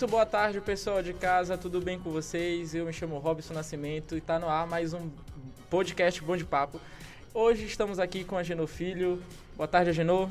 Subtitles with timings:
[0.00, 2.74] Muito boa tarde, pessoal de casa, tudo bem com vocês?
[2.74, 5.10] Eu me chamo Robson Nascimento e tá no ar mais um
[5.68, 6.80] podcast Bom de Papo.
[7.34, 9.22] Hoje estamos aqui com a Genô Filho.
[9.58, 10.26] Boa tarde, Genô.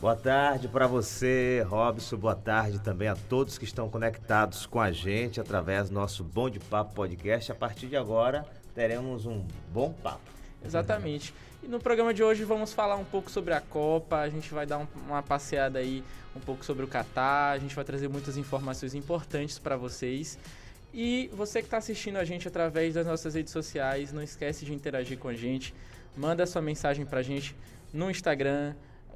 [0.00, 2.16] Boa tarde para você, Robson.
[2.16, 6.50] Boa tarde também a todos que estão conectados com a gente através do nosso Bom
[6.50, 7.52] de Papo podcast.
[7.52, 8.44] A partir de agora,
[8.74, 10.32] teremos um bom papo.
[10.64, 11.32] Exatamente.
[11.62, 14.66] E no programa de hoje vamos falar um pouco sobre a Copa, a gente vai
[14.66, 16.02] dar um, uma passeada aí
[16.36, 20.38] um pouco sobre o Catar, a gente vai trazer muitas informações importantes para vocês.
[20.94, 24.74] E você que está assistindo a gente através das nossas redes sociais, não esquece de
[24.74, 25.74] interagir com a gente,
[26.16, 27.56] manda sua mensagem para a gente
[27.92, 28.74] no Instagram,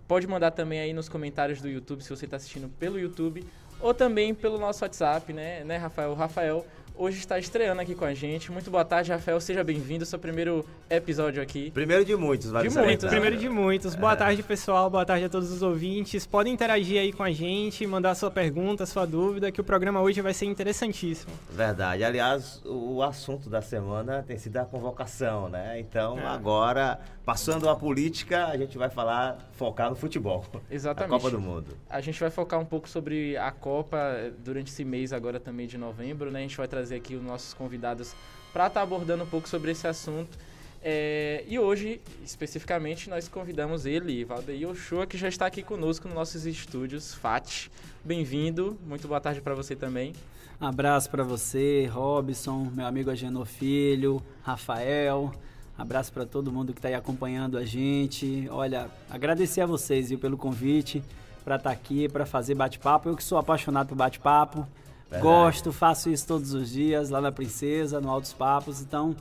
[0.08, 3.44] pode mandar também aí nos comentários do YouTube se você está assistindo pelo YouTube
[3.80, 6.14] ou também pelo nosso WhatsApp, né, né Rafael?
[6.14, 8.50] Rafael hoje está estreando aqui com a gente.
[8.50, 9.40] Muito boa tarde, Rafael.
[9.40, 10.04] Seja bem-vindo.
[10.06, 11.70] Seu primeiro episódio aqui.
[11.70, 13.08] Primeiro de muitos, vai De muitos.
[13.08, 13.94] Primeiro de muitos.
[13.94, 14.16] Boa é.
[14.16, 14.88] tarde, pessoal.
[14.88, 16.26] Boa tarde a todos os ouvintes.
[16.26, 20.20] Podem interagir aí com a gente, mandar sua pergunta, sua dúvida, que o programa hoje
[20.20, 21.32] vai ser interessantíssimo.
[21.50, 22.02] Verdade.
[22.02, 25.78] Aliás, o assunto da semana tem sido a convocação, né?
[25.78, 26.26] Então, é.
[26.26, 30.44] agora, passando a política, a gente vai falar, focar no futebol.
[30.70, 31.14] Exatamente.
[31.14, 31.76] A Copa do Mundo.
[31.88, 33.98] A gente vai focar um pouco sobre a Copa
[34.38, 36.40] durante esse mês agora também de novembro, né?
[36.40, 38.14] A gente vai trazer trazer aqui os nossos convidados
[38.52, 40.38] para estar tá abordando um pouco sobre esse assunto.
[40.80, 46.14] É, e hoje, especificamente, nós convidamos ele, Valdeir Ochoa, que já está aqui conosco nos
[46.14, 47.68] nossos estúdios, FAT.
[48.04, 50.12] Bem-vindo, muito boa tarde para você também.
[50.60, 55.32] Abraço para você, Robson, meu amigo Agenor Filho, Rafael.
[55.76, 58.48] Abraço para todo mundo que está aí acompanhando a gente.
[58.50, 61.02] Olha, agradecer a vocês viu, pelo convite
[61.44, 63.08] para estar tá aqui, para fazer bate-papo.
[63.08, 64.66] Eu que sou apaixonado por bate-papo.
[65.10, 65.22] Verdade.
[65.22, 69.14] Gosto, faço isso todos os dias, lá na Princesa, no Altos Papos, então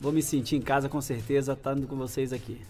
[0.00, 2.60] vou me sentir em casa com certeza estando com vocês aqui.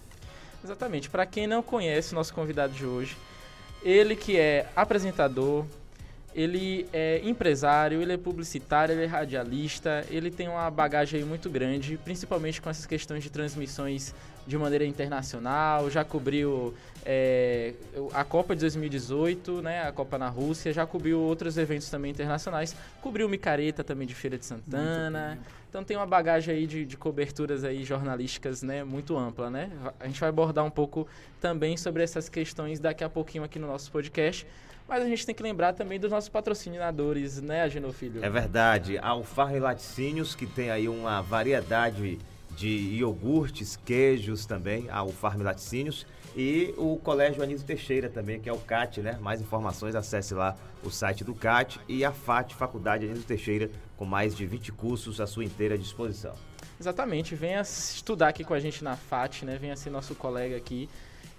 [0.62, 1.10] Exatamente.
[1.10, 3.16] Para quem não conhece o nosso convidado de hoje,
[3.82, 5.66] ele que é apresentador,
[6.34, 11.97] ele é empresário, ele é publicitário, ele é radialista, ele tem uma bagagem muito grande,
[11.97, 14.12] principalmente com essas questões de transmissões
[14.47, 16.75] de maneira internacional, já cobriu
[17.06, 17.72] é,
[18.12, 22.77] a Copa de 2018, né, a Copa na Rússia, já cobriu outros eventos também internacionais,
[23.01, 25.39] cobriu Micareta também de Feira de Santana,
[25.71, 29.71] então tem uma bagagem aí de, de, coberturas aí jornalísticas, né, muito ampla, né?
[29.99, 31.06] A gente vai abordar um pouco
[31.41, 34.47] também sobre essas questões daqui a pouquinho aqui no nosso podcast,
[34.89, 38.25] mas a gente tem que lembrar também dos nossos patrocinadores, né, Agenor Filho?
[38.25, 42.19] É verdade, a Alfarra e Laticínios, que tem aí uma variedade
[42.56, 46.06] de iogurtes, queijos também, Farm Laticínios.
[46.37, 49.17] E o Colégio Anísio Teixeira também, que é o CAT, né?
[49.21, 54.05] Mais informações, acesse lá o site do CAT e a FAT, Faculdade Anísio Teixeira, com
[54.05, 56.34] mais de 20 cursos à sua inteira disposição.
[56.81, 59.56] Exatamente, venha estudar aqui com a gente na FAT, né?
[59.56, 60.89] Venha ser nosso colega aqui.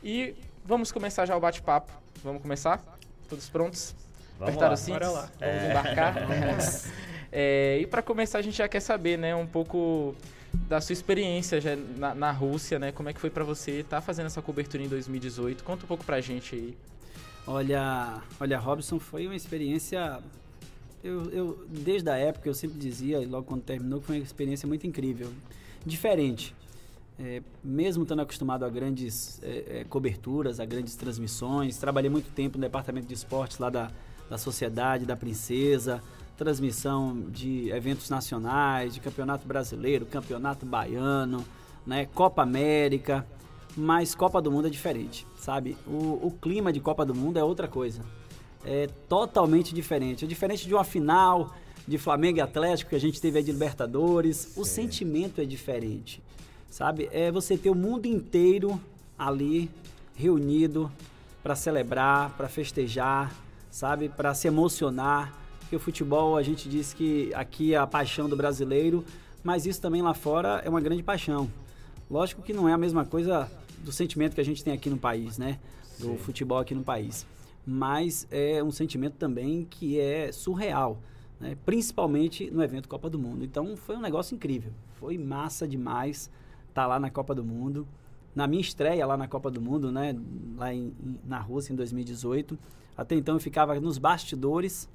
[0.01, 0.33] E
[0.63, 1.91] vamos começar já o bate-papo.
[2.23, 2.81] Vamos começar?
[3.29, 3.95] Todos prontos?
[4.39, 4.73] Vamos Apertar lá.
[4.73, 4.99] os cintos?
[4.99, 5.29] Bora lá.
[5.39, 5.69] Vamos é.
[5.69, 6.15] embarcar?
[7.31, 9.35] é, e para começar, a gente já quer saber, né?
[9.35, 10.15] Um pouco
[10.67, 12.91] da sua experiência já na, na Rússia, né?
[12.91, 15.63] Como é que foi para você estar tá fazendo essa cobertura em 2018?
[15.63, 16.77] Conta um pouco pra gente aí.
[17.47, 20.19] Olha, olha, Robson, foi uma experiência.
[21.03, 24.23] Eu, eu, desde a época, eu sempre dizia, e logo quando terminou, que foi uma
[24.23, 25.31] experiência muito incrível.
[25.85, 26.55] Diferente.
[27.17, 32.57] É, mesmo estando acostumado a grandes é, é, coberturas, a grandes transmissões, trabalhei muito tempo
[32.57, 33.89] no departamento de esportes lá da,
[34.29, 36.03] da Sociedade, da Princesa,
[36.37, 41.45] transmissão de eventos nacionais, de campeonato brasileiro, campeonato baiano,
[41.85, 43.25] né, Copa América,
[43.77, 45.77] mas Copa do Mundo é diferente, sabe?
[45.87, 48.01] O, o clima de Copa do Mundo é outra coisa,
[48.63, 51.53] é totalmente diferente, é diferente de uma final
[51.87, 56.21] de Flamengo e Atlético que a gente teve aí de Libertadores, o sentimento é diferente,
[56.69, 57.09] sabe?
[57.11, 58.79] É você ter o mundo inteiro
[59.17, 59.69] ali
[60.15, 60.91] reunido
[61.41, 63.33] para celebrar, para festejar,
[63.69, 64.09] sabe?
[64.09, 68.35] Para se emocionar porque o futebol, a gente diz que aqui é a paixão do
[68.35, 69.03] brasileiro,
[69.43, 71.49] mas isso também lá fora é uma grande paixão.
[72.09, 74.97] Lógico que não é a mesma coisa do sentimento que a gente tem aqui no
[74.97, 75.59] país, né?
[75.97, 76.17] Do Sim.
[76.19, 77.25] futebol aqui no país.
[77.65, 80.99] Mas é um sentimento também que é surreal,
[81.39, 81.57] né?
[81.65, 83.43] principalmente no evento Copa do Mundo.
[83.43, 84.71] Então foi um negócio incrível.
[84.99, 86.29] Foi massa demais
[86.75, 87.87] tá lá na Copa do Mundo.
[88.35, 90.15] Na minha estreia lá na Copa do Mundo, né?
[90.55, 90.93] Lá em,
[91.25, 92.59] na Rússia em 2018.
[92.95, 94.87] Até então eu ficava nos bastidores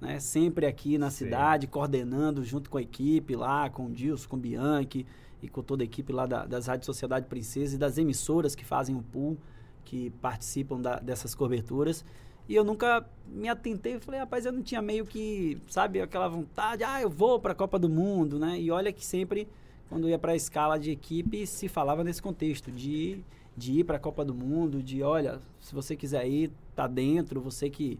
[0.00, 0.18] né?
[0.18, 1.26] Sempre aqui na Sim.
[1.26, 5.06] cidade, coordenando junto com a equipe lá, com o Dilson, com o Bianchi
[5.42, 8.64] e com toda a equipe lá da, das Rádios Sociedade Princesa e das emissoras que
[8.64, 9.36] fazem o pool,
[9.84, 12.04] que participam da, dessas coberturas.
[12.48, 16.82] E eu nunca me atentei, falei, rapaz, eu não tinha meio que, sabe, aquela vontade,
[16.82, 18.58] ah, eu vou para a Copa do Mundo, né?
[18.58, 19.46] E olha que sempre,
[19.90, 23.20] quando ia para a escala de equipe, se falava nesse contexto, de,
[23.54, 27.42] de ir para a Copa do Mundo, de, olha, se você quiser ir, tá dentro,
[27.42, 27.98] você que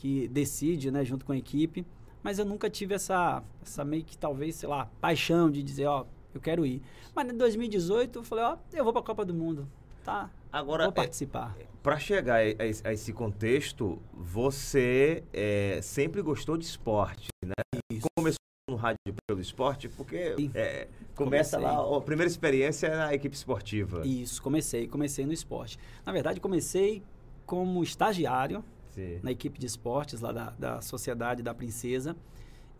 [0.00, 1.84] que decide, né, junto com a equipe.
[2.22, 6.06] mas eu nunca tive essa, essa meio que talvez, sei lá, paixão de dizer, ó,
[6.34, 6.82] eu quero ir.
[7.14, 9.68] Mas em 2018 eu falei, ó, eu vou para a Copa do Mundo,
[10.02, 10.30] tá?
[10.50, 11.54] Agora, vou participar.
[11.60, 17.54] É, para chegar a, a, a, esse contexto, você é, sempre gostou de esporte, né?
[17.92, 18.06] Isso.
[18.16, 18.40] Começou
[18.70, 21.58] no rádio pelo esporte, porque é, começa comecei.
[21.60, 24.06] lá, a primeira experiência é na equipe esportiva.
[24.06, 25.78] Isso, comecei, comecei no esporte.
[26.04, 27.02] Na verdade, comecei
[27.44, 29.18] como estagiário Sim.
[29.22, 32.16] na equipe de esportes lá da, da Sociedade da Princesa.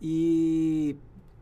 [0.01, 0.95] E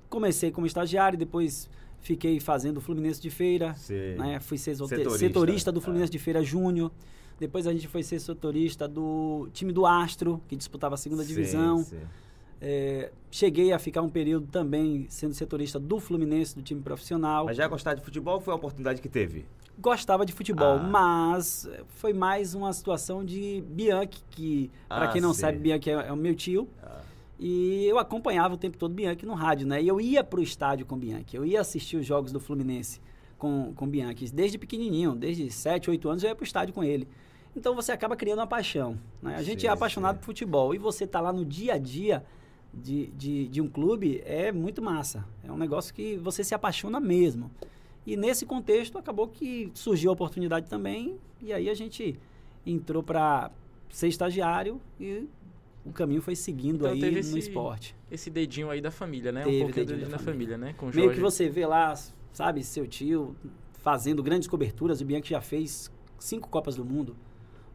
[0.09, 1.69] comecei como estagiário, depois
[2.01, 3.75] fiquei fazendo Fluminense de Feira,
[4.17, 4.39] né?
[4.39, 6.13] Fui ser setorista, setorista do Fluminense é.
[6.13, 6.91] de Feira Júnior.
[7.39, 11.29] Depois a gente foi ser setorista do time do Astro, que disputava a segunda sim,
[11.29, 11.83] divisão.
[11.83, 11.99] Sim.
[12.61, 17.45] É, cheguei a ficar um período também sendo setorista do Fluminense, do time profissional.
[17.45, 19.45] Mas já gostar de futebol foi a oportunidade que teve?
[19.77, 20.83] Gostava de futebol, ah.
[20.83, 25.39] mas foi mais uma situação de Bianchi, que, para ah, quem não sim.
[25.41, 26.67] sabe, Bianchi é, é, o meu tio.
[26.83, 26.99] Ah.
[27.39, 29.81] E eu acompanhava o tempo todo Bianchi no rádio, né?
[29.81, 32.99] E eu ia para o estádio com Bianchi, eu ia assistir os jogos do Fluminense
[33.37, 36.83] com, com Bianchi, desde pequenininho, desde 7, 8 anos eu ia para o estádio com
[36.83, 37.07] ele.
[37.55, 38.99] Então você acaba criando uma paixão.
[39.21, 39.35] Né?
[39.37, 40.19] A gente sim, é apaixonado sim.
[40.19, 42.25] por futebol e você tá lá no dia a dia
[42.73, 45.25] de, de, de um clube é muito massa.
[45.43, 47.51] É um negócio que você se apaixona mesmo.
[48.05, 52.17] E nesse contexto acabou que surgiu a oportunidade também e aí a gente
[52.65, 53.51] entrou para
[53.89, 55.27] ser estagiário e
[55.85, 57.95] o caminho foi seguindo então, aí no esse, esporte.
[58.11, 59.43] Esse dedinho aí da família, né?
[59.43, 60.73] Teve um pouquinho dedinho, dedinho da, família, família, né?
[60.77, 61.93] Com Meio que você vê lá,
[62.31, 63.35] sabe, seu tio
[63.73, 65.01] fazendo grandes coberturas.
[65.01, 67.15] O Bianchi já fez cinco Copas do Mundo,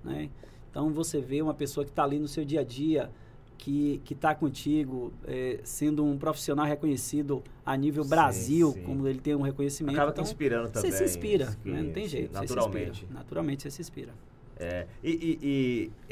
[0.03, 0.31] né?
[0.71, 3.11] Então você vê uma pessoa que está ali no seu dia a dia,
[3.59, 8.83] que está contigo, é, sendo um profissional reconhecido a nível sim, Brasil, sim.
[8.83, 9.95] como ele tem um reconhecimento.
[9.95, 10.91] Acaba então, te inspirando também.
[10.91, 11.83] Você se inspira, né?
[11.83, 12.33] não tem jeito.
[12.33, 13.07] Naturalmente.
[13.11, 14.13] Naturalmente você se inspira.
[14.57, 15.39] É, e, e,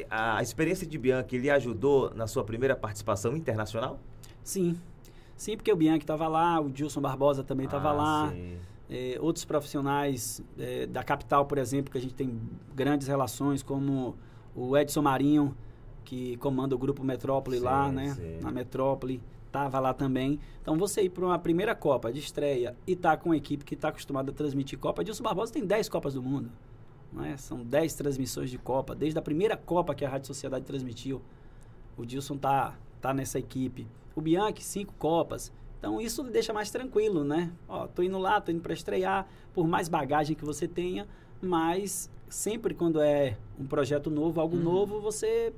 [0.00, 4.00] e, a experiência de Bianchi lhe ajudou na sua primeira participação internacional?
[4.42, 4.78] Sim.
[5.36, 8.34] Sim, porque o Bianchi estava lá, o Dilson Barbosa também estava ah, lá.
[8.90, 12.38] É, outros profissionais é, da capital, por exemplo, que a gente tem
[12.74, 14.16] grandes relações, como
[14.54, 15.56] o Edson Marinho,
[16.04, 18.14] que comanda o grupo Metrópole sim, lá, né?
[18.14, 18.38] Sim.
[18.40, 19.20] Na Metrópole,
[19.50, 20.40] tava lá também.
[20.60, 23.74] Então você ir para uma primeira Copa de estreia e tá com uma equipe que
[23.74, 26.50] está acostumada a transmitir Copa, Dilson Barbosa tem 10 Copas do Mundo.
[27.12, 27.36] Né?
[27.36, 31.20] São 10 transmissões de Copa, desde a primeira Copa que a Rádio Sociedade transmitiu.
[31.96, 33.86] O Dilson tá, tá nessa equipe.
[34.16, 35.52] O Bianchi, cinco Copas.
[35.78, 37.52] Então isso deixa mais tranquilo, né?
[37.68, 41.06] Ó, tô indo lá, tô indo para estrear, por mais bagagem que você tenha,
[41.40, 44.62] mas sempre quando é um projeto novo, algo uhum.
[44.62, 45.52] novo, você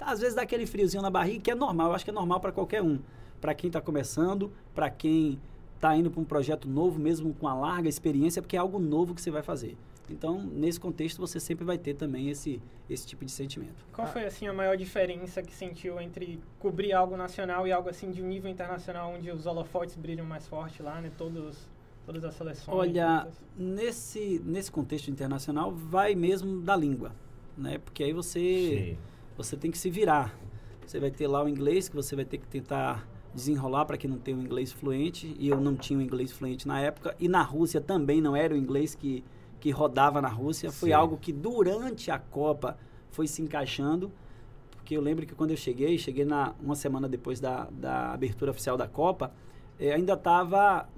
[0.00, 2.40] às vezes dá aquele friozinho na barriga, que é normal, eu acho que é normal
[2.40, 2.98] para qualquer um.
[3.40, 5.38] Para quem está começando, para quem
[5.74, 9.14] está indo para um projeto novo, mesmo com a larga experiência, porque é algo novo
[9.14, 9.76] que você vai fazer.
[10.08, 13.84] Então, nesse contexto, você sempre vai ter também esse, esse tipo de sentimento.
[13.92, 18.10] Qual foi, assim, a maior diferença que sentiu entre cobrir algo nacional e algo, assim,
[18.10, 21.10] de um nível internacional, onde os holofotes brilham mais forte lá, né?
[21.16, 21.68] Todos,
[22.04, 22.76] todas as seleções.
[22.76, 27.12] Olha, nesse, nesse contexto internacional, vai mesmo da língua,
[27.56, 27.78] né?
[27.78, 28.96] Porque aí você...
[28.98, 30.34] Sim você tem que se virar.
[30.86, 34.10] Você vai ter lá o inglês que você vai ter que tentar desenrolar para quem
[34.10, 37.28] não tem o inglês fluente, e eu não tinha o inglês fluente na época, e
[37.28, 39.24] na Rússia também não era o inglês que,
[39.58, 40.70] que rodava na Rússia.
[40.70, 40.76] Sim.
[40.78, 42.76] Foi algo que durante a Copa
[43.10, 44.12] foi se encaixando,
[44.70, 48.50] porque eu lembro que quando eu cheguei, cheguei na, uma semana depois da, da abertura
[48.50, 49.32] oficial da Copa,
[49.78, 50.88] eh, ainda estava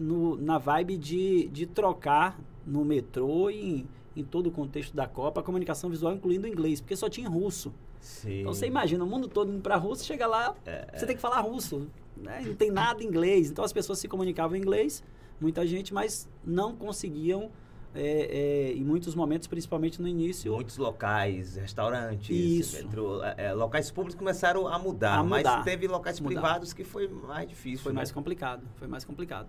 [0.40, 5.40] na vibe de, de trocar no metrô e em, em todo o contexto da Copa
[5.40, 7.72] a comunicação visual, incluindo o inglês, porque só tinha russo.
[8.04, 8.40] Sim.
[8.40, 11.16] Então você imagina, o mundo todo indo para a Rússia, chega lá, é, você tem
[11.16, 11.88] que falar russo.
[12.14, 12.42] Né?
[12.46, 13.50] Não tem nada em inglês.
[13.50, 15.02] Então as pessoas se comunicavam em inglês,
[15.40, 17.50] muita gente, mas não conseguiam,
[17.94, 20.52] é, é, em muitos momentos, principalmente no início.
[20.52, 22.86] Muitos locais, restaurantes, Isso.
[23.22, 26.34] É, é, locais públicos começaram a mudar, a mudar mas teve locais mudar.
[26.34, 27.82] privados que foi mais difícil.
[27.82, 27.96] Foi né?
[27.96, 29.48] mais complicado, foi mais complicado.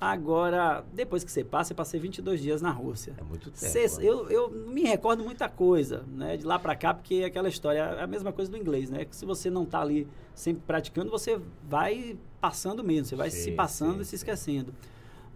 [0.00, 3.14] Agora, depois que você passa, eu passei 22 dias na Rússia.
[3.18, 3.70] É muito tempo.
[3.70, 6.38] Cê, eu, eu me recordo muita coisa, né?
[6.38, 9.04] De lá para cá, porque é aquela história, é a mesma coisa do inglês, né?
[9.04, 11.38] Que se você não tá ali sempre praticando, você
[11.68, 14.74] vai passando mesmo, você vai sim, se passando sim, e se esquecendo.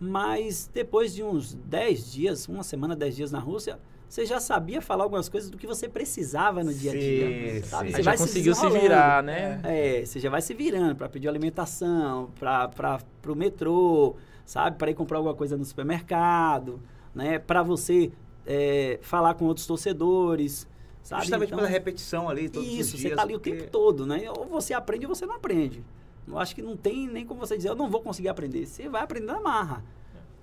[0.01, 3.79] Mas depois de uns 10 dias, uma semana, 10 dias na Rússia,
[4.09, 7.65] você já sabia falar algumas coisas do que você precisava no dia a dia.
[7.65, 7.93] Sabe?
[7.93, 9.61] Você já conseguiu se, se, virar, né?
[9.63, 14.77] É, você já vai se virando para pedir alimentação, para o metrô, sabe?
[14.77, 16.81] Para ir comprar alguma coisa no supermercado,
[17.15, 17.39] né?
[17.39, 18.13] Para você
[18.47, 20.69] é, falar com outros torcedores,
[21.03, 21.23] sabe?
[21.23, 23.51] Justamente então, pela repetição ali, todos Isso, os dias, você tá ali porque...
[23.51, 24.31] o tempo todo, né?
[24.31, 25.85] Ou você aprende ou você não aprende.
[26.27, 28.67] Eu acho que não tem nem como você dizer, eu não vou conseguir aprender.
[28.67, 29.85] Você vai aprender na marra.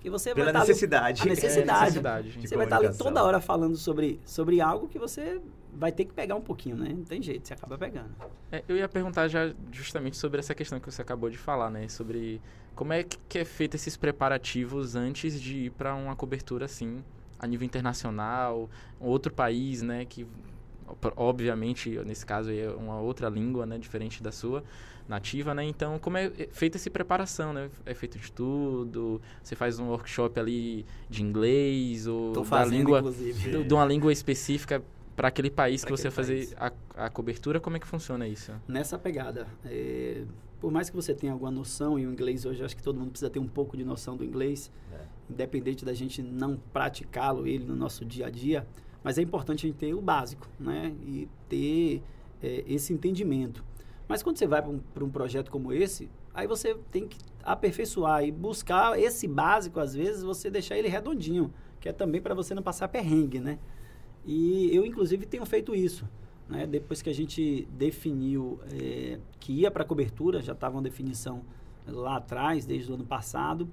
[0.00, 1.22] Que você Pela vai necessidade.
[1.22, 1.98] Ali, a necessidade.
[1.98, 5.40] É, necessidade você vai estar ali toda hora falando sobre, sobre algo que você
[5.72, 6.90] vai ter que pegar um pouquinho, né?
[6.90, 8.10] Não tem jeito, você acaba pegando.
[8.50, 11.88] É, eu ia perguntar já justamente sobre essa questão que você acabou de falar, né?
[11.88, 12.40] Sobre
[12.74, 17.02] como é que é feito esses preparativos antes de ir para uma cobertura assim,
[17.38, 18.68] a nível internacional,
[19.00, 20.04] um outro país, né?
[20.04, 20.26] Que
[21.16, 23.78] obviamente nesse caso é uma outra língua, né?
[23.78, 24.62] Diferente da sua
[25.08, 25.64] nativa, né?
[25.64, 27.70] Então, como é feita essa preparação, né?
[27.86, 32.98] É feito estudo, você faz um workshop ali de inglês ou Tô fazendo, da língua,
[32.98, 33.64] inclusive.
[33.64, 34.82] de uma língua específica
[35.16, 36.72] para aquele país Pra que você vai fazer a,
[37.06, 38.52] a cobertura, como é que funciona isso?
[38.66, 39.46] Nessa pegada.
[39.64, 40.24] É,
[40.60, 43.10] por mais que você tenha alguma noção, e o inglês hoje, acho que todo mundo
[43.10, 44.98] precisa ter um pouco de noção do inglês, É.
[45.30, 48.66] independente da gente não praticá-lo ele no nosso dia a dia,
[49.02, 50.94] mas é importante a gente ter o básico, né?
[51.04, 52.02] E ter
[52.42, 53.64] é, esse entendimento.
[54.08, 58.24] Mas quando você vai para um, um projeto como esse, aí você tem que aperfeiçoar
[58.24, 62.54] e buscar esse básico, às vezes, você deixar ele redondinho, que é também para você
[62.54, 63.58] não passar perrengue, né?
[64.24, 66.08] E eu, inclusive, tenho feito isso.
[66.48, 66.66] Né?
[66.66, 71.42] Depois que a gente definiu é, que ia para cobertura, já estava uma definição
[71.86, 73.68] lá atrás, desde o ano passado,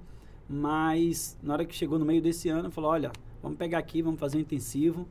[0.48, 4.18] mas na hora que chegou no meio desse ano, falou, olha, vamos pegar aqui, vamos
[4.18, 5.06] fazer um intensivo,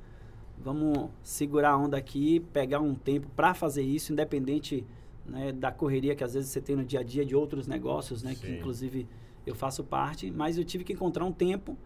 [0.58, 4.86] vamos segurar a onda aqui, pegar um tempo para fazer isso, independente
[5.25, 8.22] né, da correria que às vezes você tem no dia a dia de outros negócios,
[8.24, 9.08] né, que inclusive
[9.46, 11.77] eu faço parte, mas eu tive que encontrar um tempo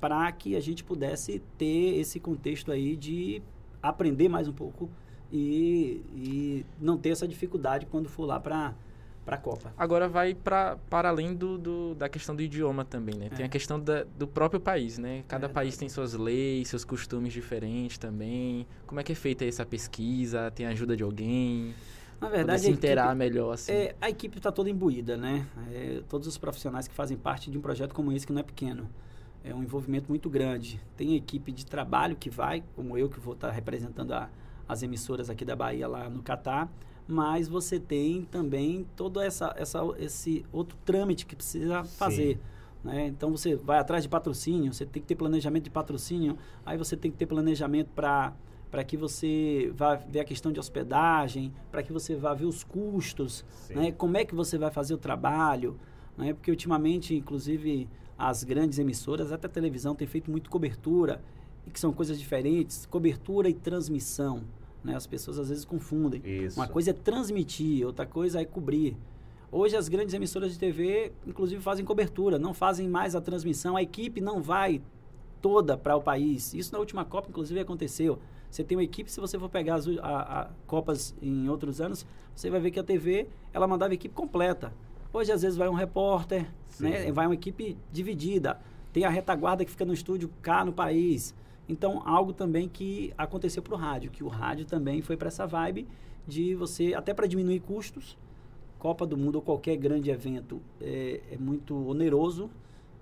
[0.00, 3.42] para que a gente pudesse ter esse contexto aí de
[3.82, 4.88] aprender mais um pouco
[5.32, 8.74] e, e não ter essa dificuldade quando for lá para
[9.26, 9.72] a Copa.
[9.76, 13.28] Agora vai pra, para além do, do- da questão do idioma também, né?
[13.28, 13.46] Tem É.
[13.46, 15.22] a questão da- do próprio país, né?
[15.28, 15.80] Cada É, país tá.
[15.80, 18.66] tem suas leis, seus costumes diferentes também.
[18.86, 20.50] Como é que é feita essa pesquisa?
[20.52, 21.74] Tem a ajuda de alguém?
[22.20, 23.70] Na Poder verdade, se equipe- melhor, assim.
[23.70, 25.46] É, a equipe está toda imbuída, né?
[25.72, 28.42] É, todos os profissionais que fazem parte de um projeto como esse, que não é
[28.42, 28.88] pequeno.
[29.48, 30.80] É um envolvimento muito grande.
[30.96, 34.28] Tem equipe de trabalho que vai, como eu, que vou estar representando a-
[34.68, 36.70] as emissoras aqui da Bahia lá no Catar,
[37.06, 42.38] mas você tem também todo essa, essa, esse outro trâmite que precisa fazer.
[42.84, 43.06] Né?
[43.06, 46.36] Então você vai atrás de patrocínio, você tem que ter planejamento de patrocínio,
[46.66, 48.32] aí você tem que ter planejamento para
[48.70, 52.62] para que você vá ver a questão de hospedagem, para que você vá ver os
[52.62, 53.42] custos,
[53.74, 53.92] né?
[53.92, 55.80] como é que você vai fazer o trabalho,
[56.18, 56.34] né?
[56.34, 61.22] porque ultimamente, inclusive, as grandes emissoras, até a televisão, tem feito muito cobertura,
[61.66, 64.42] e que são coisas diferentes, cobertura e transmissão.
[64.82, 64.96] Né?
[64.96, 66.20] As pessoas às vezes confundem.
[66.24, 66.58] Isso.
[66.58, 68.96] Uma coisa é transmitir, outra coisa é cobrir.
[69.52, 73.82] Hoje as grandes emissoras de TV, inclusive, fazem cobertura, não fazem mais a transmissão, a
[73.82, 74.82] equipe não vai
[75.40, 76.52] toda para o país.
[76.54, 78.18] Isso na última Copa, inclusive, aconteceu.
[78.50, 82.04] Você tem uma equipe, se você for pegar as a- a Copas em outros anos,
[82.34, 84.72] você vai ver que a TV, ela mandava a equipe completa.
[85.12, 86.46] Hoje, às vezes, vai um repórter,
[86.78, 87.10] né?
[87.12, 88.60] vai uma equipe dividida.
[88.92, 91.34] Tem a retaguarda que fica no estúdio cá no país.
[91.68, 95.46] Então, algo também que aconteceu para o rádio, que o rádio também foi para essa
[95.46, 95.86] vibe
[96.26, 98.16] de você, até para diminuir custos,
[98.78, 102.48] Copa do Mundo ou qualquer grande evento é, é muito oneroso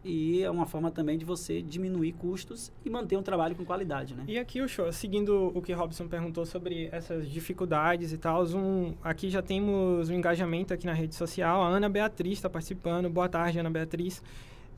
[0.07, 4.15] e é uma forma também de você diminuir custos e manter um trabalho com qualidade,
[4.15, 4.25] né?
[4.29, 8.95] E aqui o show, seguindo o que Robson perguntou sobre essas dificuldades e tal, um,
[9.03, 11.63] aqui já temos um engajamento aqui na rede social.
[11.63, 13.11] A Ana Beatriz está participando.
[13.11, 14.23] Boa tarde, Ana Beatriz.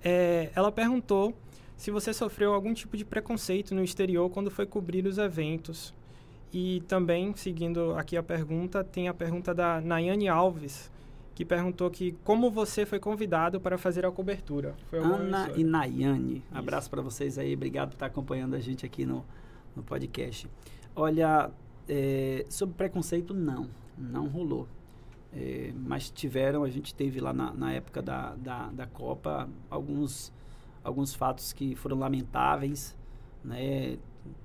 [0.03, 1.35] É, ela perguntou
[1.77, 5.95] se você sofreu algum tipo de preconceito no exterior quando foi cobrir os eventos.
[6.53, 10.91] E também, seguindo aqui a pergunta, tem a pergunta da Nayane Alves,
[11.38, 14.75] que perguntou que como você foi convidado para fazer a cobertura.
[14.90, 19.07] Foi Ana e Nayane, abraço para vocês aí, obrigado por estar acompanhando a gente aqui
[19.07, 19.25] no,
[19.76, 20.50] no podcast.
[20.97, 21.49] Olha,
[21.88, 24.66] é, sobre preconceito, não, não rolou.
[25.33, 30.33] É, mas tiveram, a gente teve lá na, na época da, da, da Copa alguns,
[30.83, 32.99] alguns fatos que foram lamentáveis,
[33.45, 33.97] né?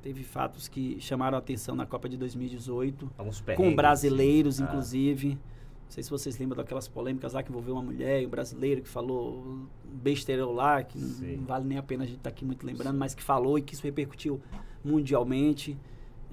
[0.03, 4.63] Teve fatos que chamaram a atenção na Copa de 2018, Alguns com brasileiros, assim.
[4.63, 5.39] Ah, inclusive.
[5.93, 8.89] Não sei se vocês lembram daquelas polêmicas lá que envolveu uma mulher um brasileiro que
[8.89, 11.35] falou besteirão lá, que Sim.
[11.37, 13.61] não vale nem a pena a gente estar aqui muito lembrando, mas que falou e
[13.61, 14.41] que isso repercutiu
[14.83, 15.77] mundialmente,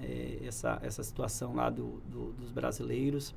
[0.03, 3.35] eh, essa, essa situação lá do, do- dos brasileiros.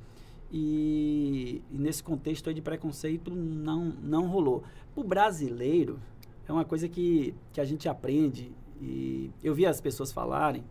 [0.50, 4.64] E, e nesse contexto aí de preconceito não, não rolou.
[4.96, 6.00] O brasileiro
[6.48, 8.50] é uma coisa que, que a gente aprende
[8.80, 10.64] e eu vi as pessoas falarem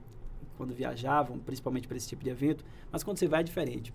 [0.57, 3.93] quando viajavam, principalmente para esse tipo de evento, mas quando você vai é diferente.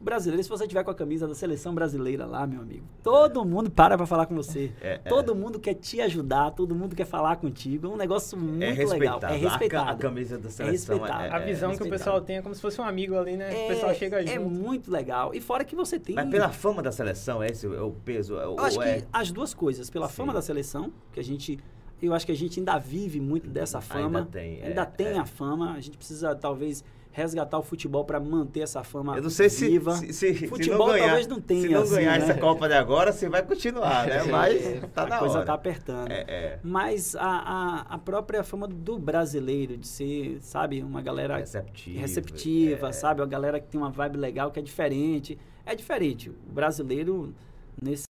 [0.00, 3.44] O brasileiro, se você tiver com a camisa da seleção brasileira lá, meu amigo, todo
[3.44, 4.72] mundo para para falar com você.
[4.80, 4.98] É, é.
[4.98, 7.86] todo mundo quer te ajudar, todo mundo quer falar contigo.
[7.86, 8.86] É um negócio muito É legal.
[8.88, 9.34] respeitado.
[9.34, 9.90] É respeitado.
[9.90, 11.24] A, camisa da seleção respeitado.
[11.24, 11.90] é, A visão que o respeitado.
[11.90, 13.50] pessoal tem é como se fosse um amigo ali, né?
[13.50, 14.32] o pessoal chega junto.
[14.32, 15.34] é muito legal.
[15.34, 16.14] E fora que você tem.
[16.14, 18.38] Mas pela fama da seleção, é esse é o peso?
[18.38, 19.90] É, Eu acho é- que as duas coisas.
[19.90, 20.14] Pela Sim.
[20.14, 21.58] fama da seleção, que a gente.
[22.00, 24.20] Eu acho que a gente ainda vive muito dessa fama.
[24.20, 25.18] Ainda tem, é, Ainda tem é.
[25.18, 25.74] a fama.
[25.74, 29.68] A gente precisa, talvez, resgatar o futebol para manter essa fama Eu não sei se,
[29.68, 29.96] viva.
[29.96, 31.62] se, se, futebol se não ganhar, talvez não tenha.
[31.62, 32.24] se não assim, ganhar né?
[32.24, 34.22] essa Copa de agora, você vai continuar, né?
[34.30, 35.46] Mas tá a coisa hora.
[35.46, 36.10] tá apertando.
[36.10, 36.58] É, é.
[36.62, 41.98] Mas a, a, a própria fama do brasileiro, de ser, sabe, uma galera Receptivo.
[42.00, 42.92] receptiva, é.
[42.92, 43.20] sabe?
[43.20, 45.38] Uma galera que tem uma vibe legal, que é diferente.
[45.66, 46.30] É diferente.
[46.30, 47.34] O brasileiro,
[47.80, 48.04] nesse.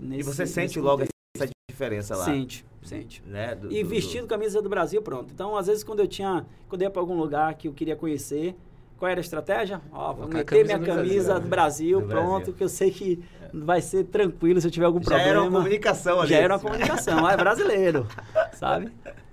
[0.00, 1.04] nesse E você sente logo
[1.80, 2.24] diferença lá.
[2.24, 3.22] Sente, sente.
[3.26, 3.54] Né?
[3.54, 5.32] Do- E do- vestido camisa do Brasil, pronto.
[5.32, 6.44] Então, às vezes, quando eu tinha.
[6.68, 8.54] Quando eu ia pra algum lugar que eu queria conhecer,
[8.98, 9.80] qual era a estratégia?
[9.92, 11.48] Ó, vou meter minha camisa do Brasil.
[11.48, 12.54] do Brasil, Do pronto, Brasil.
[12.54, 13.22] que eu sei que
[13.52, 15.28] vai ser tranquilo se eu tiver algum Já problema.
[15.30, 16.30] era uma comunicação ali.
[16.30, 18.06] Já era uma comunicação, ah, é brasileiro,
[18.54, 18.92] sabe?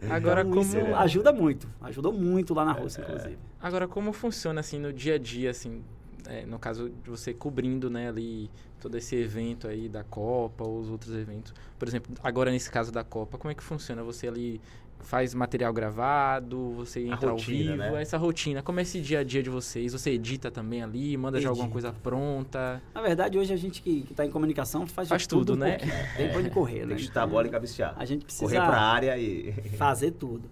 [0.10, 3.38] Agora, Então, como, isso ajuda muito, ajudou muito lá na Rússia, inclusive.
[3.62, 5.84] agora, como funciona, assim, no dia a dia, assim,
[6.28, 10.80] é, no caso de você cobrindo, né, ali, todo esse evento aí da Copa ou
[10.80, 11.54] os outros eventos.
[11.78, 14.04] Por exemplo, agora nesse caso da Copa, como é que funciona?
[14.04, 14.62] Você ali
[15.00, 18.02] faz material gravado, você entra rotina, ao vivo, né?
[18.02, 18.62] essa rotina.
[18.64, 19.94] Como é esse dia a dia de vocês?
[19.94, 21.74] Você edita também ali, manda já alguma Edita.
[21.74, 22.82] coisa pronta?
[22.94, 25.78] Na verdade, hoje a gente que está em comunicação faz, de Faz tudo, um né?
[26.18, 26.96] Tem pra onde correr, Tem né?
[26.96, 27.94] que chutar a bola e cabecear.
[27.98, 29.54] A gente precisa Correr pra área e...
[29.78, 30.50] fazer tudo.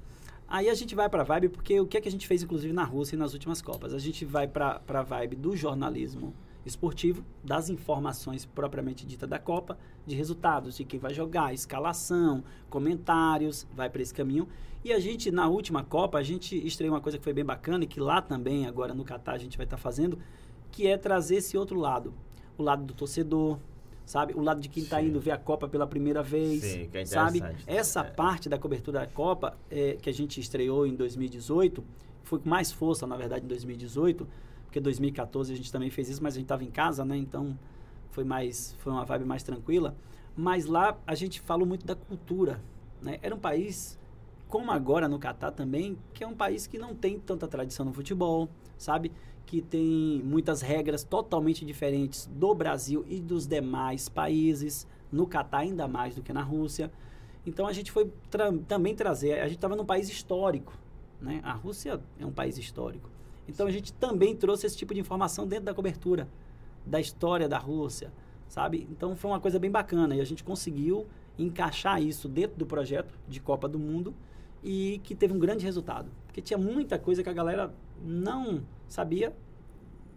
[0.47, 2.43] Aí a gente vai para a vibe, porque o que, é que a gente fez,
[2.43, 3.93] inclusive, na Rússia e nas últimas Copas?
[3.93, 6.33] A gente vai para a vibe do jornalismo
[6.63, 13.67] esportivo, das informações propriamente dita da Copa, de resultados, de quem vai jogar, escalação, comentários,
[13.75, 14.47] vai para esse caminho.
[14.83, 17.83] E a gente, na última Copa, a gente estreou uma coisa que foi bem bacana
[17.83, 20.19] e que lá também, agora no Catar, a gente vai estar fazendo,
[20.71, 22.13] que é trazer esse outro lado.
[22.57, 23.59] O lado do torcedor,
[24.05, 24.33] sabe?
[24.35, 27.05] O lado de quem está indo ver a Copa pela primeira vez, Sim, que é
[27.05, 27.41] sabe?
[27.41, 27.55] né?
[27.65, 28.03] Essa É.
[28.03, 31.83] parte da cobertura da Copa, é, que a gente estreou em 2018,
[32.23, 34.27] foi com mais força, na verdade, em 2018,
[34.65, 37.17] porque 2014 a gente também fez isso, mas a gente estava em casa, né?
[37.17, 37.57] Então
[38.11, 39.95] foi mais, foi uma vibe mais tranquila.
[40.35, 42.61] Mas lá a gente falou muito da cultura,
[43.01, 43.19] né?
[43.21, 43.97] Era um país,
[44.49, 47.93] como agora no Catar também, que é um país que não tem tanta tradição no
[47.93, 49.11] futebol, sabe?
[49.45, 55.87] Que tem muitas regras totalmente diferentes do Brasil e dos demais países, no Catar ainda
[55.87, 56.91] mais do que na Rússia.
[57.45, 60.73] Então a gente foi tra- também trazer, a gente estava num país histórico,
[61.21, 61.41] né?
[61.43, 63.09] A Rússia é um país histórico.
[63.47, 66.27] Então a gente também trouxe esse tipo de informação dentro da cobertura
[66.83, 68.11] da história da Rússia,
[68.47, 68.87] sabe?
[68.91, 71.05] Então foi uma coisa bem bacana e a gente conseguiu
[71.37, 74.13] encaixar isso dentro do projeto de Copa do Mundo
[74.63, 77.71] e que teve um grande resultado, porque tinha muita coisa que a galera
[78.03, 79.35] não sabia,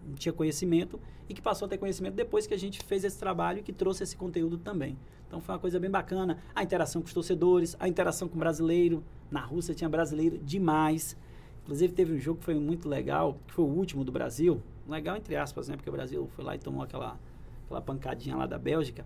[0.07, 3.19] não tinha conhecimento e que passou a ter conhecimento depois que a gente fez esse
[3.19, 4.99] trabalho e que trouxe esse conteúdo também.
[5.27, 6.39] Então foi uma coisa bem bacana.
[6.55, 9.05] A interação com os torcedores, a interação com o brasileiro.
[9.31, 11.17] Na Rússia tinha brasileiro demais.
[11.63, 14.63] Inclusive teve um jogo que foi muito legal, que foi o último do Brasil.
[14.89, 15.77] Legal entre aspas, né?
[15.77, 17.21] Porque o Brasil foi lá e tomou aquela,
[17.67, 19.05] aquela pancadinha lá da Bélgica.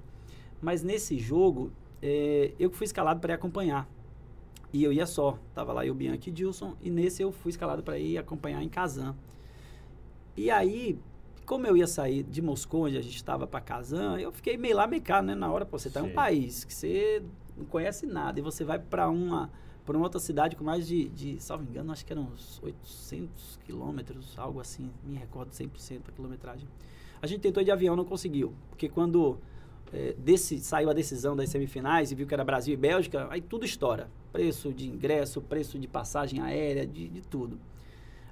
[0.61, 3.89] Mas nesse jogo, eh, eu fui escalado para acompanhar.
[4.73, 5.37] E eu ia só.
[5.53, 6.77] Tava lá eu, Bianchi e Dilson.
[6.81, 9.17] E nesse eu fui escalado para ir acompanhar em Kazan.
[10.37, 10.99] E aí,
[11.45, 14.77] como eu ia sair de Moscou, onde a gente estava para Kazan, eu fiquei meio
[14.77, 15.35] lá, meio cá, né?
[15.35, 17.23] Na hora, pô, você tá em um país que você
[17.57, 19.51] não conhece nada e você vai para uma
[19.85, 23.59] para uma outra cidade com mais de, de, salvo engano, acho que eram uns 800
[23.65, 26.69] quilômetros, algo assim, me recordo 100% a quilometragem.
[27.21, 29.39] A gente tentou ir de avião, não conseguiu, porque quando
[29.93, 33.41] eh, desse, saiu a decisão das semifinais e viu que era Brasil e Bélgica, aí
[33.41, 34.09] tudo estoura.
[34.33, 37.59] Preço de ingresso, preço de passagem aérea, de, de tudo.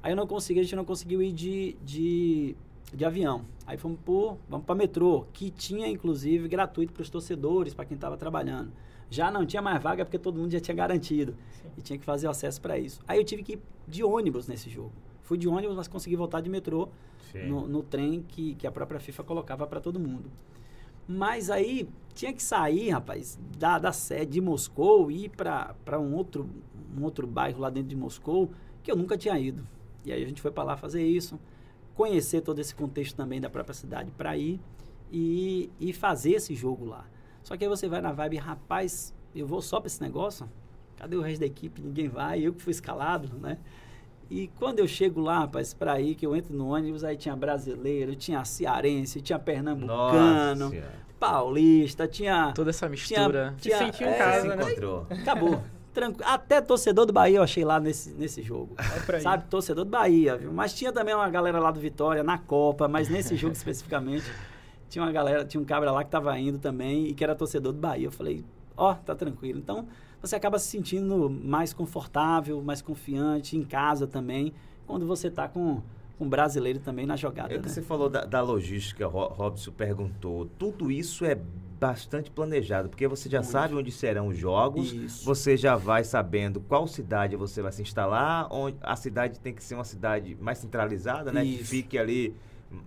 [0.03, 2.57] Aí eu não consegui, a gente não conseguiu ir de, de,
[2.93, 3.45] de avião.
[3.67, 7.95] Aí fomos por, vamos para metrô, que tinha inclusive gratuito para os torcedores, para quem
[7.95, 8.73] estava trabalhando.
[9.11, 11.35] Já não tinha mais vaga porque todo mundo já tinha garantido
[11.77, 13.01] e tinha que fazer acesso para isso.
[13.07, 14.93] Aí eu tive que ir de ônibus nesse jogo.
[15.23, 16.89] Fui de ônibus, mas consegui voltar de metrô
[17.31, 17.47] Sim.
[17.47, 20.31] no, no trem que, que a própria FIFA colocava para todo mundo.
[21.07, 26.15] Mas aí tinha que sair, rapaz, da, da sede de Moscou e ir para um
[26.15, 26.49] outro,
[26.97, 28.51] um outro bairro lá dentro de Moscou
[28.83, 29.67] que eu nunca tinha ido.
[30.05, 31.39] E aí a gente foi para lá fazer isso,
[31.95, 34.61] conhecer todo esse contexto também da própria cidade para ir
[35.11, 37.07] e, e fazer esse jogo lá.
[37.43, 40.49] Só que aí você vai na vibe, rapaz, eu vou só para esse negócio?
[40.97, 41.81] Cadê o resto da equipe?
[41.81, 43.59] Ninguém vai, eu que fui escalado, né?
[44.31, 47.35] E quando eu chego lá, rapaz, para ir, que eu entro no ônibus, aí tinha
[47.35, 52.53] brasileiro, tinha cearense, tinha pernambucano, Nossa paulista, tinha...
[52.55, 53.55] Toda essa mistura.
[53.59, 54.65] Se sentiu em é, casa, né?
[54.65, 55.07] encontrou.
[55.11, 55.63] Acabou.
[55.92, 58.74] Tranqu- Até torcedor do Bahia eu achei lá nesse, nesse jogo.
[58.79, 59.20] É.
[59.20, 60.53] Sabe, torcedor do Bahia, viu?
[60.53, 64.24] Mas tinha também uma galera lá do Vitória na Copa, mas nesse jogo especificamente,
[64.88, 67.72] tinha uma galera, tinha um cabra lá que tava indo também e que era torcedor
[67.72, 68.07] do Bahia.
[68.07, 68.44] Eu falei,
[68.76, 69.59] ó, tá tranquilo.
[69.59, 69.87] Então,
[70.22, 74.53] você acaba se sentindo mais confortável, mais confiante, em casa também,
[74.87, 75.83] quando você tá com,
[76.21, 77.55] com brasileiro também na jogada.
[77.55, 77.73] É que né?
[77.73, 80.45] você falou da, da logística, Ro- Robson perguntou.
[80.59, 83.51] Tudo isso é bastante planejado, porque você já Muito.
[83.51, 85.25] sabe onde serão os jogos, Isso.
[85.25, 89.65] você já vai sabendo qual cidade você vai se instalar, onde a cidade tem que
[89.65, 91.41] ser uma cidade mais centralizada, né?
[91.43, 91.71] Que Isso.
[91.71, 92.37] fique ali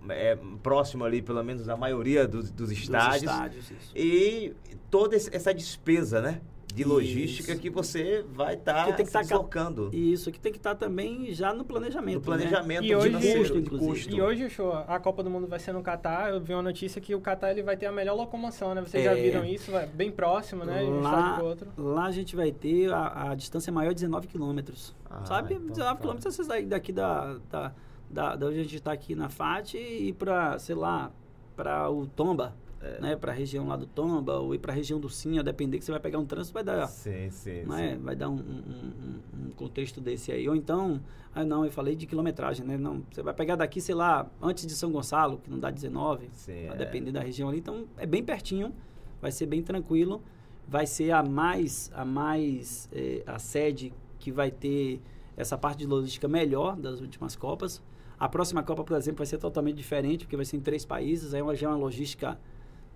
[0.08, 3.22] é, próximo ali, pelo menos, da maioria dos, dos Dos estádios.
[3.32, 3.90] estádios, isso.
[3.96, 4.54] E
[4.88, 6.40] toda essa despesa, né?
[6.74, 7.60] De logística Isso.
[7.60, 9.90] que você vai estar Que tem que tá deslocando.
[9.92, 12.16] E isso aqui tem que estar também já no planejamento.
[12.16, 13.88] No planejamento E hoje- Custo, de inclusive.
[13.92, 14.16] custo.
[14.16, 16.30] E hoje, show, a Copa do Mundo vai ser no Catar.
[16.30, 18.80] Eu vi uma notícia que o Catar ele vai ter a melhor locomoção, né?
[18.80, 19.22] Vocês já É.
[19.22, 19.70] viram isso?
[19.70, 20.80] Vai bem próximo, né?
[20.84, 21.70] De um Lá, outro.
[21.78, 24.96] lá a gente vai ter a, a distância maior de 19 quilômetros.
[25.08, 25.54] Ah, sabe?
[25.54, 26.00] então 19 tá.
[26.00, 27.72] quilômetros você sair daqui da, da,
[28.10, 31.12] da, da onde a gente está aqui na FAT e ir para, sei lá,
[31.54, 32.52] para o Tomba,
[32.84, 33.00] É.
[33.00, 33.16] né?
[33.16, 35.78] Para a região lá do Tomba ou ir para a região do Sim, a depender
[35.78, 37.92] que você vai pegar um trânsito, vai dar, Sim, sim, né?
[37.94, 38.02] sim.
[38.02, 40.48] Vai dar um, um- um- contexto desse aí.
[40.48, 41.00] Ou então,
[41.34, 42.76] ah não, eu falei de quilometragem, né?
[42.76, 46.28] Não, você vai pegar daqui, sei lá, antes de São Gonçalo, que não dá 19,
[46.32, 46.76] Sim, a é.
[46.76, 47.58] depender da região ali.
[47.58, 48.72] Então, é bem pertinho,
[49.22, 50.20] vai ser bem tranquilo.
[50.66, 55.00] Vai ser a mais, a mais, eh, a sede que vai ter
[55.36, 57.82] essa parte de logística melhor das últimas Copas.
[58.18, 61.34] A próxima Copa, por exemplo, vai ser totalmente diferente, porque vai ser em três países.
[61.34, 62.38] Aí já é uma logística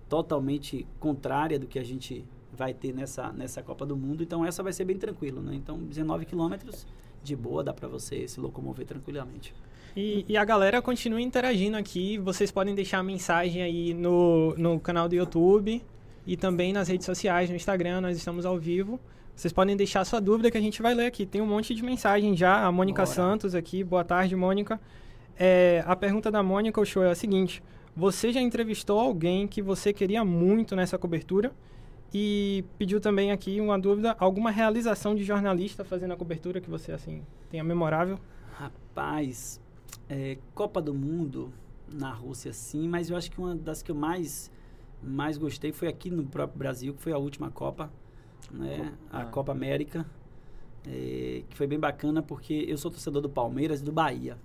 [0.09, 4.23] totalmente contrária do que a gente vai ter nessa, nessa Copa do Mundo.
[4.23, 5.53] Então, essa vai ser bem tranquilo, né?
[5.55, 6.85] Então, 19 quilômetros,
[7.23, 9.53] de boa, dá para você se locomover tranquilamente.
[9.95, 12.17] E, e a galera continua interagindo aqui.
[12.17, 15.81] Vocês podem deixar mensagem aí no, no canal do YouTube
[16.25, 18.99] e também nas redes sociais, no Instagram, nós estamos ao vivo.
[19.35, 21.25] Vocês podem deixar sua dúvida que a gente vai ler aqui.
[21.25, 22.65] Tem um monte de mensagem já.
[22.65, 23.15] A Mônica Bora.
[23.15, 23.83] Santos aqui.
[23.83, 24.79] Boa tarde, Mônica.
[25.37, 27.63] É, a pergunta da Mônica, o show é a seguinte.
[27.99, 31.51] Você já entrevistou alguém que você queria muito nessa cobertura?
[32.13, 36.93] E pediu também aqui uma dúvida, alguma realização de jornalista fazendo a cobertura que você,
[36.93, 38.17] assim, tenha memorável?
[38.53, 39.59] Rapaz,
[40.07, 41.51] é, Copa do Mundo
[41.91, 44.49] na Rússia sim, mas eu acho que uma das que eu mais,
[45.03, 47.91] mais gostei foi aqui no próprio Brasil, que foi a última Copa,
[48.49, 48.93] né?
[49.11, 49.25] A.
[49.25, 50.05] Copa América,
[50.87, 54.37] é, que foi bem bacana porque eu sou torcedor do Palmeiras e do Bahia.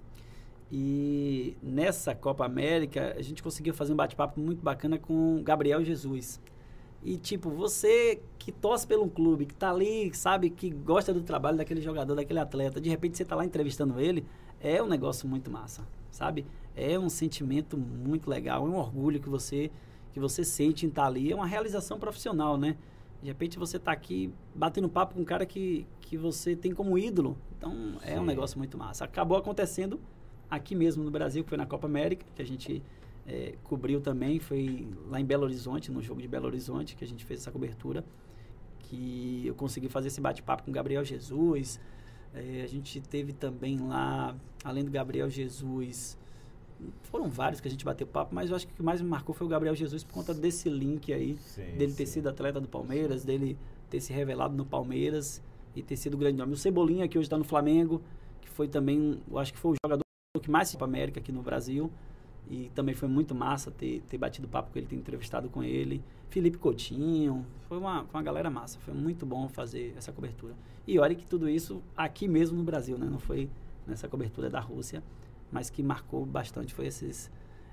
[0.77, 5.85] E nessa Copa América a gente conseguiu fazer um bate-papo muito bacana com o Gabriel
[5.85, 6.41] Jesus.
[7.01, 11.57] E tipo, você que torce pelo clube, que tá ali, sabe, que gosta do trabalho
[11.57, 14.27] daquele jogador, daquele atleta, de repente você tá lá entrevistando ele,
[14.61, 16.45] é um negócio muito massa, sabe?
[16.75, 19.71] É um sentimento muito legal, é um orgulho que você
[20.11, 22.77] que você sente em estar ali, é uma realização profissional, né?
[23.23, 26.99] De repente você tá aqui batendo papo com um cara que, que você tem como
[26.99, 27.39] ídolo.
[27.57, 28.27] Então é um Sim.
[28.27, 29.05] negócio muito massa.
[29.05, 30.01] Acabou acontecendo
[30.55, 32.83] aqui mesmo no Brasil, que foi na Copa América, que a gente
[33.27, 37.07] é, cobriu também, foi lá em Belo Horizonte, no jogo de Belo Horizonte, que a
[37.07, 38.05] gente fez essa cobertura,
[38.81, 41.81] que eu consegui fazer esse bate-papo com o Gabriel Jesus.
[42.35, 46.19] É, a gente teve também lá, além do Gabriel Jesus,
[47.05, 49.09] foram vários que a gente bateu papo, mas eu acho que o que mais me
[49.09, 52.15] marcou foi o Gabriel Jesus por conta desse link aí, Sim, dele ter sim.
[52.15, 53.57] sido atleta do Palmeiras, dele
[53.89, 55.43] ter se revelado no Palmeiras
[55.75, 56.53] e ter sido grande nome.
[56.53, 58.03] O Cebolinha, que hoje está no Flamengo,
[58.41, 60.04] que foi também, eu acho que foi o jogador
[60.41, 61.91] que mais se para América aqui no Brasil.
[62.51, 66.03] E também foi muito massa ter, ter batido papo com ele, ter entrevistado com ele.
[66.29, 70.55] Felipe Coutinho, foi uma, foi uma galera massa, foi muito bom fazer essa cobertura.
[70.87, 73.07] E olha que tudo isso aqui mesmo no Brasil, né?
[73.07, 73.49] Não foi
[73.87, 75.03] nessa cobertura da Rússia,
[75.51, 77.31] mas que marcou bastante foi esses,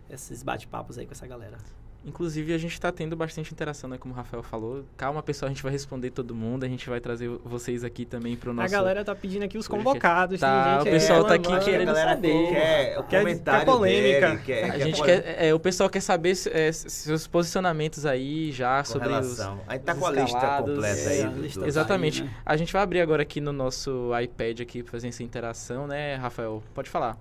[0.09, 1.57] esses bate-papos aí com essa galera.
[2.03, 3.95] Inclusive, a gente está tendo bastante interação, né?
[3.95, 4.83] Como o Rafael falou.
[4.97, 6.63] Calma, pessoal, a gente vai responder todo mundo.
[6.63, 8.65] A gente vai trazer vocês aqui também para o nosso...
[8.73, 10.39] A galera tá pedindo aqui os convocados.
[10.39, 11.61] tá, o pessoal tá reclamando.
[11.61, 12.49] aqui a querendo saber.
[12.49, 14.27] Quer o Quer- quer polêmica.
[14.29, 18.51] dele, quer, A quer gente quer, é, o pessoal quer saber é, seus posicionamentos aí
[18.51, 19.59] já com sobre os, relação.
[19.67, 20.73] A gente tá os com a lista escalados.
[20.73, 21.23] completa É, aí.
[21.29, 22.21] do- do- tá Exatamente.
[22.23, 22.33] aí, né?
[22.43, 26.15] A gente vai abrir agora aqui no nosso iPad aqui pra fazer essa interação, né,
[26.15, 26.63] Rafael?
[26.73, 27.15] Pode falar.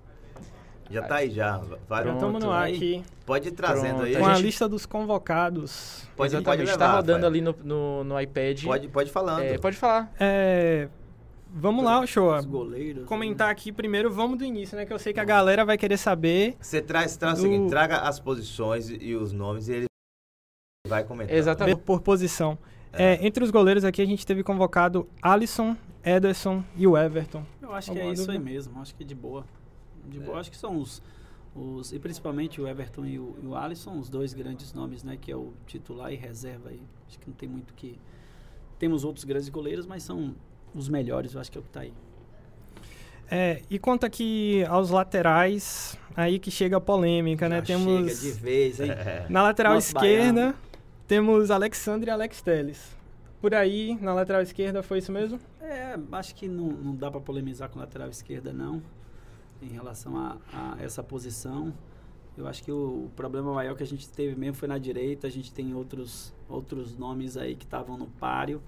[0.91, 1.57] Já tá aí já.
[1.87, 4.15] Vai, Já estamos no ar aqui pode ir trazendo Pronto, aí.
[4.17, 6.03] com a a gente- lista dos convocados.
[6.15, 6.65] Pode, pode Exatamente.
[6.67, 8.63] levar, tá rodando ali no, no, no iPad.
[8.63, 9.41] Pode, pode falando.
[9.41, 10.11] É, pode falar.
[10.19, 10.89] É,
[11.49, 12.33] vamos lá, show.
[12.35, 13.05] Os goleiros.
[13.05, 14.85] Comentar aqui primeiro, vamos do início, né?
[14.85, 16.55] Que eu sei que a galera vai querer saber.
[16.59, 19.85] Você traz, traz o Do- seguinte, traga as posições e, os nomes e ele
[20.87, 21.35] vai comentar.
[21.35, 21.77] Exatamente.
[21.81, 22.57] Por, posição.
[22.93, 27.45] É, entre os goleiros aqui, a gente teve convocado Alisson, Ederson e o Everton.
[27.61, 29.45] Eu acho que é Alguma isso aí mesmo, acho que de boa.
[30.07, 31.01] De boa, acho que são os,
[31.55, 31.91] os.
[31.91, 35.17] E principalmente o Everton e o, e o Alisson, os dois grandes nomes, né?
[35.19, 36.81] Que é o titular e reserva aí.
[37.07, 37.99] Acho que não tem muito que.
[38.79, 40.35] Temos outros grandes goleiros, mas são
[40.73, 41.93] os melhores, eu acho que é o que tá aí.
[43.29, 47.57] É, e quanto aqui aos laterais, aí que chega a polêmica, né?
[47.57, 48.91] Já Temos Chega de vez, hein?
[48.91, 49.25] É.
[49.29, 50.55] na lateral Nosso esquerda, baiano.
[51.07, 52.97] temos Alexandre e Alex Teles.
[53.39, 55.39] Por aí, na lateral esquerda, foi isso mesmo?
[55.61, 58.81] É, acho que não, não dá pra polemizar com a lateral esquerda, não.
[59.61, 61.73] Em relação a, a essa posição.
[62.37, 65.27] Eu acho que o, o, problema maior que a gente teve mesmo foi na direita.
[65.27, 68.61] A gente tem outros, outros nomes aí que estavam no páreo.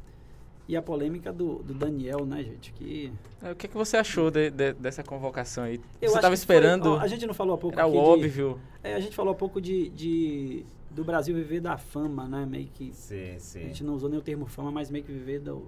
[0.67, 2.71] E a polêmica do, do Daniel, né, gente?
[2.71, 3.11] Que...
[3.41, 5.79] É, o que, é que você achou de, de, dessa convocação aí?
[6.01, 6.95] Eu você estava esperando.
[6.95, 7.77] Foi, a gente não falou há pouco.
[7.77, 8.59] Era o óbvio.
[8.81, 12.45] De, é, a gente falou há pouco de, de, do Brasil viver da fama, né?
[12.45, 12.93] Meio que.
[12.93, 13.59] Sim, sim.
[13.59, 15.67] A gente não usou nem o termo fama, mas meio que viver do,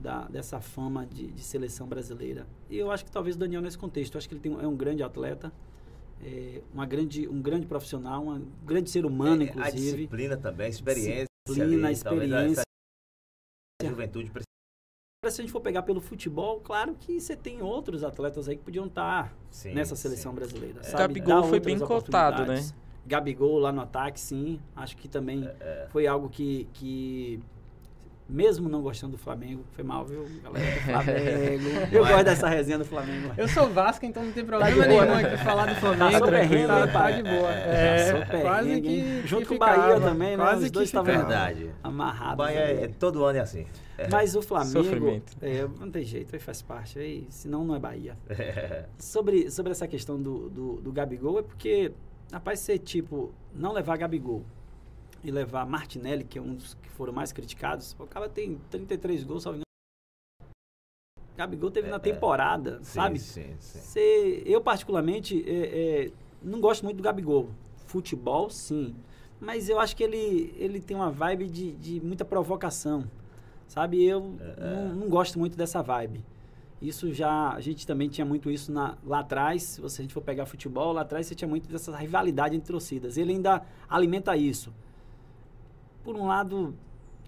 [0.00, 2.46] da, dessa fama de, de seleção brasileira.
[2.68, 4.14] E eu acho que talvez o Daniel nesse contexto.
[4.14, 5.52] Eu acho que ele tem, é um grande atleta.
[6.22, 9.68] É, uma grande, um grande profissional, um grande ser humano, é, inclusive.
[9.68, 11.26] A disciplina também, a experiência.
[11.46, 12.66] Disciplina, ali, experiência
[13.84, 14.46] juventude precisa.
[15.28, 18.62] Se a gente for pegar pelo futebol, claro que você tem outros atletas aí que
[18.62, 20.36] podiam estar sim, nessa seleção sim.
[20.36, 20.80] brasileira.
[20.84, 20.92] É.
[20.92, 22.64] Gabigol foi bem cotado, né?
[23.04, 24.60] Gabigol lá no ataque, sim.
[24.74, 25.86] Acho que também é, é.
[25.90, 27.40] foi algo que, que
[28.28, 31.64] mesmo não gostando do Flamengo, foi mal, viu, galera do Flamengo.
[31.92, 33.32] eu gosto dessa resenha do Flamengo.
[33.36, 36.10] Eu sou Vasco, então não tem tá problema tá nenhum aqui falar do Flamengo.
[36.10, 37.52] Tá tranquilo, tá, tá de boa.
[37.52, 40.42] É, é quase que junto que com o Bahia também, né?
[40.42, 41.70] Quase Os dois estavam verdade.
[41.84, 42.34] amarrados.
[42.34, 43.64] O Bahia é, todo ano é assim.
[43.96, 44.08] É.
[44.10, 48.16] Mas o Flamengo, é, não tem jeito, aí faz parte, aí, senão não é Bahia.
[48.28, 48.84] É.
[48.98, 51.92] Sobre, sobre essa questão do, do, do Gabigol, é porque,
[52.30, 54.44] rapaz, ser tipo, não levar Gabigol
[55.26, 59.24] e levar Martinelli, que é um dos que foram mais criticados, o cara tem 33
[59.24, 59.52] gols, só
[61.36, 62.84] Gabigol teve é, na temporada, é.
[62.84, 63.18] sabe?
[63.18, 64.00] Sim, sim, sim.
[64.46, 67.50] eu, particularmente, é, é, não gosto muito do Gabigol.
[67.86, 68.94] Futebol, sim.
[69.40, 73.04] Mas eu acho que ele, ele tem uma vibe de, de muita provocação,
[73.66, 74.02] sabe?
[74.02, 74.84] Eu é, é.
[74.86, 76.24] não, não, gosto muito dessa vibe.
[76.80, 80.14] Isso já, a gente também tinha muito isso na, lá atrás, se você, a gente
[80.14, 83.18] for pegar futebol, lá atrás você tinha muito dessa rivalidade entre torcidas.
[83.18, 84.72] Ele ainda alimenta isso
[86.06, 86.72] por um lado,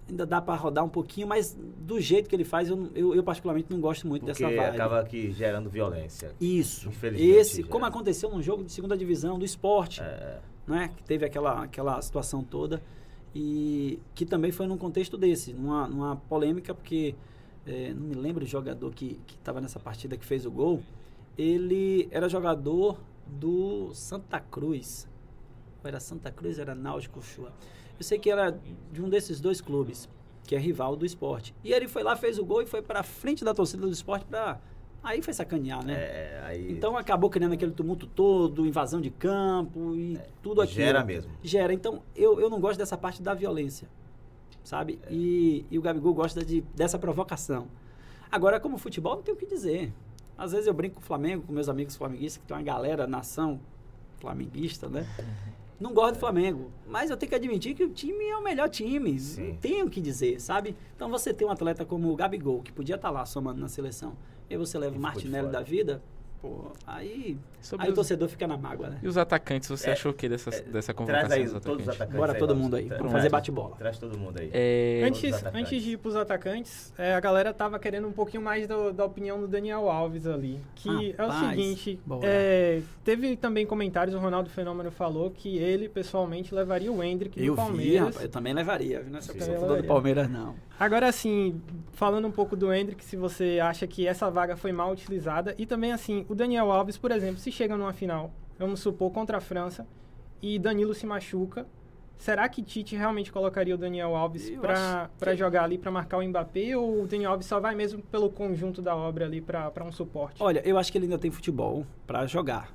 [0.09, 3.21] ainda dá para rodar um pouquinho, mas do jeito que ele faz, eu, eu, eu
[3.21, 4.75] particularmente não gosto muito Porque dessa vibe.
[4.75, 6.31] acaba aqui gerando violência.
[6.39, 6.87] Isso.
[6.87, 7.29] Infelizmente.
[7.29, 10.39] Esse, como aconteceu num jogo de segunda divisão do esporte, é.
[10.65, 10.91] né?
[10.95, 12.81] Que teve aquela, aquela situação toda.
[13.35, 17.13] E que também foi num contexto desse, numa, numa polêmica, porque
[17.67, 20.81] é, não me lembro o jogador que estava nessa partida que fez o gol.
[21.37, 25.05] Ele era jogador do Santa Cruz.
[25.83, 27.51] Era Santa Cruz, era Náutico Chua.
[27.99, 28.57] Eu sei que era
[28.91, 30.07] de um desses dois clubes,
[30.45, 31.53] que é rival do esporte.
[31.63, 34.25] E ele foi lá, fez o gol e foi para frente da torcida do esporte
[34.25, 34.59] para
[35.01, 35.93] Aí foi sacanear, né?
[35.93, 36.71] É, aí...
[36.71, 40.81] Então acabou criando aquele tumulto todo, invasão de campo e é, tudo aquilo.
[40.81, 41.31] Gera mesmo.
[41.41, 41.73] Gera.
[41.73, 43.87] Então eu, eu não gosto dessa parte da violência,
[44.63, 44.99] sabe?
[45.03, 45.13] É.
[45.13, 47.67] E, e o Gabigol gosta de, dessa provocação.
[48.29, 49.93] Agora, como futebol, não tem o que dizer.
[50.37, 53.07] Às vezes eu brinco com o Flamengo, com meus amigos flamenguistas, que tem uma galera,
[53.07, 53.59] nação
[54.19, 55.07] flamenguista, né?
[55.79, 56.71] Não gosto do Flamengo.
[56.85, 59.17] Mas eu tenho que admitir que o time é o melhor time.
[59.19, 59.49] Sim.
[59.49, 60.75] Não tenho o que dizer, sabe?
[60.95, 63.69] Então você tem um atleta como o Gabigol, que podia estar tá lá somando na
[63.69, 64.17] seleção,
[64.49, 66.03] e você leva o Martinelli da vida,
[66.41, 67.37] Pô, aí,
[67.77, 68.99] aí o torcedor fica na mágoa, né?
[69.03, 71.55] E os atacantes, você é, achou o que dessa, é, dessa convocação traz aí dos
[71.55, 71.65] atacantes?
[71.65, 73.75] Todos os atacantes Bora aí, todo mundo aí, vamos fazer bate-bola.
[73.75, 74.49] Traz todo mundo aí.
[74.53, 75.01] É...
[75.05, 78.93] Antes, antes de ir pros atacantes, é, a galera tava querendo um pouquinho mais do,
[78.93, 80.61] da opinião do Daniel Alves ali.
[80.75, 86.55] Que é o seguinte, é, teve também comentários, o Ronaldo Fenômeno falou que ele, pessoalmente,
[86.55, 87.91] levaria o Hendrick do Palmeiras.
[87.91, 90.55] Vi, rapaz, eu também levaria, não é só do Palmeiras, não.
[90.79, 91.61] Agora, assim,
[91.91, 95.65] falando um pouco do Hendrick, se você acha que essa vaga foi mal utilizada, e
[95.65, 99.41] também, assim, o Daniel Alves, por exemplo, se chega numa final, vamos supor, contra a
[99.41, 99.85] França,
[100.41, 101.67] e Danilo se machuca,
[102.17, 105.35] será que Tite realmente colocaria o Daniel Alves para que...
[105.35, 108.81] jogar ali, para marcar o Mbappé, ou o Daniel Alves só vai mesmo pelo conjunto
[108.81, 110.41] da obra ali para um suporte?
[110.41, 112.73] Olha, eu acho que ele ainda tem futebol para jogar.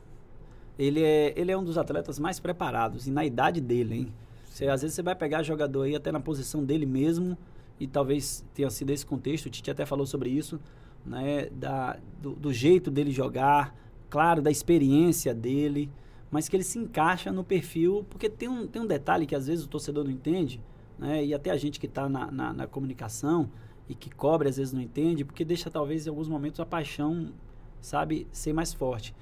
[0.78, 4.14] Ele é, ele é um dos atletas mais preparados, e na idade dele, hein?
[4.44, 7.36] Você, às vezes você vai pegar jogador aí até na posição dele mesmo
[7.78, 10.60] e talvez tenha sido esse contexto, o Tite até falou sobre isso,
[11.04, 13.76] né, da, do, do, jeito dele jogar,
[14.08, 15.90] claro, da experiência dele,
[16.30, 19.46] mas que ele se encaixa no perfil, porque tem um, tem um detalhe que às
[19.46, 20.60] vezes o torcedor não entende,
[20.98, 23.50] né, e até a gente que está na, na, na, comunicação
[23.88, 27.32] e que cobre às vezes não entende, porque deixa talvez em alguns momentos a paixão,
[27.80, 29.14] sabe, ser mais forte.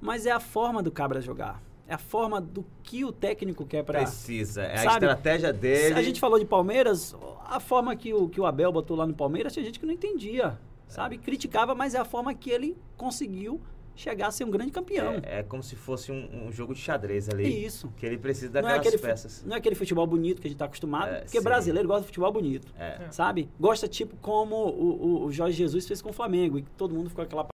[0.00, 1.62] Mas é a forma do cabra jogar.
[1.86, 4.00] É a forma do que o técnico quer para.
[4.00, 4.62] Precisa.
[4.62, 5.06] É sabe?
[5.06, 5.94] a estratégia dele.
[5.94, 7.14] A gente falou de Palmeiras,
[7.44, 9.92] a forma que o, que o Abel botou lá no Palmeiras, tinha gente que não
[9.92, 11.18] entendia, sabe?
[11.18, 13.60] Criticava, mas é a forma que ele conseguiu
[13.94, 15.20] chegar a ser um grande campeão.
[15.22, 17.64] É, é como se fosse um, um, jogo de xadrez ali.
[17.64, 17.92] Isso.
[17.96, 19.44] Que ele precisa daquelas não é aquele, peças.
[19.44, 21.44] Não é aquele futebol bonito que a gente está acostumado, é, porque sim.
[21.44, 23.10] brasileiro gosta de futebol bonito, é.
[23.10, 23.48] sabe?
[23.58, 27.10] Gosta tipo como o, o, o Jorge Jesus fez com o Flamengo, e todo mundo
[27.10, 27.51] ficou aquela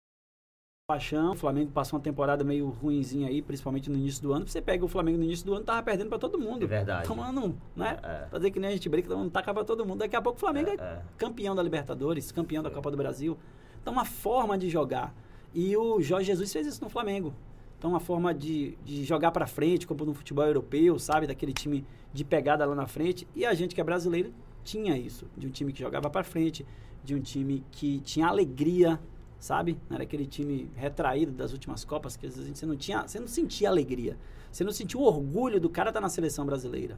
[0.87, 1.33] paixão.
[1.33, 4.47] O Flamengo passou uma temporada meio ruinzinha aí, principalmente no início do ano.
[4.47, 6.63] Você pega o Flamengo no início do ano, tava perdendo para todo mundo.
[6.63, 7.05] É verdade.
[7.05, 7.99] Tomando, né?
[8.01, 8.27] É.
[8.31, 9.99] Fazer que nem a gente brinca, não taca para todo mundo.
[9.99, 12.95] Daqui a pouco o Flamengo é, é, é campeão da Libertadores, campeão da Copa do
[12.95, 13.37] Brasil.
[13.81, 15.13] Então, uma forma de jogar.
[15.53, 17.33] E o Jorge Jesus fez isso no Flamengo.
[17.77, 21.27] Então, uma forma de, de jogar para frente, como no futebol europeu, sabe?
[21.27, 23.27] Daquele time de pegada lá na frente.
[23.35, 25.27] E a gente que é brasileiro tinha isso.
[25.35, 26.65] De um time que jogava para frente,
[27.03, 28.97] de um time que tinha alegria,
[29.39, 29.77] sabe?
[29.89, 33.27] Era aquele time retraído das últimas Copas, que às vezes você não tinha, você não
[33.27, 34.17] sentia alegria.
[34.51, 36.97] Você não sentia o orgulho do cara estar tá na seleção brasileira.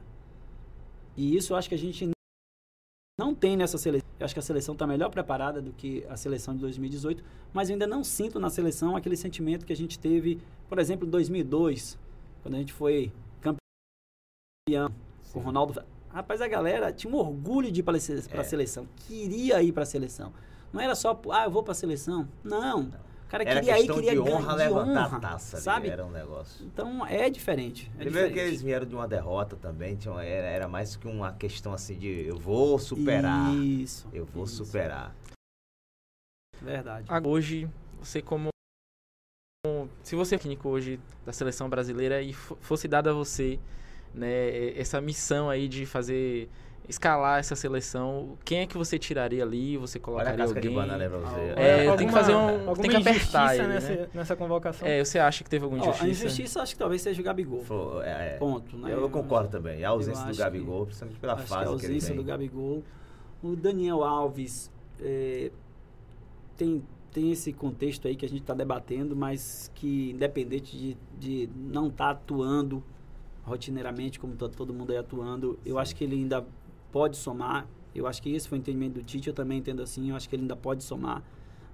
[1.16, 2.10] E isso eu acho que a gente
[3.18, 4.08] não tem nessa seleção.
[4.18, 7.22] Eu acho que a seleção está melhor preparada do que a seleção de 2018,
[7.52, 11.06] mas eu ainda não sinto na seleção aquele sentimento que a gente teve, por exemplo,
[11.06, 11.98] em 2002,
[12.42, 14.90] quando a gente foi campeão
[15.32, 15.82] com o Ronaldo.
[16.08, 18.42] Rapaz, a galera tinha um orgulho de ir para a é.
[18.42, 20.32] seleção, queria ir para a seleção.
[20.72, 22.28] Não era só, ah, eu vou para a seleção.
[22.42, 22.82] Não.
[22.82, 25.88] O cara era queria ir, queria de honra de levantar honra, a taça, sabe?
[25.88, 26.66] era um negócio.
[26.66, 27.88] Então é diferente.
[27.94, 28.34] É Primeiro diferente.
[28.34, 31.96] que eles vieram de uma derrota também, tinha, era, era, mais que uma questão assim
[31.96, 33.54] de eu vou superar.
[33.54, 34.08] Isso.
[34.12, 34.64] Eu vou isso.
[34.64, 35.14] superar.
[36.60, 37.06] Verdade.
[37.24, 37.68] Hoje,
[38.00, 38.50] você como
[40.02, 43.60] se você é técnico hoje da seleção brasileira e fosse dada a você
[44.14, 46.48] né, essa missão aí de fazer
[46.90, 49.76] escalar essa seleção, quem é que você tiraria ali?
[49.78, 50.62] Você colocaria Olha a alguém?
[50.62, 51.40] De banana pra você.
[51.56, 54.08] É, alguma, tem que fazer um, tem que apertar ele, nessa, né?
[54.12, 54.86] nessa convocação.
[54.86, 56.04] É, você acha que teve alguma injustiça?
[56.04, 57.64] Oh, a injustiça acho que talvez seja o Gabigol.
[57.64, 58.92] For, é, Ponto, né?
[58.92, 59.84] Eu, eu concordo também.
[59.84, 62.82] A ausência do Gabigol, que, principalmente pela fase que, a ausência que ele do Gabigol.
[63.42, 65.50] O Daniel Alves é,
[66.56, 71.50] tem tem esse contexto aí que a gente está debatendo, mas que independente de, de
[71.56, 72.84] não estar tá atuando
[73.42, 76.46] rotineiramente como tá todo mundo aí atuando, eu acho que ele ainda
[76.92, 77.66] pode somar.
[77.94, 80.10] Eu acho que esse foi o entendimento do Tite, eu também entendo assim.
[80.10, 81.22] Eu acho que ele ainda pode somar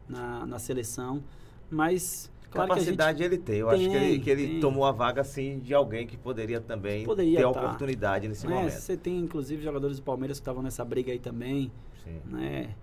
[0.09, 1.23] na, na seleção.
[1.71, 2.31] Mas.
[2.51, 3.57] Claro Capacidade ele tem.
[3.57, 6.61] Eu tem, acho que ele, que ele tomou a vaga assim de alguém que poderia
[6.61, 7.61] também poderia ter a tá.
[7.61, 8.71] oportunidade nesse é, momento.
[8.71, 11.73] Você tem inclusive jogadores do Palmeiras que estavam nessa briga aí também.
[12.05, 12.21] Sim.
[12.25, 12.75] Né?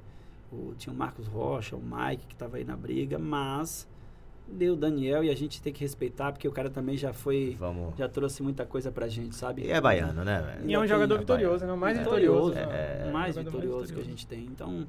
[0.51, 3.87] O, tinha o Marcos Rocha, o Mike que estava aí na briga, mas
[4.47, 7.55] deu Daniel e a gente tem que respeitar, porque o cara também já foi.
[7.59, 7.95] Vamos.
[7.97, 9.63] Já trouxe muita coisa pra gente, sabe?
[9.63, 10.69] E é baiano, né, velho?
[10.69, 11.75] E é um jogador é vitorioso, né?
[11.75, 12.03] Mais é.
[12.03, 12.57] vitorioso.
[12.57, 14.45] É, é, mais vitorioso, vitorioso que a gente tem.
[14.45, 14.85] Então,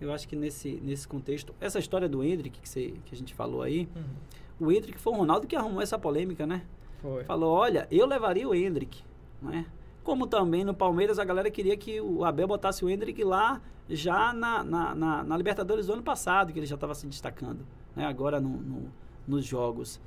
[0.00, 1.54] eu acho que nesse, nesse contexto.
[1.60, 4.66] Essa história do Hendrick que, você, que a gente falou aí, uhum.
[4.68, 6.62] o Hendrick foi o Ronaldo que arrumou essa polêmica, né?
[7.00, 7.24] Foi.
[7.24, 9.02] Falou: olha, eu levaria o Hendrick,
[9.40, 9.66] né?
[10.02, 14.32] Como também no Palmeiras a galera queria que o Abel botasse o Hendrick lá já
[14.32, 18.04] na, na, na, na Libertadores do ano passado, que ele já estava se destacando, né?
[18.04, 18.92] Agora no, no,
[19.26, 20.00] nos jogos.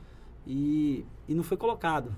[0.47, 2.15] E, e não foi colocado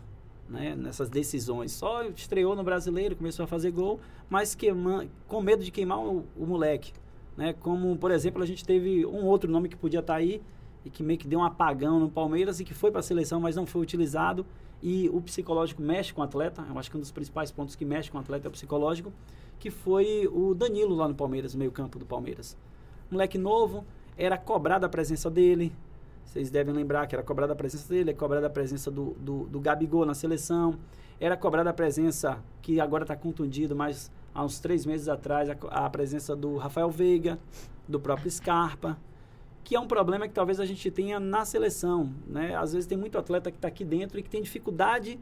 [0.47, 0.75] né?
[0.75, 1.71] nessas decisões.
[1.71, 6.25] Só estreou no brasileiro, começou a fazer gol, mas queima, com medo de queimar o,
[6.37, 6.93] o moleque.
[7.35, 7.53] Né?
[7.53, 10.41] Como, por exemplo, a gente teve um outro nome que podia estar tá aí
[10.83, 13.39] e que meio que deu um apagão no Palmeiras e que foi para a seleção,
[13.39, 14.45] mas não foi utilizado
[14.81, 16.65] e o psicológico mexe com o atleta.
[16.67, 19.13] Eu acho que um dos principais pontos que mexe com o atleta é o psicológico,
[19.59, 22.57] que foi o Danilo lá no Palmeiras, meio campo do Palmeiras.
[23.09, 23.85] Moleque novo,
[24.21, 25.73] era cobrada a presença dele.
[26.23, 29.45] Vocês devem lembrar que era cobrada a presença dele, é cobrada a presença do, do,
[29.45, 30.75] do Gabigol na seleção,
[31.19, 35.55] era cobrada a presença, que agora está contundido, mas há uns três meses atrás, a,
[35.71, 37.39] a presença do Rafael Veiga,
[37.87, 38.97] do próprio Scarpa
[39.63, 42.11] que é um problema que talvez a gente tenha na seleção.
[42.27, 42.55] Né?
[42.55, 45.19] Às vezes tem muito atleta que está aqui dentro e que tem dificuldade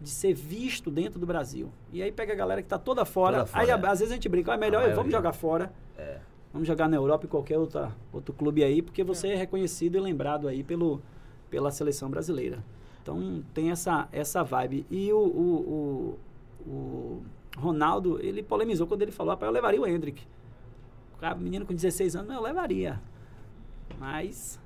[0.00, 1.70] de ser visto dentro do Brasil.
[1.92, 3.40] E aí pega a galera que está toda fora.
[3.40, 3.74] Toda fora aí é.
[3.74, 5.70] às vezes a gente brinca, ah, é melhor, vamos jogar fora.
[5.96, 6.18] É.
[6.52, 9.36] Vamos jogar na Europa e qualquer outra, outro clube aí, porque você é.
[9.36, 11.00] reconhecido e lembrado aí pelo,
[11.48, 12.62] pela seleção brasileira.
[13.02, 14.86] Então tem essa, essa vibe.
[14.90, 16.18] E o, o,
[16.66, 17.22] o, o
[17.56, 20.22] Ronaldo, ele polemizou quando ele falou, rapaz, eu levaria o Hendrick.
[21.20, 23.00] O menino com 16 anos, eu levaria.
[23.98, 24.60] Mas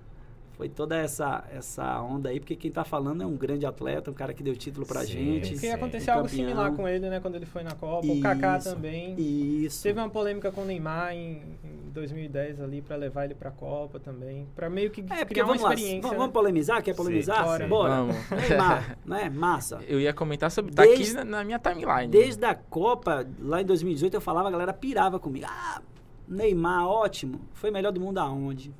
[0.56, 4.14] foi toda essa, essa onda aí, porque quem está falando é um grande atleta, um
[4.14, 5.52] cara que deu título pra sim, gente.
[5.52, 8.06] Porque aconteceu um algo similar com ele, né, quando ele foi na Copa.
[8.06, 9.14] Isso, o Kaká também.
[9.18, 9.82] Isso.
[9.82, 14.00] Teve uma polêmica com o Neymar em, em 2010 ali para levar ele pra Copa
[14.00, 16.00] também, para meio que é, criar uma experiência.
[16.00, 16.82] Vamos, vamos, polemizar?
[16.82, 17.36] Quer polemizar?
[17.36, 17.68] Sim, Bora.
[17.68, 17.94] Bora.
[17.96, 18.16] Vamos.
[18.48, 19.28] Neymar, né?
[19.28, 19.80] Massa.
[19.86, 22.08] Eu ia comentar sobre tá desde, aqui na, na minha timeline.
[22.08, 25.44] Desde a Copa, lá em 2018 eu falava, a galera pirava comigo.
[25.46, 25.82] Ah,
[26.26, 27.42] Neymar, ótimo.
[27.52, 28.72] Foi melhor do mundo aonde?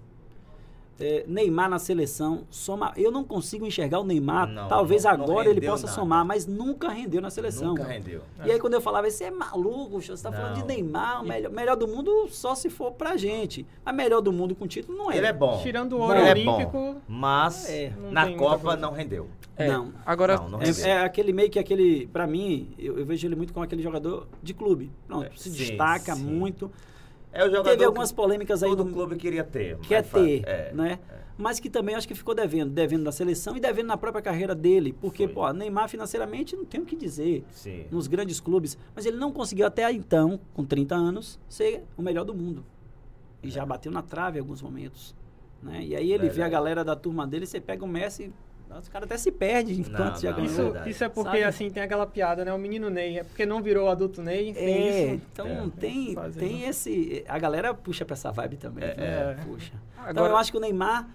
[0.99, 2.93] É, Neymar na seleção, soma.
[2.97, 4.49] Eu não consigo enxergar o Neymar.
[4.49, 5.95] Não, Talvez não, agora não ele possa nada.
[5.95, 7.69] somar, mas nunca rendeu na seleção.
[7.69, 8.23] Nunca rendeu.
[8.45, 11.53] E aí quando eu falava, você é maluco, você está falando de Neymar, o melhor,
[11.53, 13.67] melhor do mundo só se for pra gente.
[13.85, 15.19] Mas melhor do mundo com título não é.
[15.19, 15.61] Ele é bom.
[15.63, 16.77] Tirando o ouro ele olímpico.
[16.77, 19.29] É bom, mas é, na Copa não rendeu.
[19.57, 19.93] É, não.
[20.05, 23.65] Agora é, é, aquele meio que aquele, para mim, eu, eu, vejo ele muito como
[23.65, 24.93] aquele jogador de clube.
[25.07, 26.23] Pronto, é, se sim, destaca sim.
[26.23, 26.71] muito.
[27.37, 29.79] É o jogador Teve algumas polêmicas aí do clube queria ter.
[29.79, 30.99] Quer ter, é, né?
[31.13, 34.23] É mas que também acho que ficou devendo, devendo na seleção e devendo na própria
[34.23, 35.35] carreira dele, porque, Foi.
[35.35, 37.85] pô, Neymar financeiramente não tem o que dizer Sim.
[37.91, 42.25] nos grandes clubes, mas ele não conseguiu até então, com 30 anos, ser o melhor
[42.25, 42.65] do mundo.
[43.43, 43.51] E é.
[43.51, 45.15] já bateu na trave em alguns momentos.
[45.63, 45.85] Né?
[45.85, 48.33] E aí ele vê a galera da turma dele, você pega o Messi,
[48.79, 50.77] os caras até se perdem enquanto Não, já não, ganhou.
[50.77, 51.45] Isso, isso é porque, Sabe?
[51.45, 52.53] assim, tem aquela piada, né?
[52.53, 55.23] O menino Ney, é porque não virou adulto Ney, tem É, isso.
[55.33, 55.69] então É.
[55.81, 57.25] tem, tem esse.
[57.29, 58.85] A galera puxa pra essa vibe também.
[58.85, 59.05] É, viu?
[59.05, 59.35] é.
[59.47, 59.73] Puxa.
[59.95, 61.09] Então Agora- eu acho que o Neymar,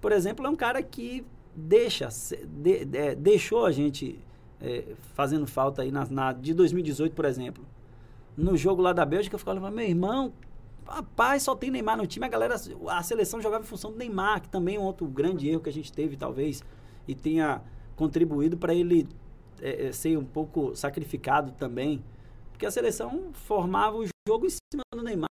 [0.00, 2.08] por exemplo, é um cara que deixa,
[2.44, 4.18] de- de- deixou a gente
[4.60, 4.84] é,
[5.14, 7.62] fazendo falta aí na, na- de 2018, por exemplo.
[8.36, 10.32] No jogo lá da Bélgica, eu ficava falando, meu irmão,
[10.86, 12.54] rapaz, só tem Neymar no time, a galera,
[12.88, 15.68] a seleção jogava em função do Neymar, que também é um outro grande erro que
[15.68, 16.62] a gente teve, talvez,
[17.06, 17.60] e tenha
[17.94, 19.08] contribuído para ele
[19.60, 22.02] é, é, ser um pouco sacrificado também.
[22.52, 25.28] Porque a seleção formava o jogo em cima do Neymar.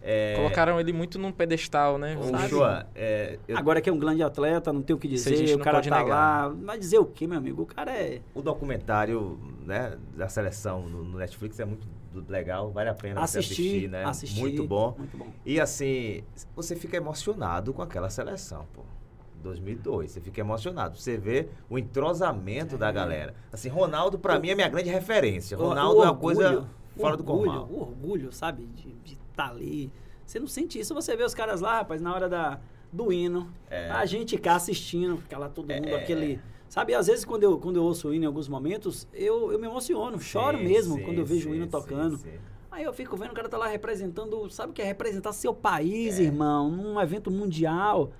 [0.00, 2.14] É, Colocaram ele muito num pedestal, né?
[2.14, 2.48] Dizer.
[2.48, 5.58] Shoa, é, eu- Agora que é um grande atleta, não tem o que dizer, o
[5.58, 6.48] cara tá negar.
[6.48, 6.48] lá.
[6.48, 7.62] Vai dizer o quê, meu amigo?
[7.62, 8.20] O cara é.
[8.34, 11.86] o documentário né, da seleção no, Netflix é muito
[12.28, 14.04] legal, vale a pena você Assistir, assistir, né?
[14.04, 14.40] assistir.
[14.40, 14.94] Muito bom.
[14.96, 15.26] Muito bom.
[15.44, 16.22] E assim,
[16.54, 18.82] você fica emocionado com aquela seleção, pô.
[19.42, 20.96] 2002, você fica emocionado.
[20.98, 22.78] Você vê o entrosamento É.
[22.78, 23.34] da galera.
[23.52, 25.58] Assim, Ronaldo, pra mim, é minha grande referência.
[25.58, 27.68] O- Ronaldo o é uma coisa orgulho, fora o do orgulho, normal.
[27.70, 28.66] O orgulho, sabe?
[28.66, 29.90] De estar tá ali.
[30.24, 32.58] Você não sente isso, você vê os caras lá, rapaz, na hora da,
[32.92, 33.50] do hino.
[33.70, 33.90] É.
[33.90, 35.94] A gente cá assistindo, fica lá todo mundo, É.
[36.02, 36.40] aquele.
[36.68, 39.58] Sabe, às vezes quando eu, quando eu ouço o hino em alguns momentos, eu, eu
[39.58, 42.20] me emociono, choro Sim, mesmo sim, quando eu vejo o sim, hino sim, tocando.
[42.70, 45.54] Aí eu fico vendo o cara tá lá representando, sabe o que é representar seu
[45.54, 46.24] país, É.
[46.24, 48.12] irmão, num evento mundial.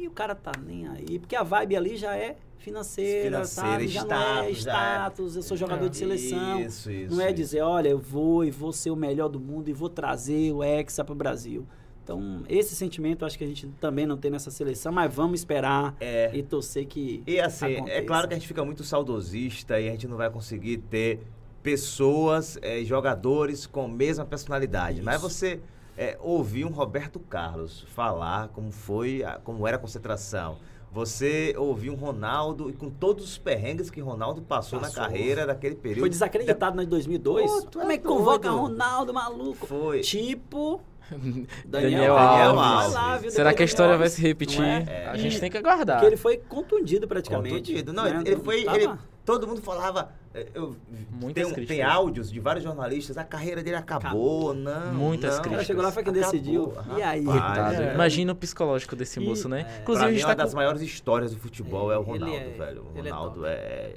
[0.00, 3.88] E o cara tá nem aí, porque a vibe ali já é financeira, Financeira, sabe?
[3.88, 4.94] Já não é status, já é.
[4.96, 6.60] status, eu sou jogador de seleção.
[6.60, 7.14] Isso, isso.
[7.14, 9.88] não é dizer, olha, eu vou e vou ser o melhor do mundo e vou
[9.90, 11.66] trazer o Hexa pro Brasil.
[12.02, 15.94] Então, esse sentimento acho que a gente também não tem nessa seleção, mas vamos esperar
[16.00, 16.30] É.
[16.34, 18.06] e torcer que E assim, é aconteça.
[18.06, 21.20] claro que a gente fica muito saudosista e a gente não vai conseguir ter
[21.62, 25.02] pessoas, eh, jogadores com a mesma personalidade.
[25.02, 25.28] Mas Isso.
[25.28, 25.60] você
[26.02, 30.56] eh, ouvir um Roberto Carlos falar como foi, a- como era a concentração.
[30.92, 35.00] Você ouvir um Ronaldo e com todos os perrengues que Ronaldo passou, Passou.
[35.02, 36.00] na carreira daquele período.
[36.00, 37.48] Foi desacreditado no 2002.
[37.50, 38.50] Pô, é Como é que convoca.
[38.50, 39.66] Ronaldo, maluco?
[39.66, 40.00] Foi.
[40.00, 40.80] Tipo.
[41.66, 42.92] Daniel Alves.
[42.94, 43.30] Vai lá, viu?
[43.30, 44.58] Será que a história Daniel vai Alves, se repetir?
[44.60, 45.08] não é?
[45.10, 45.96] A E- gente tem que aguardar.
[45.98, 47.54] Porque ele foi contundido praticamente.
[47.56, 47.92] Contundido.
[47.92, 48.22] Não, né?
[48.24, 48.64] ele foi.
[48.64, 48.92] Tava- ele-
[49.38, 50.10] todo mundo falava.
[50.34, 50.76] eh, Eu,
[51.10, 51.76] Muitas tem, críticas.
[51.76, 53.16] tem áudios de vários jornalistas.
[53.18, 54.52] A carreira dele acabou.
[54.54, 54.92] Não.
[54.92, 55.42] Muitas não.
[55.42, 55.46] críticas.
[55.46, 56.72] O cara chegou lá foi quem Acabou, decidiu.
[56.96, 57.24] E aí?
[57.26, 57.94] É.
[57.94, 59.66] Imagina o psicológico desse E- moço, né?
[59.78, 59.80] é.
[59.82, 62.10] Inclusive, pra a mim, uma tá das com, maiores histórias do futebol é, o Ele
[62.10, 62.82] Ronaldo, é- velho.
[62.94, 63.94] O é Ronaldo é.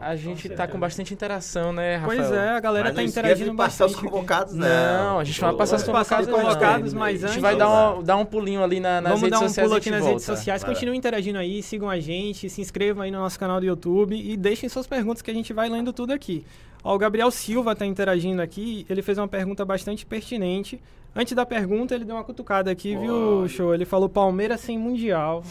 [0.00, 2.18] A gente tá com bastante interação, né, Rafael?
[2.20, 4.10] Pois é, a galera Mas tá interagindo de passar os bastante.
[4.10, 5.18] convocados, Não, não.
[5.18, 6.98] a gente vai passar os Vamos convocados, convocados, né?
[6.98, 7.42] mas A gente antes...
[7.42, 9.78] vai dar um, dar um pulinho ali na, nas Vamos redes dar um sociais pulo
[9.78, 10.12] aqui nas volta.
[10.12, 10.64] redes sociais.
[10.64, 14.36] Continuem interagindo aí, sigam a gente, se inscrevam aí no nosso canal do YouTube e
[14.36, 16.44] deixem suas perguntas que a gente vai lendo tudo aqui.
[16.84, 20.80] Ó, o Gabriel Silva está interagindo aqui, ele fez uma pergunta bastante pertinente.
[21.16, 23.48] Antes da pergunta, ele deu uma cutucada aqui, viu, Olha.
[23.48, 23.74] Show?
[23.74, 25.42] Ele falou Palmeiras sem Mundial.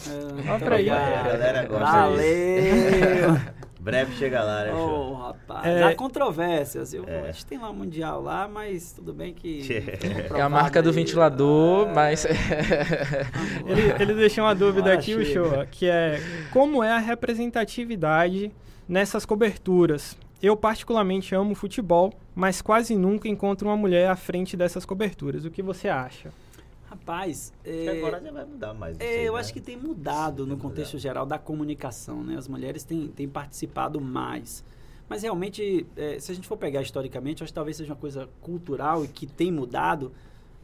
[0.46, 0.88] É, Olha pra aí.
[1.68, 3.36] Valeu!
[3.80, 5.14] Breve chega lá, né, Ô, show?
[5.14, 5.82] rapaz, É.
[5.84, 6.92] há controvérsias.
[6.92, 7.28] Eu, É.
[7.28, 9.60] A gente tem lá Mundial lá, mas tudo bem que...
[10.34, 12.26] É a marca do ventilador, mas...
[13.66, 15.24] Ele, ele deixou uma dúvida aqui, o.
[15.24, 16.20] Show, que é
[16.52, 18.50] como é a representatividade
[18.88, 20.16] nessas coberturas?
[20.42, 25.44] Eu particularmente amo futebol, mas quase nunca encontro uma mulher à frente dessas coberturas.
[25.44, 26.30] O que você acha?
[26.90, 28.98] Rapaz, é, agora já vai mudar mais.
[28.98, 29.40] é, eu né?
[29.40, 31.02] acho que tem mudado no Tem contexto mudado.
[31.02, 32.36] geral da comunicação, né?
[32.36, 34.64] As mulheres têm, têm participado mais.
[35.08, 38.28] Mas realmente, é, se a gente for pegar historicamente, acho que talvez seja uma coisa
[38.40, 40.12] cultural e que tem mudado.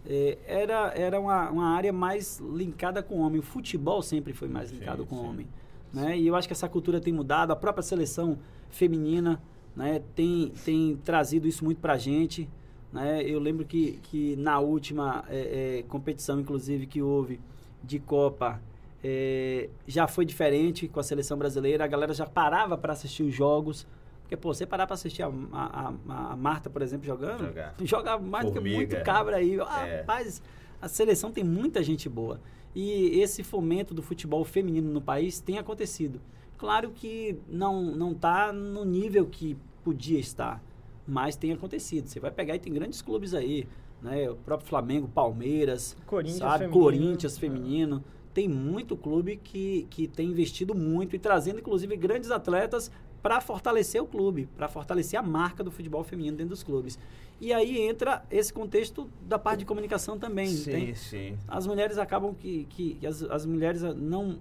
[0.06, 3.40] é, era era uma, uma área mais linkada com o homem.
[3.40, 5.26] O futebol sempre foi mais Sim, linkado com o sim.
[5.26, 5.48] homem.
[5.92, 6.18] Né?
[6.18, 7.52] E eu acho que essa cultura tem mudado.
[7.52, 8.38] A própria seleção
[8.70, 9.40] feminina
[9.76, 12.48] né, tem, tem trazido isso muito pra gente.
[12.94, 13.22] Né?
[13.24, 17.40] Eu lembro que, que na última é, é, competição, inclusive, que houve
[17.82, 18.62] de Copa,
[19.02, 21.84] é, já foi diferente com a seleção brasileira.
[21.84, 23.86] A galera já parava para assistir os jogos.
[24.22, 27.74] Porque, pô, você parar para assistir a, a, a- a Marta, por exemplo, jogando, Jogar.
[27.82, 29.58] joga mais do que muito cabra aí.
[29.60, 29.98] Ah, É.
[29.98, 30.40] Rapaz,
[30.80, 32.40] a seleção tem muita gente boa.
[32.74, 36.20] E esse fomento do futebol feminino no país tem acontecido.
[36.56, 40.62] Claro que não não está no nível que podia estar,
[41.06, 42.06] mas tem acontecido.
[42.08, 43.66] Você vai pegar e tem grandes clubes aí,
[44.02, 44.30] né?
[44.30, 46.64] O próprio Flamengo, Palmeiras, Corinthians sabe?
[46.64, 46.82] feminino.
[46.82, 48.04] Corinthians feminino.
[48.32, 52.90] Tem muito clube que, que tem investido muito e trazendo, inclusive, grandes atletas
[53.22, 56.98] para fortalecer o clube, para fortalecer a marca do futebol feminino dentro dos clubes.
[57.40, 60.48] E aí entra esse contexto da parte de comunicação também.
[60.48, 61.38] Sim, tem- sim.
[61.48, 64.38] as mulheres acabam que, que, que as, as mulheres não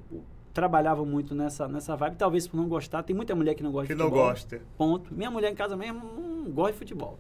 [0.54, 3.04] trabalhavam muito nessa, nessa vibe, talvez por não gostar.
[3.04, 4.26] Tem muita mulher que não gosta de futebol.
[4.78, 5.14] Ponto.
[5.14, 7.18] Minha mulher em casa mesmo não gosta de futebol.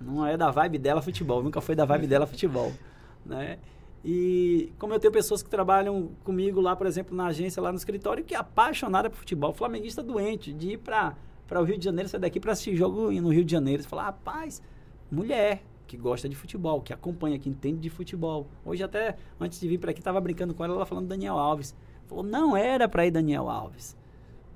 [0.00, 2.72] Não é da vibe dela futebol, nunca foi da vibe dela futebol,
[3.26, 3.58] né?
[4.04, 7.78] E como eu tenho pessoas que trabalham comigo lá, por exemplo, na agência, lá no
[7.78, 11.16] escritório, que é apaixonada por futebol, flamenguista doente, de ir para
[11.50, 13.82] o Rio de Janeiro, sair daqui para assistir jogo no Rio de Janeiro.
[13.82, 14.62] Você fala, rapaz,
[15.10, 18.46] mulher que gosta de futebol, que acompanha, que entende de futebol.
[18.64, 21.74] Hoje até, antes de vir para aqui, estava brincando com ela, ela falando Daniel Alves.
[22.08, 23.96] Falou, não era para ir Daniel Alves.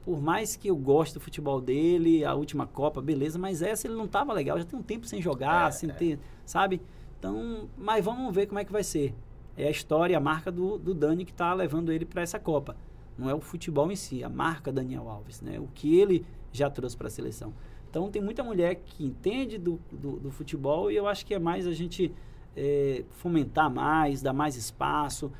[0.05, 3.95] Por mais que eu goste do futebol dele, a última Copa, beleza, mas essa ele
[3.95, 5.93] não estava legal, já tem um tempo sem jogar, é, sem é.
[5.93, 6.83] ter, sabe?
[7.19, 9.15] Então, mas vamos ver como é que vai ser.
[9.57, 12.77] É a história, a marca do, do Dani que está levando ele para essa Copa.
[13.17, 15.61] Não é o futebol em si, a marca Daniel Alves, né?
[15.61, 17.55] O que ele já trouxe para a seleção.
[17.89, 21.39] Então, tem muita mulher que entende do, do, do, futebol e eu acho que é
[21.39, 22.11] mais a gente
[22.57, 25.31] é, fomentar mais, dar mais espaço.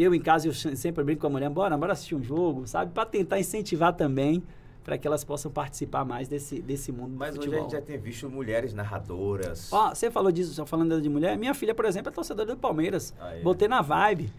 [0.00, 2.92] Eu, em casa, eu sempre brinco com a mulher, bora, bora assistir um jogo, sabe?
[2.92, 4.44] Para tentar incentivar também
[4.84, 7.58] para que elas possam participar mais desse, desse mundo Mas do futebol.
[7.58, 9.70] Mas hoje a gente já tem visto mulheres narradoras.
[9.70, 11.36] Ó, você falou disso, só falando de mulher.
[11.36, 13.12] Minha filha, por exemplo, é torcedora do Palmeiras.
[13.20, 13.40] É.
[13.40, 14.32] Botei na vibe,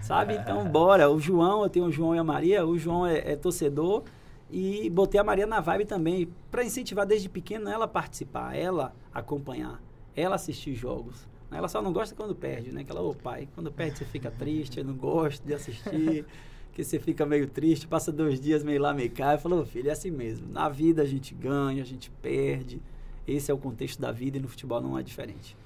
[0.00, 0.34] sabe?
[0.34, 1.08] Então, bora.
[1.08, 2.66] O João, eu tenho o João e a Maria.
[2.66, 4.02] O João é, é torcedor
[4.50, 9.80] e botei a Maria na vibe também, para incentivar desde pequena ela participar, ela acompanhar,
[10.16, 11.26] ela assistir jogos.
[11.54, 12.84] Ela só não gosta quando perde, né?
[12.84, 16.24] Que ela, ô pai, quando perde você fica triste, eu não gosto de assistir,
[16.72, 19.34] que você fica meio triste, passa dois dias meio lá, meio cá.
[19.34, 20.48] Eu falo, filho, é assim mesmo.
[20.48, 22.80] Na vida a gente ganha, a gente perde.
[23.26, 25.56] Esse é o contexto da vida e no futebol não é diferente.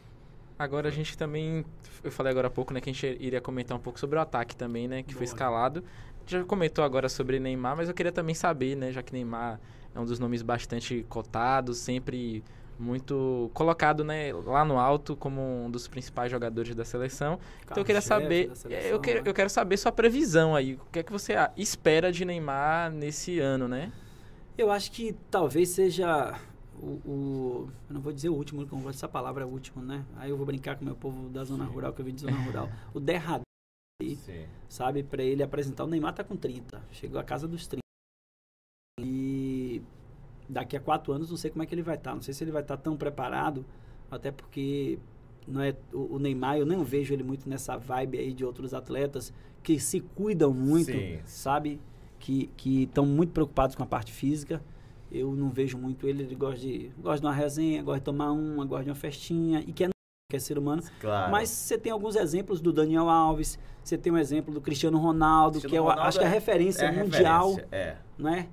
[0.59, 1.65] Agora a gente também,
[2.03, 4.21] eu falei agora há pouco, né, que a gente iria comentar um pouco sobre o
[4.21, 5.19] ataque também, né, que Boa.
[5.19, 5.85] foi escalado.
[6.27, 9.61] Já comentou agora sobre Neymar, mas eu queria também saber, né, já que Neymar
[9.95, 12.43] é um dos nomes bastante cotados, sempre
[12.79, 17.39] muito colocado né, lá no alto como um dos principais jogadores da seleção.
[17.65, 19.31] então eu queria saber, seleção, eu, quero, né?
[19.31, 20.75] eu quero saber sua previsão aí.
[20.75, 23.93] O que é que você espera de Neymar nesse ano, né?
[24.57, 26.39] Eu acho que talvez seja
[26.81, 30.05] o, o eu não vou dizer o último, não gosto dessa palavra é último, né?
[30.17, 31.73] Aí eu vou brincar com o meu povo da zona Sim.
[31.73, 32.69] rural, que eu vim de zona rural.
[32.93, 33.47] O derradeiro,
[34.69, 35.85] sabe, para ele apresentar.
[35.85, 37.81] O Neymar tá com 30, chegou a casa dos 30.
[39.01, 39.36] E
[40.49, 42.11] daqui a quatro anos não sei como é que ele vai estar.
[42.11, 42.15] Tá.
[42.15, 43.65] Não sei se ele vai estar tá tão preparado,
[44.11, 44.99] até porque
[45.47, 48.75] não é o, o, Neymar, eu não vejo ele muito nessa vibe aí de outros
[48.75, 49.33] atletas
[49.63, 51.19] que se cuidam muito, Sim.
[51.25, 51.81] sabe?
[52.19, 54.61] Que estão muito preocupados com a parte física.
[55.11, 58.33] Eu não vejo muito ele, ele gosta de, gosta de uma resenha, gosta de tomar
[58.33, 59.89] uma, gosta de uma festinha, e que é,
[60.31, 60.83] que é ser humano.
[61.01, 61.31] Claro.
[61.31, 65.61] Mas você tem alguns exemplos do Daniel Alves, você tem um exemplo do Cristiano Ronaldo,
[65.61, 67.97] Cristiano que é, Ronaldo acho é, que é a referência é mundial, referência, é.
[68.19, 68.49] né?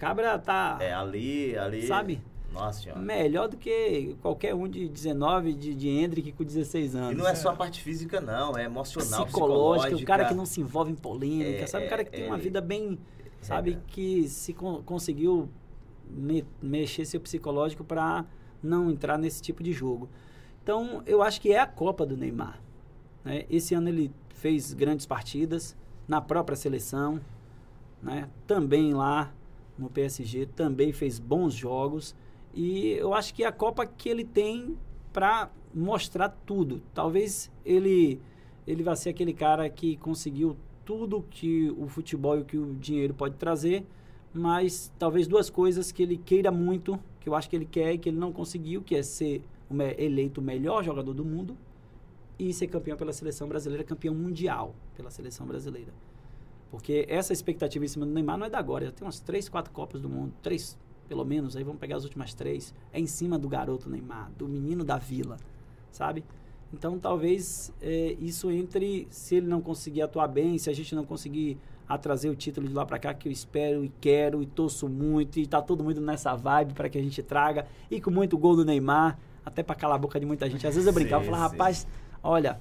[0.00, 0.78] Cabra tá.
[0.80, 1.86] É, ali, ali.
[1.86, 2.22] Sabe?
[2.50, 2.98] Nossa senhora.
[3.02, 7.12] Melhor do que qualquer um de 19, de, de Hendrick com 16 anos.
[7.12, 9.94] E não é só a parte física, não, é emocional, psicológica.
[9.94, 11.84] O cara que não se envolve em polêmica, é, sabe?
[11.84, 12.40] O cara que tem uma é.
[12.40, 12.98] vida bem.
[13.42, 13.72] Sabe?
[13.74, 13.78] É.
[13.88, 15.50] Que se con conseguiu
[16.08, 18.24] me mexer seu psicológico para
[18.62, 20.08] não entrar nesse tipo de jogo.
[20.62, 22.58] Então, eu acho que é a Copa do Neymar.
[23.22, 23.44] Né?
[23.50, 25.76] Esse ano ele fez grandes partidas
[26.08, 27.20] na própria seleção,
[28.02, 28.30] né?
[28.46, 29.30] também lá
[29.80, 32.14] no PSG, também fez bons jogos.
[32.54, 34.76] E eu acho que é a Copa que ele tem
[35.12, 36.82] para mostrar tudo.
[36.92, 38.20] Talvez ele
[38.66, 42.74] ele vai ser aquele cara que conseguiu tudo que o futebol e o que o
[42.74, 43.84] dinheiro pode trazer,
[44.32, 47.98] mas talvez duas coisas que ele queira muito, que eu acho que ele quer e
[47.98, 49.42] que ele não conseguiu, que é ser
[49.98, 51.56] eleito o melhor jogador do mundo
[52.38, 55.92] e ser campeão pela seleção brasileira, campeão mundial pela seleção brasileira.
[56.70, 58.86] Porque essa expectativa em cima do Neymar não é da agora.
[58.86, 60.32] Já tem umas três, quatro Copas do Mundo.
[60.40, 61.56] Três, pelo menos.
[61.56, 62.72] Aí vamos pegar as últimas três.
[62.92, 65.36] É em cima do garoto Neymar, do menino da vila,
[65.90, 66.24] sabe?
[66.72, 71.04] Então talvez é, isso entre, se ele não conseguir atuar bem, se a gente não
[71.04, 71.58] conseguir
[71.88, 74.88] a trazer o título de lá para cá, que eu espero e quero e torço
[74.88, 78.38] muito, e tá todo mundo nessa vibe para que a gente traga, e com muito
[78.38, 80.64] gol do Neymar, até para calar a boca de muita gente.
[80.64, 81.88] Às vezes eu brincava, sim, falava, rapaz,
[82.22, 82.60] olha,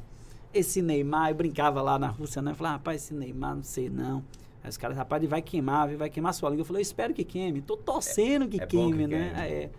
[0.53, 2.51] esse Neymar, eu brincava lá na Rússia, né?
[2.51, 4.23] Eu falava, rapaz, esse Neymar, não sei não.
[4.63, 6.61] Aí os caras, rapaz, ele vai queimar, vai queimar sua língua.
[6.61, 7.61] Eu falei, eu espero que queime.
[7.61, 9.33] Tô torcendo que, é, é queime, que né?
[9.33, 9.65] Queime.
[9.65, 9.69] É.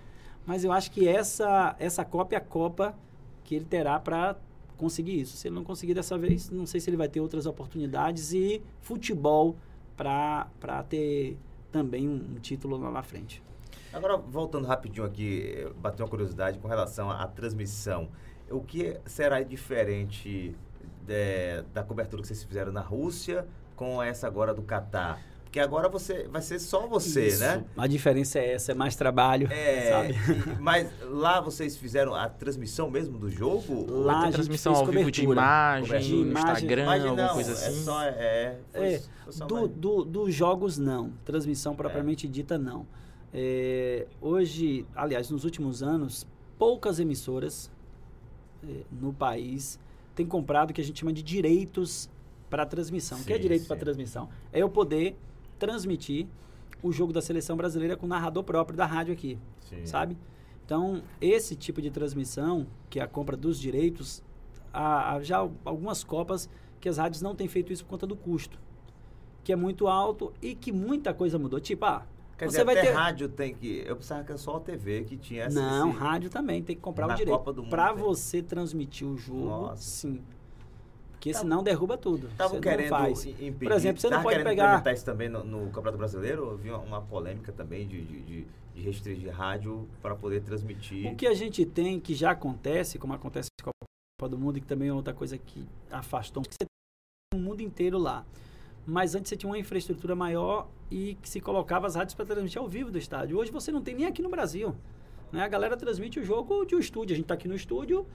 [0.46, 2.94] Mas eu acho que essa, essa Copa é a Copa
[3.44, 4.36] que ele terá para
[4.76, 5.36] conseguir isso.
[5.36, 8.62] Se ele não conseguir dessa vez, não sei se ele vai ter outras oportunidades e
[8.80, 9.56] futebol
[9.96, 11.36] para ter
[11.70, 13.42] também um, título lá na frente.
[13.92, 18.08] Agora, voltando rapidinho aqui, bateu uma curiosidade com relação à transmissão
[18.50, 20.54] o que será diferente
[21.06, 23.46] de, da cobertura que vocês fizeram na Rússia
[23.76, 25.22] com essa agora do Catar?
[25.50, 27.40] Porque agora você vai ser só você, Isso.
[27.40, 27.64] né?
[27.76, 29.48] A diferença é essa, é mais trabalho.
[29.50, 30.10] É,
[30.60, 33.84] mas lá vocês fizeram a transmissão mesmo do jogo?
[33.90, 37.54] Lá a transmissão ao vivo de imagem, de imagem, Instagram, imagem, alguma não, coisa é
[37.54, 37.80] assim?
[37.80, 41.12] É só, é, foi, é foi do, do, dos jogos, não.
[41.24, 42.30] Transmissão propriamente é.
[42.30, 42.86] dita, não.
[43.34, 47.72] É, hoje, aliás, nos últimos anos, poucas emissoras
[48.90, 49.78] no país
[50.14, 52.10] tem comprado o que a gente chama de direitos
[52.48, 53.18] para transmissão.
[53.20, 53.80] o que é Sim, direito para sim.
[53.80, 54.28] transmissão?
[54.52, 55.16] É eu poder
[55.58, 56.26] transmitir
[56.82, 59.38] o jogo da seleção brasileira com o narrador próprio da rádio aqui,
[59.68, 59.86] Sim.
[59.86, 60.16] sabe?
[60.64, 64.22] Então, esse tipo de transmissão, que é a compra dos direitos,
[64.72, 66.48] há, há já algumas copas
[66.80, 68.58] que as rádios não têm feito isso por conta do custo,
[69.44, 71.60] que é muito alto e que muita coisa mudou.
[71.60, 72.06] Tipo, ah,
[72.40, 72.92] Quer você dizer, vai até ter...
[72.94, 73.82] rádio tem que...
[73.86, 75.60] Eu pensava que era só a TV que tinha essa...
[75.60, 77.38] Não, esse- rádio também tem que comprar Na o direito.
[77.94, 78.02] Tem.
[78.02, 79.82] você transmitir o jogo, Nossa.
[79.82, 80.22] sim.
[81.12, 82.28] Porque Tá- senão derruba tudo.
[82.28, 83.26] Estavam Você querendo não faz.
[83.26, 83.52] impedir.
[83.58, 86.48] Por exemplo, você não pode pegar- isso também no, no Campeonato Brasileiro.
[86.52, 91.12] Eu vi uma, uma polêmica também de, de, de, de restringir rádio para poder transmitir.
[91.12, 93.72] O que a gente tem, que já acontece, como acontece com a
[94.18, 96.64] Copa do Mundo, e que também é outra coisa que afastou, que você
[97.30, 98.24] tem o mundo inteiro lá.
[98.86, 102.60] Mas antes você tinha uma infraestrutura maior e que se colocava as rádios para transmitir
[102.60, 103.38] ao vivo do estádio.
[103.38, 104.74] Hoje você não tem nem aqui no Brasil.
[105.30, 105.42] Né?
[105.42, 107.12] A galera transmite o jogo de um estúdio.
[107.14, 108.06] A gente está aqui no estúdio,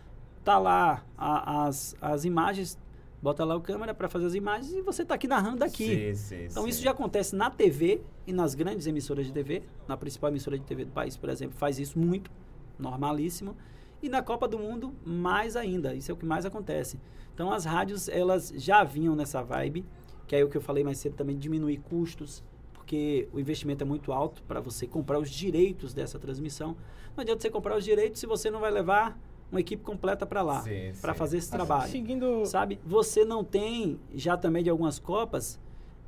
[0.43, 2.78] tá lá a- as, as imagens,
[3.22, 6.13] bota lá o câmera para fazer as imagens e você está aqui narrando daqui.
[6.13, 6.70] Sim, sim, Então sim.
[6.70, 9.63] isso já acontece na TV e nas grandes emissoras de TV.
[9.88, 12.30] Na principal emissora de TV do país, por exemplo, faz isso muito,
[12.78, 13.55] normalíssimo.
[14.03, 15.95] E na Copa do Mundo, mais ainda.
[15.95, 16.99] Isso é o que mais acontece.
[17.34, 19.86] Então as rádios, elas já vinham nessa vibe,
[20.28, 23.86] que é o que eu falei mais cedo também, diminuir custos, porque o investimento é
[23.88, 26.76] muito alto para você comprar os direitos dessa transmissão.
[27.15, 29.19] Não adianta você comprar os direitos se você não vai levar
[29.51, 30.63] uma equipe completa para lá,
[31.01, 32.45] para fazer esse Assim, trabalho Seguindo.
[32.45, 32.80] sabe?
[32.86, 35.59] Você não tem, já também de algumas Copas,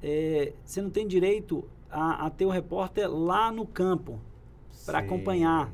[0.02, 4.20] é, você não tem direito a, a ter um repórter lá no campo
[4.86, 5.72] para acompanhar.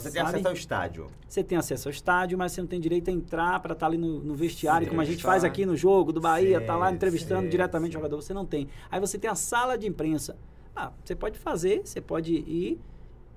[0.00, 0.30] Você tem sabe?
[0.34, 1.06] acesso ao estádio.
[1.28, 3.98] Você tem acesso ao estádio, mas você não tem direito a entrar para estar ali
[3.98, 5.28] no, no vestiário, Sim, como a gente tá.
[5.28, 7.98] faz aqui no jogo do Bahia, Sim, tá lá entrevistando sim, diretamente sim.
[7.98, 8.20] o jogador.
[8.22, 8.68] Você não tem.
[8.90, 10.36] Aí você tem a sala de imprensa.
[10.74, 12.80] Ah, você pode fazer, você pode ir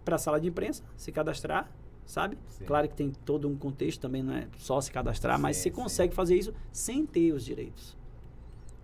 [0.05, 1.71] para a sala de imprensa, se cadastrar,
[2.05, 2.37] sabe?
[2.47, 2.65] Sim.
[2.65, 5.69] Claro que tem todo um contexto também, não é só se cadastrar, mas Sim, você
[5.69, 5.75] sim.
[5.75, 7.97] consegue fazer isso sem ter os direitos.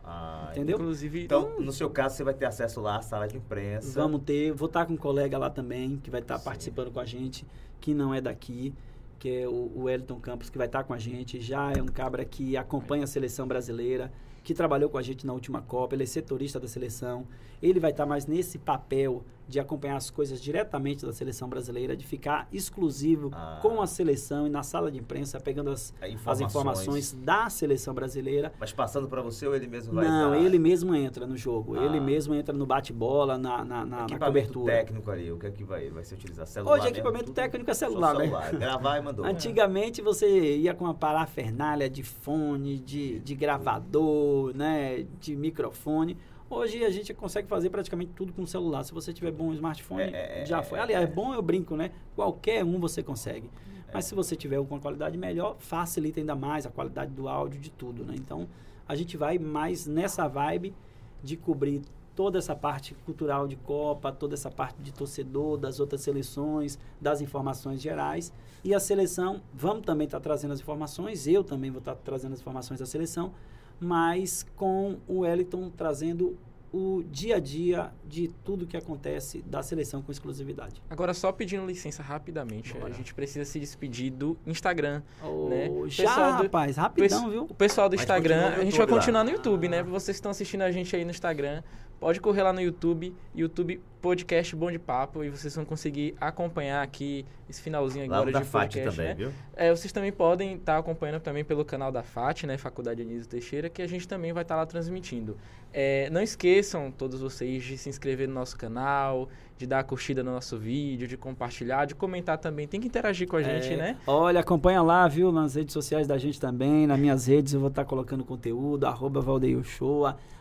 [0.09, 0.77] Ah, Entendeu?
[0.77, 3.99] Inclusive, Então, no seu caso, você vai ter acesso lá à sala de imprensa.
[3.99, 6.45] Vamos ter, vou estar com um colega lá também, que vai estar Sim.
[6.45, 7.45] participando com a gente,
[7.79, 8.73] que não é daqui,
[9.19, 11.39] que é o, o Wellington Campos, que vai estar com a gente.
[11.39, 14.11] Já é um cabra que acompanha a seleção brasileira,
[14.43, 17.27] que trabalhou com a gente na última Copa, ele é setorista da seleção.
[17.61, 22.05] Ele vai estar mais nesse papel de acompanhar as coisas diretamente da seleção brasileira, de
[22.05, 23.59] ficar exclusivo Ah.
[23.61, 26.41] com a seleção e na sala de imprensa, pegando as, as Informações.
[26.49, 28.51] informações da seleção brasileira.
[28.59, 31.79] Mas passando para você ou ele mesmo vai Não, dar ele mesmo entra no jogo.
[31.79, 31.85] Ah.
[31.85, 34.73] Ele mesmo entra no bate-bola, na, na, na, na cobertura.
[34.73, 35.31] técnico ali?
[35.31, 36.49] O que é que vai, vai ser utilizado?
[36.49, 36.95] Celular Hoje, mesmo?
[36.97, 37.35] equipamento Tudo?
[37.35, 38.27] técnico é Só celular, né?
[38.53, 39.23] Gravar e mandou.
[39.47, 46.17] Antigamente você ia com uma parafernália de fone, de, de gravador, né, de microfone.
[46.49, 48.83] Hoje a gente consegue fazer praticamente tudo com o celular.
[48.83, 50.79] Se você tiver bom smartphone, É, é, já é, foi.
[50.79, 51.11] é, Aliás, é.
[51.11, 51.91] bom eu brinco, né?
[52.15, 53.49] Qualquer um você consegue.
[53.87, 53.91] É.
[53.93, 57.27] Mas se você tiver um com uma qualidade melhor, facilita ainda mais a qualidade do
[57.27, 58.13] áudio, de tudo, né?
[58.17, 58.47] Então,
[58.87, 60.73] a gente vai mais nessa vibe
[61.21, 61.81] de cobrir
[62.15, 67.21] toda essa parte cultural de Copa, toda essa parte de torcedor, das outras seleções, das
[67.21, 68.33] informações gerais.
[68.63, 72.39] E a seleção, vamos também estar trazendo as informações, eu também vou estar trazendo as
[72.39, 73.33] informações da seleção,
[73.79, 76.37] mas com o Wellington trazendo
[76.73, 80.81] o dia a dia de tudo que acontece da seleção com exclusividade.
[80.89, 82.87] agora só pedindo licença rapidamente, Bora.
[82.87, 85.01] a gente precisa se despedir do Instagram.
[85.23, 85.69] Oh, Né?
[85.87, 87.43] Já, Pessoal do- rapaz, rapidão, viu?
[87.43, 88.93] O pessoal do Mas Instagram, a gente YouTube vai lá.
[88.93, 89.79] continuar no YouTube, né?
[89.79, 89.83] Ah.
[89.83, 91.63] Vocês que estão assistindo a gente aí no Instagram,
[91.99, 96.81] pode correr lá no YouTube, YouTube Podcast Bom de Papo, e vocês vão conseguir acompanhar
[96.81, 99.15] aqui esse finalzinho Lá agora no da de FAT podcast, também, né?
[99.15, 99.33] viu?
[99.55, 102.57] É, vocês também podem estar acompanhando também pelo canal da FAT, né?
[102.57, 105.37] Faculdade Anísio Teixeira, que a gente também vai estar lá transmitindo.
[105.73, 110.23] É, não esqueçam, todos vocês, de se inscrever no nosso canal, de dar a curtida
[110.23, 112.67] no nosso vídeo, de compartilhar, de comentar também.
[112.67, 113.97] Tem que interagir com a gente, É, né?
[114.05, 115.31] Olha, acompanha lá, viu?
[115.31, 116.85] Nas redes sociais da gente também.
[116.85, 119.23] Nas minhas redes eu vou estar colocando conteúdo, arroba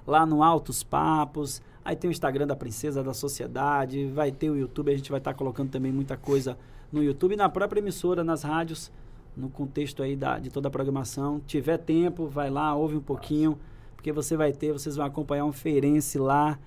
[0.06, 1.62] lá no Altos Papos.
[1.84, 5.18] Aí tem o Instagram da Princesa da Sociedade, vai ter o YouTube, a gente vai
[5.18, 6.58] estar colocando também muita coisa
[6.92, 8.90] no YouTube e na própria emissora, nas rádios,
[9.36, 11.40] no contexto aí da, de toda a programação.
[11.46, 13.56] Tiver tempo, vai lá, ouve um pouquinho,
[13.94, 16.58] porque você vai ter, vocês vão acompanhar um feirense lá,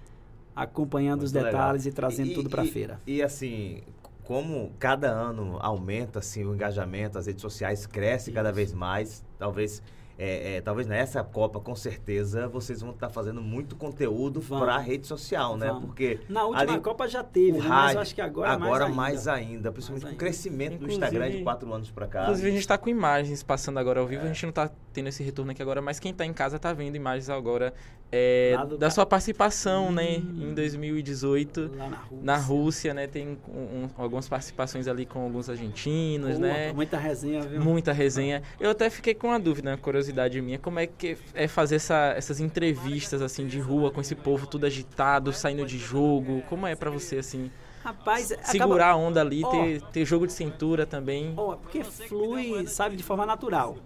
[0.63, 1.61] acompanhando os Muito legal.
[1.61, 2.99] detalhes e trazendo E- tudo para e- feira.
[3.07, 3.81] E assim,
[4.23, 8.55] como cada ano aumenta assim, o engajamento, as redes sociais crescem cada Isso.
[8.55, 9.81] vez mais, talvez
[10.21, 14.77] é, é, talvez nessa Copa, com certeza, vocês vão estar fazendo muito conteúdo para a
[14.77, 15.67] rede social, né?
[15.67, 15.85] Vamos.
[15.85, 17.69] Porque Na última ali, Copa já teve, o né?
[17.69, 19.49] mas rádio, eu acho que agora, agora mais, mais ainda.
[19.49, 20.33] ainda, principalmente Mais com o ainda.
[20.33, 22.23] crescimento do Inclusive- Instagram de quatro anos para cá.
[22.23, 25.07] Inclusive, a gente tá com imagens passando agora ao vivo, a gente não tá tendo
[25.07, 27.73] esse retorno aqui agora, mas quem tá em casa tá vendo imagens agora
[28.11, 30.49] é, do da sua participação, né, Hum.
[30.49, 32.17] em 2018 Lá na Rússia.
[32.23, 36.97] na Rússia, né, tem um- um- algumas participações ali com alguns argentinos, Pô, né, Muita
[36.97, 37.61] resenha, viu?
[37.61, 38.41] muita resenha.
[38.59, 40.08] Eu até fiquei com uma dúvida, uma curiosidade
[40.41, 44.45] minha, como é que é fazer essa- essas entrevistas, assim, de rua com esse povo
[44.47, 47.51] tudo agitado, saindo de jogo, como é pra você, assim,
[47.83, 51.33] Rapaz, acaba- segurar a onda ali, ter, ter jogo de cintura também?
[51.37, 53.77] Ó, porque flui, sabe, de forma natural.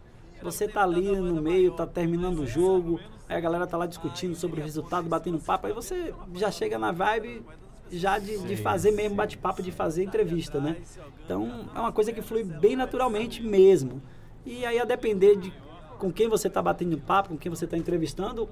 [0.42, 3.00] Você tá ali no meio, tá terminando o jogo,
[3.30, 6.78] aí a galera tá lá discutindo sobre o resultado, batendo papo, aí você já chega
[6.78, 7.42] na vibe
[7.92, 10.78] já de, de fazer mesmo bate-papo, de fazer entrevista, né?
[11.24, 14.02] Então, é uma coisa que flui bem naturalmente mesmo.
[14.46, 15.54] E aí, a depender de
[16.04, 18.50] com quem você tá batendo papo, com quem você tá entrevistando,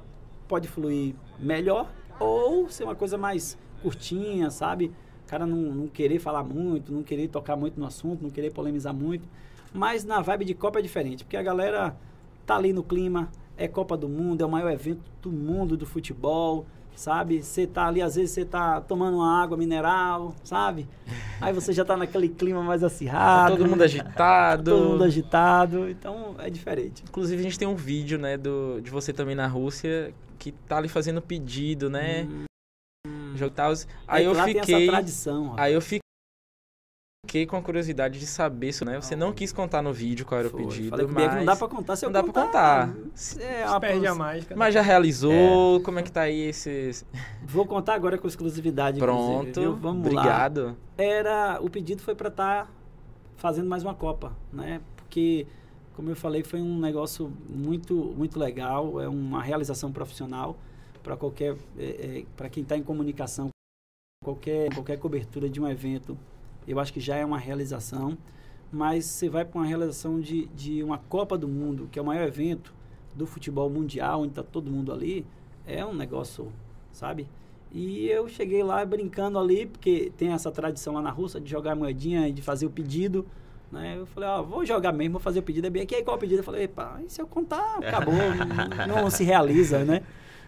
[0.47, 4.89] pode fluir melhor ou ser uma coisa mais curtinha, sabe?
[5.25, 8.53] O cara não, não querer falar muito, não querer tocar muito no assunto, não querer
[8.53, 9.27] polemizar muito.
[9.73, 11.93] Mas na vibe de Copa é diferente, porque a galera
[12.45, 15.85] tá ali no clima, é Copa do Mundo, é o maior evento do mundo do
[15.85, 16.65] futebol,
[17.01, 17.41] sabe?
[17.41, 20.87] Você tá ali, às vezes você tá tomando uma água mineral, sabe?
[21.41, 23.57] Aí você já tá naquele clima mais Tá acirrado.
[23.57, 24.71] todo mundo agitado.
[24.71, 27.03] Todo mundo agitado, então é diferente.
[27.07, 30.77] Inclusive, a gente tem um vídeo, né, do, de você também na Rússia, que tá
[30.77, 32.27] ali fazendo pedido, né?
[33.35, 33.73] E tal.
[34.07, 34.75] Aí É eu fiquei.
[34.83, 35.59] essa tradição, rapaz.
[35.65, 35.99] Aí eu fiquei
[37.47, 38.99] com a curiosidade de saber isso, né?
[38.99, 40.63] Você não quis contar no vídeo qual era Foi.
[40.63, 41.15] o pedido, Falei mas.
[41.15, 41.95] comigo, não dá pra contar.
[41.95, 42.95] Se não eu dá pra contar.
[43.39, 44.55] É uma Perde a mágica.
[44.55, 45.79] Mas já realizou?
[45.81, 47.05] Como é que tá aí esses.
[47.45, 48.99] Vou contar agora com exclusividade.
[48.99, 49.61] inclusive, Pronto.
[49.61, 49.75] viu?
[49.75, 50.21] Vamos lá.
[50.21, 50.77] Obrigado.
[50.97, 52.71] Era o pedido foi para estar
[53.37, 54.81] fazendo mais uma Copa, né?
[54.97, 55.47] Porque
[55.95, 60.57] como eu falei, foi um negócio muito muito legal, é uma realização profissional
[61.01, 61.55] para qualquer
[62.35, 63.49] para quem está em comunicação,
[64.23, 66.17] qualquer qualquer cobertura de um evento,
[66.67, 68.17] eu acho que já é uma realização,
[68.71, 72.05] mas você vai para uma realização de, de uma Copa do Mundo, que é o
[72.05, 72.73] maior evento
[73.15, 75.25] do futebol mundial, onde está todo mundo ali,
[75.65, 76.51] é um negócio,
[76.91, 77.27] sabe?
[77.73, 81.75] E eu cheguei lá brincando ali, porque tem essa tradição lá na Rússia de jogar
[81.75, 83.25] moedinha e de fazer o pedido.
[83.71, 83.95] Né?
[83.97, 85.67] Eu falei, ó, vou jogar mesmo, vou fazer o pedido.
[85.67, 86.39] É bem aqui, aí qual é o pedido?
[86.39, 86.69] Eu falei,
[87.05, 88.13] e se eu contar, acabou,
[88.87, 90.03] não, não se realiza, né?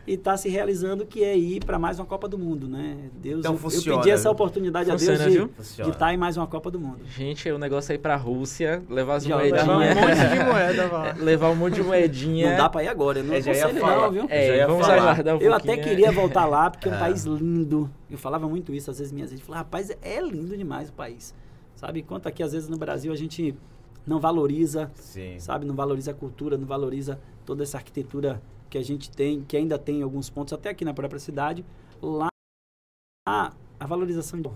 [0.06, 2.98] E está se realizando que é ir para mais uma Copa do Mundo, né?
[3.22, 5.48] Deus, Então eu, eu funciona, pedi essa oportunidade Funciona, a Deus viu?
[5.48, 5.92] de Funciona.
[5.92, 7.00] estar em mais uma Copa do Mundo.
[7.06, 9.96] Gente, o negócio é ir pra Rússia, levar as Já Levar um moedinhas.
[9.96, 11.14] monte de moeda, vá.
[11.14, 12.50] levar um monte de moedinha.
[12.50, 14.02] Não dá para ir agora, eu não É, já ia aconselho falar.
[14.02, 14.26] não, viu?
[14.30, 15.02] É, Já ia vamos falar.
[15.02, 15.74] aguardar um Eu pouquinho.
[15.74, 17.00] até queria voltar lá, porque é um Ah.
[17.00, 17.90] país lindo.
[18.12, 21.34] Eu falava muito isso, às vezes minhas gente falava, rapaz, é lindo demais o país.
[21.76, 22.02] Sabe?
[22.02, 23.56] Enquanto aqui, às vezes, no Brasil, a gente
[24.06, 25.36] não valoriza, Sim.
[25.40, 25.66] sabe?
[25.66, 28.42] Não valoriza a cultura, não valoriza toda essa arquitetura
[28.74, 31.64] que a gente tem, que ainda tem em alguns pontos, até aqui na própria cidade.
[32.02, 32.28] Lá,
[33.28, 34.50] a, a valorização de...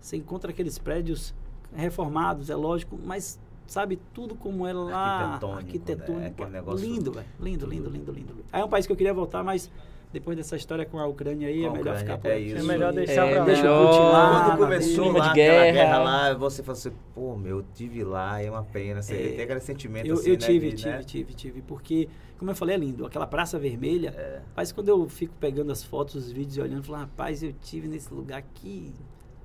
[0.00, 1.32] Você encontra aqueles prédios
[1.72, 5.58] reformados, é lógico, mas sabe tudo como é lá, Arquitetônico, né?
[5.60, 6.26] arquitetônico.
[6.42, 7.28] Aquele negócio- lindo, velho.
[7.38, 8.44] Lindo, lindo, lindo, lindo, lindo.
[8.50, 9.70] Aí é um país que eu queria voltar, mas
[10.12, 12.44] depois dessa história com a Ucrânia aí, Com é melhor Ucrânia, ficar por é aqui.
[12.46, 12.56] isso.
[12.56, 13.44] É melhor deixar É, pra lá.
[13.44, 14.44] Deixa o Putin lá.
[14.46, 15.72] Quando começou lá de aquela guerra.
[15.72, 19.02] guerra lá, você falou assim, pô, meu, eu tive lá, é uma pena.
[19.02, 21.02] Você É, tem aquele sentimento Eu, assim, eu né, tive, de, tive, né?
[21.04, 21.62] tive, tive.
[21.62, 22.08] Porque,
[22.38, 23.06] como eu falei, é lindo.
[23.06, 24.12] Aquela Praça Vermelha.
[24.16, 24.40] É.
[24.56, 27.52] Mas quando eu fico pegando as fotos, os vídeos e olhando, eu falo, rapaz, eu
[27.62, 28.92] tive nesse lugar aqui.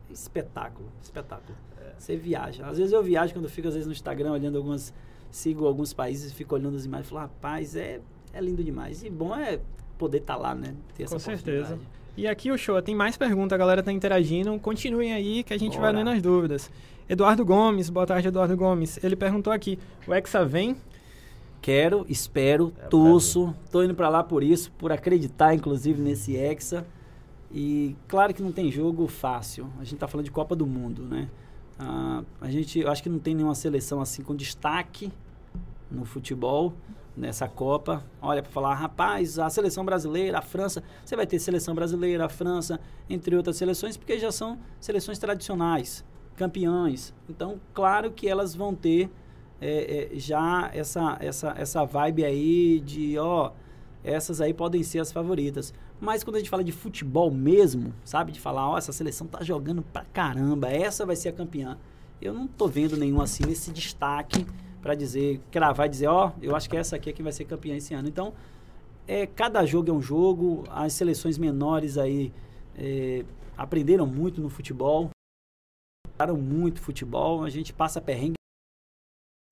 [0.09, 1.57] Espetáculo, espetáculo.
[1.79, 1.93] É.
[1.97, 2.65] Você viaja.
[2.65, 4.93] Às vezes eu viajo quando eu fico, às vezes, no Instagram, olhando algumas.
[5.31, 7.99] Sigo alguns países, fico olhando as imagens e falo, rapaz, é,
[8.31, 9.03] é lindo demais.
[9.03, 9.59] E bom é
[9.97, 10.73] poder estar lá, né?
[10.95, 11.77] Ter essa Com certeza.
[12.17, 14.57] E aqui o show tem mais perguntas, a galera tá interagindo.
[14.59, 15.97] Continuem aí que a gente vai Bora.
[15.97, 16.71] lendo as dúvidas.
[17.09, 19.03] Eduardo Gomes, boa tarde, Eduardo Gomes.
[19.03, 19.77] Ele perguntou aqui:
[20.07, 20.75] o Hexa vem?
[21.61, 23.53] Quero, espero, É, torço.
[23.71, 26.85] Tô indo pra lá por isso, por acreditar, inclusive, nesse Hexa.
[27.51, 29.67] E claro que não tem jogo fácil.
[29.79, 31.27] A gente tá falando de Copa do Mundo, né?
[31.79, 35.11] Ah, a gente, eu acho que não tem nenhuma seleção assim com destaque
[35.91, 36.73] no futebol
[37.15, 38.03] nessa Copa.
[38.21, 42.29] Olha, para falar, rapaz, a seleção brasileira, a França, você vai ter seleção brasileira, a
[42.29, 46.03] França, entre outras seleções, porque já são seleções tradicionais,
[46.35, 47.13] campeões.
[47.29, 49.09] Então, claro que elas vão ter
[49.61, 53.51] é, é, já essa, essa, essa vibe aí de, ó,
[54.03, 55.73] essas aí podem ser as favoritas.
[55.99, 58.31] Mas quando a gente fala de futebol mesmo, sabe?
[58.31, 61.77] De falar, ó, essa seleção tá jogando pra caramba, essa vai ser a campeã.
[62.21, 64.45] Eu não tô vendo nenhum assim nesse destaque
[64.85, 67.45] para dizer, cravar e dizer, ó, eu acho que essa aqui é que vai ser
[67.45, 68.07] campeã esse ano.
[68.07, 68.35] Então,
[69.07, 72.31] é, cada jogo é um jogo, as seleções menores aí
[72.77, 73.25] é,
[73.57, 75.09] aprenderam muito no futebol,
[76.07, 78.35] jogaram muito futebol, a gente passa perrengue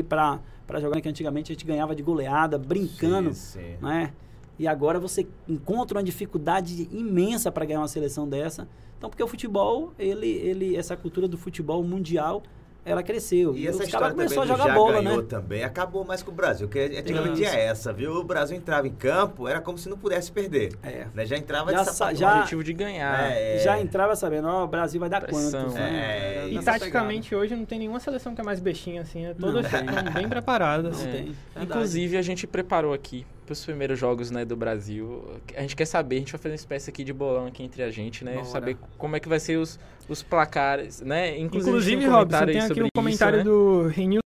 [0.08, 0.40] para
[0.80, 3.78] jogar, que antigamente a gente ganhava de goleada, brincando, Sim, sim.
[3.82, 4.14] né?
[4.60, 8.68] E agora você encontra uma dificuldade imensa para ganhar uma seleção dessa.
[9.00, 12.44] Então, porque o futebol, ele, ele, essa cultura do futebol mundial,
[12.86, 13.56] ela cresceu.
[13.56, 15.28] E essa os história caras também começaram a do jogar já bola, ganhou né?
[15.30, 18.16] também acabou mais com o Brasil, porque antigamente tinha essa, viu?
[18.16, 20.74] O Brasil entrava em campo, era como se não pudesse perder.
[20.84, 21.08] É.
[21.14, 21.26] Né?
[21.26, 22.16] Já entrava Já de sa- sapatão.
[22.16, 23.32] O já- objetivo de ganhar.
[23.32, 25.62] É, Já entrava sabendo, ó, o Brasil vai dar Pressão.
[25.64, 26.44] quantos, né?
[26.46, 29.36] É, E taticamente hoje não tem nenhuma seleção que é mais bestinha assim, né?
[29.38, 31.06] Não Todas estão bem preparadas.
[31.06, 31.10] É.
[31.10, 31.36] Verdade.
[31.62, 35.24] Inclusive, a gente preparou aqui para os primeiros jogos né, do Brasil.
[35.56, 37.84] A gente quer saber, a gente vai fazer uma espécie aqui de bolão aqui entre
[37.84, 38.34] a gente, né?
[38.34, 38.46] Bora.
[38.46, 41.38] Saber como é que vai ser os, os placares, né?
[41.38, 43.52] Inclusive, Inclusive, um Robson, tem aqui um comentário isso, né?
[43.52, 44.22] do Renil.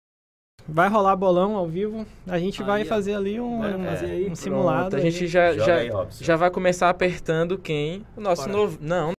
[0.66, 2.06] Vai rolar bolão ao vivo.
[2.26, 4.90] A gente Aí, vai fazer ali um, Vai um- fazer aí, um simulado.
[4.90, 5.28] Pronto, a gente aí.
[5.28, 5.90] já, já, aí,
[6.20, 8.06] já vai começar apertando quem?
[8.16, 8.78] O nosso novo.
[8.80, 9.12] Não,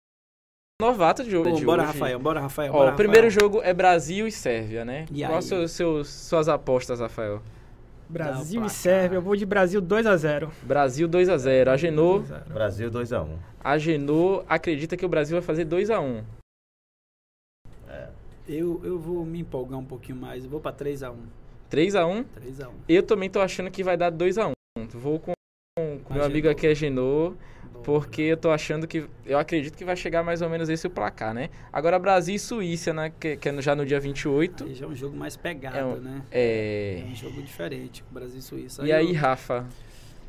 [0.81, 1.93] novato de, Pô, de bora, hoje.
[1.93, 2.73] Rafael, bora, Rafael.
[2.73, 3.41] Ó, bora, o primeiro Rafael.
[3.41, 5.07] jogo é Brasil e Sérvia, né?
[5.13, 5.43] E aí?
[5.43, 7.43] seus, seus, suas apostas, Rafael?
[8.13, 8.71] Brasil e.
[8.71, 9.17] Sérvia.
[9.17, 10.51] Eu vou de Brasil 2x0.
[10.63, 11.69] Brasil 2x0.
[11.69, 13.39] Agenor, Brasil 2x1.
[13.63, 16.23] Agenor acredita que o Brasil vai fazer 2x1.
[18.49, 20.45] Eu, eu vou me empolgar um pouquinho mais.
[20.45, 21.15] Eu vou pra 3x1.
[21.71, 22.25] 3x1.
[22.39, 22.71] 3x1.
[22.89, 24.53] Eu também tô achando que vai dar 2x1.
[24.91, 25.33] Vou com,
[26.05, 27.35] com meu amigo aqui, Agenor,
[27.83, 29.07] porque eu tô achando que.
[29.27, 31.51] Eu acredito que vai chegar mais ou menos esse o placar, né?
[31.73, 33.13] Agora, Brasil e Suíça, né?
[33.19, 34.65] Que, que é já no dia 28.
[34.65, 36.23] Aí já é um jogo mais pegado, É um- né?
[36.31, 37.03] É.
[37.07, 38.85] É um jogo diferente, Brasil e Suíça.
[38.87, 39.67] E aí, eu- Rafa?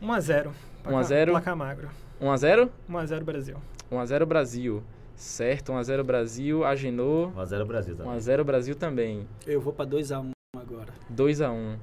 [0.01, 0.51] 1x0.
[0.85, 1.31] 1 a 0.
[1.31, 1.89] Placar magro.
[2.21, 2.69] 1x0?
[2.89, 3.57] 1x0 Brasil.
[3.91, 4.83] 1x0 Brasil.
[5.15, 7.31] Certo, 1x0 Brasil, Agenor.
[7.35, 8.13] 1x0 Brasil também.
[8.17, 9.27] 1x0 Brasil também.
[9.45, 10.91] Eu vou pra 2x1 agora.
[11.15, 11.77] 2x1.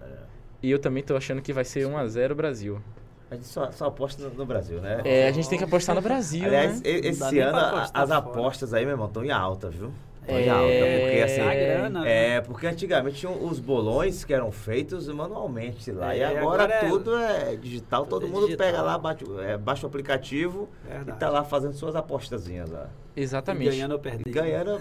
[0.63, 2.83] E eu também tô achando que vai ser 1x0 Brasil.
[3.31, 5.01] A gente só, só aposta no, no Brasil, né?
[5.05, 6.91] É, a gente tem que apostar no Brasil, Aliás, né?
[6.91, 8.17] e- esse ano as fora.
[8.17, 9.93] apostas aí, meu irmão, estão em alta, viu?
[10.23, 11.41] Estão É, em alta, porque assim...
[11.41, 12.37] a grana, né?
[12.37, 16.15] É, porque antigamente tinham os bolões que eram feitos manualmente lá.
[16.15, 18.67] e É, agora, agora é- tudo é digital, tudo todo é mundo digital.
[18.67, 21.11] pega lá, bate, é, baixa o aplicativo Verdade.
[21.17, 22.89] e tá lá fazendo suas apostazinhas lá.
[23.17, 23.71] Exatamente.
[23.71, 24.31] Ganhando ou E perdendo.
[24.35, 24.81] ganhando.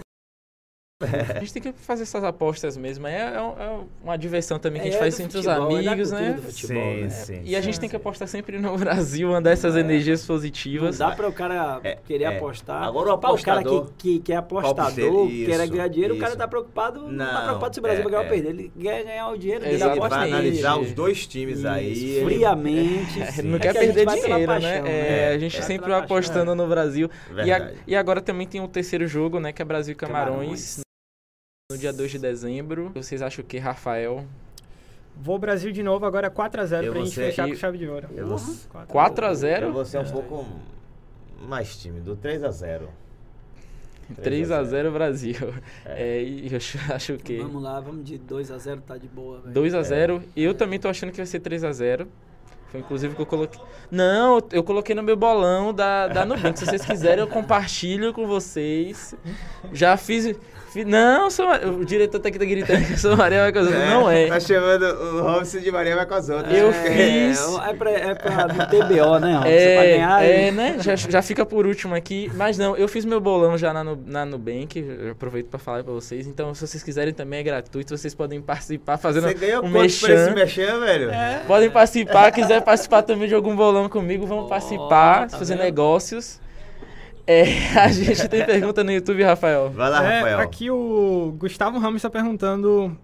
[1.02, 3.06] A gente tem que fazer essas apostas mesmo.
[3.06, 5.78] É, é é uma diversão também que a É gente faz do entre os futebol,
[5.78, 6.32] é da amigos, né?
[6.34, 7.08] do futebol, né?
[7.08, 8.00] sim, E a gente sim, tem que sim.
[8.00, 10.98] apostar sempre no Brasil, mandar essas energias Não positivas.
[10.98, 12.36] dá para o cara É, querer é.
[12.36, 12.82] apostar.
[12.82, 16.14] Agora o Pá, o cara apostador- que, que, que é apostador, quer isso, ganhar dinheiro,
[16.16, 16.38] o cara isso.
[16.38, 18.28] tá preocupado, não, tá Não, preocupado se o Brasil é, vai ganhar ou é.
[18.28, 18.48] perder.
[18.50, 19.74] Ele quer ganhar o dinheiro dele.
[19.76, 22.10] Ele aposta vai analisar os dois times Isso, aí.
[22.16, 23.22] ele- friamente.
[23.22, 23.42] É, Sim.
[23.42, 24.82] não É quer perder dinheiro, paixão, né?
[24.82, 24.90] né?
[24.90, 27.08] É, a É, gente sempre apostando no Brasil.
[27.86, 29.50] E, e agora também tem o terceiro jogo, né?
[29.50, 30.80] Que é Brasil e Camarões.
[31.70, 32.90] No dia 2 de dezembro.
[32.96, 34.24] Vocês acham o que, Rafael?
[35.16, 37.86] Vou Brasil de novo, agora 4x0 Eu pra gente ser- fechar e- com chave de
[37.86, 38.08] ouro.
[38.16, 38.40] Eu vou,
[38.88, 40.44] 4 a eu 0 vou ser um pouco
[41.46, 42.88] mais tímido, 3x0.
[44.20, 45.36] 3 a 0 Brasil.
[45.86, 46.56] É, e eu
[46.92, 47.38] acho, quê?
[47.40, 49.54] Vamos lá, vamos de 2x0, tá de boa, velho.
[49.54, 52.08] 2 a 0 Eu também tô achando que vai ser 3 a 0
[52.72, 53.60] Foi inclusive que eu coloquei.
[53.90, 56.58] Não, eu coloquei no meu bolão da, da Nubank.
[56.58, 59.14] Se vocês quiserem, eu compartilho com vocês.
[59.72, 60.34] Já fiz.
[60.86, 61.46] Não, sou,
[61.80, 63.70] o diretor tá aqui tá gritando que eu sou Maria vai coisa.
[63.70, 64.28] Não é.
[64.28, 66.56] Tá chamando o Robson de Maria vai com as outras.
[66.56, 67.40] Eu É, fiz.
[67.68, 69.32] É pra, é pra não ter BO, né?
[69.34, 69.40] Robson?
[69.42, 70.24] Pra É, ganhar.
[70.24, 70.76] é, né?
[70.80, 72.30] Já, já fica por último aqui.
[72.34, 74.78] Mas não, eu fiz meu bolão já na, na Nubank.
[74.78, 76.26] Eu aproveito pra falar pra vocês.
[76.26, 77.96] Então, se vocês quiserem também é gratuito.
[77.96, 80.34] Vocês podem participar fazendo Você ganhou um quanto por esse mexão.
[80.34, 81.10] mexão, velho?
[81.46, 85.64] Podem participar, quiser participar também de algum bolão comigo, vamos Ó, participar, tá fazer vendo?
[85.64, 86.40] negócios.
[87.32, 87.44] É,
[87.78, 89.70] a gente tem pergunta no YouTube, Rafael.
[89.70, 90.40] Vai lá, É, Rafael.
[90.40, 92.96] aqui o Gustavo Ramos está perguntando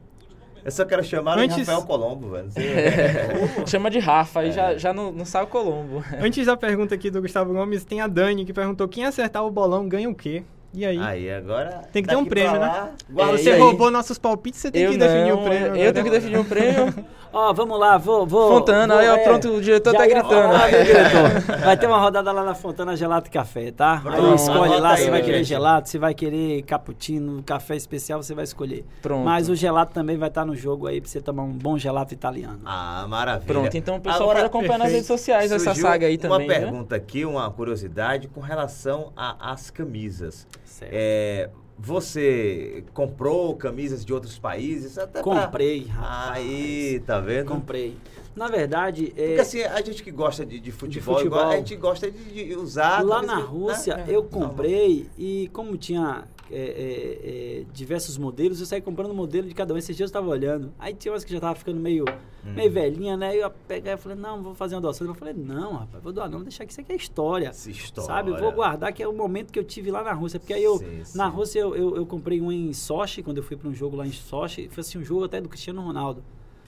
[0.64, 2.51] Eu só quero chamar Antes- o Rafael Colombo, velho.
[2.51, 4.53] Você- Chama de Rafa, aí É.
[4.53, 6.03] já, já não, não sai o Colombo.
[6.20, 9.51] Antes da pergunta aqui do Gustavo Gomes, tem a Dani que perguntou quem acertar o
[9.51, 10.43] bolão ganha o quê?
[10.77, 10.99] E aí?
[10.99, 11.81] Aí, agora.
[11.91, 12.59] Tem que ter um prêmio, né?
[12.59, 13.59] lá, É, guarda e você aí?
[13.59, 15.74] roubou nossos palpites, você tem eu que definir não, o prêmio.
[15.77, 16.95] Eu tenho que definir um prêmio.
[17.33, 18.27] Ó, vamos lá, vou.
[18.27, 20.49] vou Fontana, vou, aí, ó, é, pronto, o diretor já tá gritando.
[20.70, 21.59] diretor?
[21.66, 24.01] Vai ter uma rodada lá na Fontana Gelato e Café, tá?
[24.07, 25.27] Aí Pronto, escolhe anota lá aí, se vai gente.
[25.27, 28.87] querer gelato, se vai querer cappuccino, café especial, você vai escolher.
[29.03, 29.22] Pronto.
[29.24, 32.14] Mas o gelato também vai estar no jogo aí pra você tomar um bom gelato
[32.14, 32.61] italiano.
[32.64, 33.47] Ah, maravilha.
[33.47, 36.55] Pronto, então o pessoal Agora, pode acompanhar nas redes sociais essa saga aí também, Uma
[36.55, 36.61] né?
[36.61, 40.47] pergunta aqui, uma curiosidade com relação às camisas.
[40.67, 40.93] Certo.
[40.93, 41.49] É,
[41.79, 44.99] você comprou camisas de outros países?
[44.99, 46.37] Até pra- Comprei, rapaz.
[46.45, 47.47] Aí, tá vendo?
[47.49, 47.97] Comprei.
[48.35, 51.39] Na verdade, é, Porque assim, a gente que gosta de, de futebol, futebol.
[51.39, 53.03] igual, a gente gosta de, de usar.
[53.03, 53.43] lá na né?
[53.43, 59.14] Rússia É, eu comprei e como tinha é, é, diversos modelos, eu saí comprando um
[59.14, 59.76] modelo de cada um.
[59.76, 60.72] Esses dias eu estava olhando.
[60.78, 62.05] Aí tinha umas que já tava ficando meio,
[62.44, 62.53] Hum.
[62.55, 63.34] meio velhinha, né?
[63.36, 65.07] Eu peguei e falei, não, vou fazer uma doação.
[65.07, 67.49] Eu falei, não, rapaz, vou doar não, vou deixar que isso aqui é história.
[67.49, 68.07] Essa história.
[68.07, 70.38] Sabe, eu vou guardar que é o momento que eu tive lá na Rússia.
[70.38, 71.18] Porque aí eu, Sim, sim.
[71.18, 73.97] na Rússia, eu, eu, eu comprei um em Sochi, quando eu fui para um jogo
[73.97, 74.68] lá em Sochi.
[74.68, 76.22] Foi assim, um jogo até do Cristiano Ronaldo.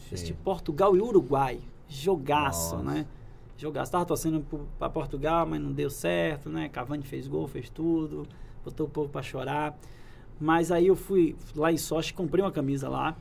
[0.06, 1.60] Assisti Portugal e Uruguai.
[1.88, 2.90] Jogaço, Nossa.
[2.90, 3.06] né?
[3.56, 3.92] Jogaço.
[3.92, 4.44] Tava torcendo
[4.78, 6.68] pra Portugal, mas não deu certo, né?
[6.68, 8.26] Cavani fez gol, fez tudo.
[8.68, 9.78] Botou o povo pra chorar.
[10.40, 13.16] Mas aí eu fui lá em Sochi, comprei uma camisa lá.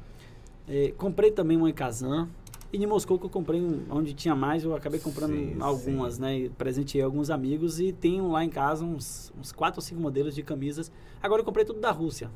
[0.67, 2.27] Eh, comprei também uma em Kazan.
[2.71, 6.15] E em Moscou que eu comprei um- onde tinha mais, eu acabei comprando Sim, algumas,
[6.15, 6.21] sim.
[6.21, 6.37] né?
[6.37, 10.35] E presenteei alguns amigos e tenho lá em casa uns, uns quatro ou cinco modelos
[10.35, 10.91] de camisas.
[11.23, 12.29] Agora eu comprei tudo da Rússia.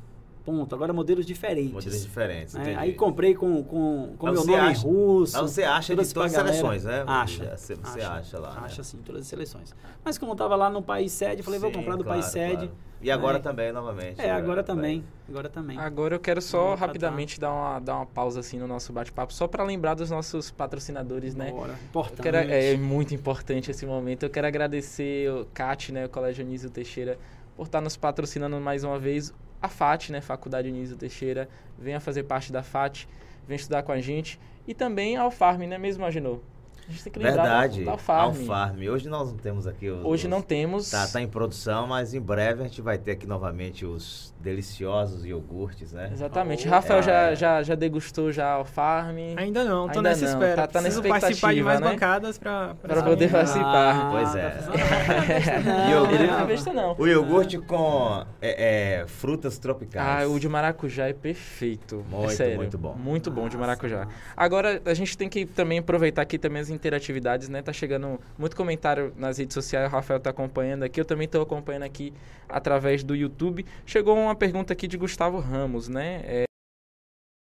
[0.44, 0.74] Ponto.
[0.74, 1.72] Agora modelos diferentes.
[1.72, 2.54] Modelos diferentes.
[2.54, 2.74] né?
[2.76, 5.40] Aí comprei com, com, com meu nome acha- russo.
[5.40, 7.04] Mas você acha todas de todas as seleções, né?
[7.06, 7.56] Acha.
[7.56, 8.50] Você, você acha, lá.
[8.64, 8.82] Acha né?
[8.84, 9.74] sim, todas as seleções.
[10.04, 12.20] Mas como eu tava lá no país sede, eu falei, vou Sim, comprar do claro,
[12.20, 12.56] país sede.
[12.66, 12.72] claro.
[13.00, 13.40] E agora É.
[13.40, 14.20] também, novamente.
[14.20, 15.04] É, agora vai- também.
[15.28, 15.76] Agora também.
[15.78, 19.48] Agora eu quero só rapidamente dar uma, dar uma pausa assim no nosso bate-papo, só
[19.48, 21.50] para lembrar dos nossos patrocinadores, né?
[21.50, 21.74] Bora.
[21.88, 22.22] Importante.
[22.22, 24.22] quero, é muito importante esse momento.
[24.24, 27.18] Eu quero agradecer o CAT, né, o Colégio Anísio Teixeira,
[27.56, 29.34] por estar nos patrocinando mais uma vez.
[29.62, 31.48] A FAT, né, Faculdade Anísio Teixeira,
[31.78, 33.06] venha fazer parte da FAT,
[33.46, 34.40] venha estudar com a gente.
[34.66, 36.40] E também a Alfarm, né mesmo, Agenor?
[36.88, 37.84] A gente tem que lembrar Verdade.
[37.84, 38.28] da Alfarm.
[38.40, 38.78] Alfarm.
[38.88, 40.04] Hoje nós não temos aqui os.
[40.04, 40.90] Hoje os- não temos.
[40.90, 45.24] Tá, tá em produção, mas em breve a gente vai ter aqui novamente os deliciosos
[45.24, 46.10] iogurtes, né?
[46.12, 46.66] Exatamente.
[46.66, 47.02] Oh, Rafael é.
[47.02, 49.16] já, já, já degustou já a Alfarm.
[49.36, 50.56] Ainda não, tô Ainda nessa não, espera.
[50.56, 51.90] tá- tá na Preciso participar de mais né?
[51.90, 54.10] bancadas pra, Pra poder participar.
[54.10, 54.50] Pois é.
[54.50, 56.96] tá Não, o- não é não.
[56.98, 60.24] O iogurte com é, é, frutas tropicais.
[60.24, 62.04] Ah, o de maracujá é perfeito.
[62.10, 62.56] Muito, é sério.
[62.56, 62.94] muito bom.
[62.94, 64.04] Muito bom de Nossa, maracujá.
[64.04, 64.16] nossa.
[64.36, 67.62] Agora, a gente tem que também aproveitar aqui também as interatividades, né?
[67.62, 71.40] Tá chegando muito comentário nas redes sociais, o Rafael tá acompanhando aqui, eu também tô
[71.40, 72.12] acompanhando aqui
[72.48, 73.64] através do YouTube.
[73.86, 76.22] Chegou uma pergunta aqui de Gustavo Ramos, né?
[76.24, 76.44] É,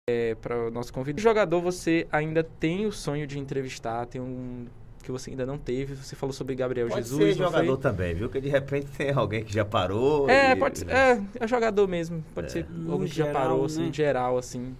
[0.10, 1.18] é, para o nosso convidado.
[1.18, 4.06] Que jogador você ainda tem o sonho de entrevistar?
[4.06, 4.66] Tem um
[5.04, 5.96] que você ainda não teve?
[5.96, 7.82] Você falou sobre Gabriel Pode Jesus, ser não jogador foi?
[7.82, 8.30] também, viu?
[8.30, 10.30] Que de repente tem alguém que já parou.
[10.30, 10.90] É, e- pode ser.
[10.90, 12.24] É, é jogador mesmo.
[12.36, 13.94] Pode ser No alguém que já geral, parou, assim, né?
[13.94, 14.76] geral, assim.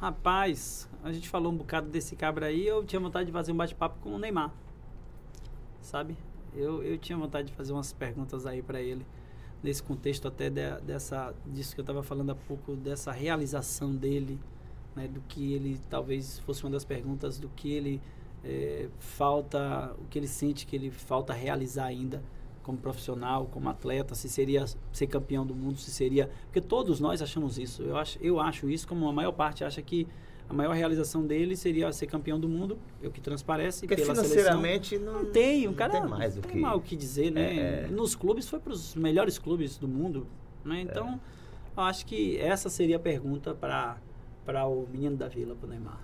[0.00, 3.56] Rapaz, a gente falou um bocado desse cabra aí, eu tinha vontade de fazer um
[3.56, 4.52] bate-papo com o Neymar.
[5.80, 6.16] Sabe?
[6.54, 9.04] Eu, eu tinha vontade de fazer umas perguntas aí pra ele,
[9.64, 14.38] nesse contexto até de- dessa, disso que eu tava falando há pouco, dessa realização dele,
[14.94, 18.00] né, do que ele, talvez fosse uma das perguntas, do que ele
[18.44, 22.22] eh, falta, o que ele sente que ele falta realizar ainda
[22.62, 27.22] como profissional, como atleta, se seria ser campeão do mundo, se seria, porque todos nós
[27.22, 27.82] achamos isso.
[27.82, 30.06] Eu acho, eu acho isso como a maior parte acha que
[30.48, 34.14] a maior realização dele seria ser campeão do mundo, é o que transparece Porque pela
[34.14, 34.30] seleção.
[34.36, 36.58] financeiramente não, Não tem, o não cara tem mais o tem que.
[36.58, 37.56] mal o que dizer, né?
[37.56, 37.88] É, é.
[37.90, 40.26] Nos clubes foi para os melhores clubes do mundo,
[40.64, 40.80] né?
[40.82, 41.18] Então,
[41.76, 43.96] eu acho que essa seria a pergunta para
[44.44, 45.98] para o menino da Vila, para o Neymar.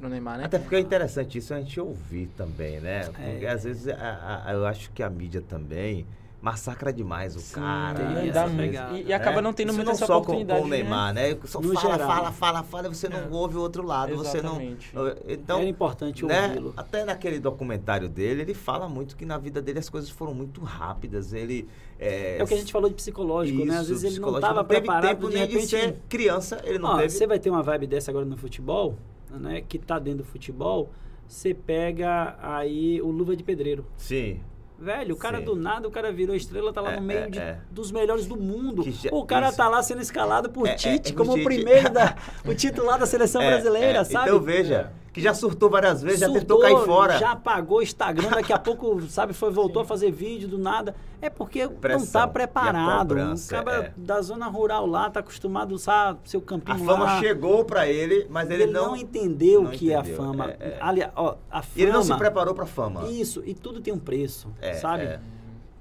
[0.00, 0.44] Pro Neymar, né?
[0.46, 3.04] Até porque é interessante isso a gente ouvir também, né?
[3.10, 3.50] Porque É.
[3.50, 6.06] às vezes a- a- eu acho que a mídia também
[6.44, 8.04] massacra demais o cara.
[8.04, 8.30] tem né?
[8.30, 8.92] dá.
[8.92, 10.60] E, e acaba não tendo Isso muita não essa só oportunidade.
[10.60, 11.38] com o Neymar, né?
[11.46, 12.08] Só No fala, geral.
[12.08, 13.28] fala, fala, fala, e você não É.
[13.30, 14.60] ouve o outro lado, você não.
[14.60, 14.92] Exatamente.
[15.26, 16.48] Então, Era importante né?
[16.48, 16.74] ouvi-lo.
[16.76, 20.60] Até naquele documentário dele, ele fala muito que na vida dele as coisas foram muito
[20.60, 21.32] rápidas.
[21.32, 21.66] Ele
[21.98, 23.76] é, É o que a gente falou de psicológico, né?
[23.78, 25.62] Às isso, vezes ele não estava teve preparado, tempo de nem repente...
[25.62, 27.08] de ser criança, ele não Ó, teve.
[27.08, 28.96] Você vai ter uma vibe dessa agora no futebol,
[29.30, 29.62] né?
[29.66, 30.90] Que tá dentro do futebol,
[31.26, 33.86] você pega aí o Luva de Pedreiro.
[33.96, 34.40] Sim.
[34.78, 35.44] Velho, o cara Sim.
[35.44, 37.58] do nada, o cara virou estrela, tá lá É, no meio é, de- é.
[37.70, 38.82] dos melhores do mundo.
[38.90, 39.56] Já- o cara isso.
[39.56, 42.98] tá lá sendo escalado por É, é, Tite é, como o primeiro da, o titular
[42.98, 44.28] da seleção brasileira, sabe?
[44.28, 47.18] Então veja, que já surtou várias vezes, já tentou Surtou, cair fora.
[47.18, 50.92] Já apagou o Instagram, daqui a pouco, sabe, foi, voltou a fazer vídeo do nada.
[51.22, 53.12] É porque não Pressão tá e a preparado.
[53.14, 53.92] O cara é.
[53.96, 57.20] da zona rural lá tá acostumado a usar seu campinho A fama lá.
[57.20, 58.88] chegou pra ele, mas ele, Ele não.
[58.88, 60.50] não entendeu o não que é a entendeu, fama.
[60.50, 60.78] é, é.
[60.80, 61.72] Aliás, ó, a fama.
[61.76, 63.08] Ele não se preparou pra fama.
[63.08, 65.04] Isso, e tudo tem um preço, É, sabe?
[65.04, 65.20] é.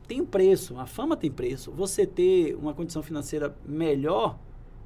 [0.08, 1.72] Tem um preço, a fama tem preço.
[1.72, 4.38] Você ter uma condição financeira melhor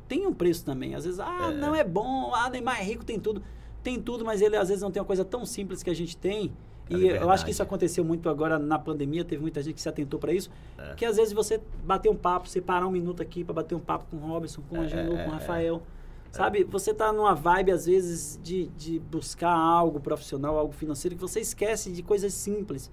[0.07, 0.95] tem um preço também.
[0.95, 1.53] Às vezes, ah, É.
[1.53, 3.43] não é bom, ah, Neymar é rico, tem tudo.
[3.87, 6.17] Tem tudo, mas ele às vezes não tem uma coisa tão simples que a gente
[6.17, 6.51] tem.
[6.91, 9.81] A E eu acho que isso aconteceu muito agora na pandemia, teve muita gente que
[9.81, 10.51] se atentou para isso.
[10.77, 10.93] É.
[10.95, 13.79] Que às vezes você bater um papo, você parar um minuto aqui para bater um
[13.79, 15.37] papo com o Robson, com o É, Angelou, é, com o é.
[15.37, 15.81] Rafael.
[16.29, 21.21] Sabe, você tá numa vibe, às vezes, de, de buscar algo profissional, algo financeiro, que
[21.21, 22.91] você esquece de coisas simples.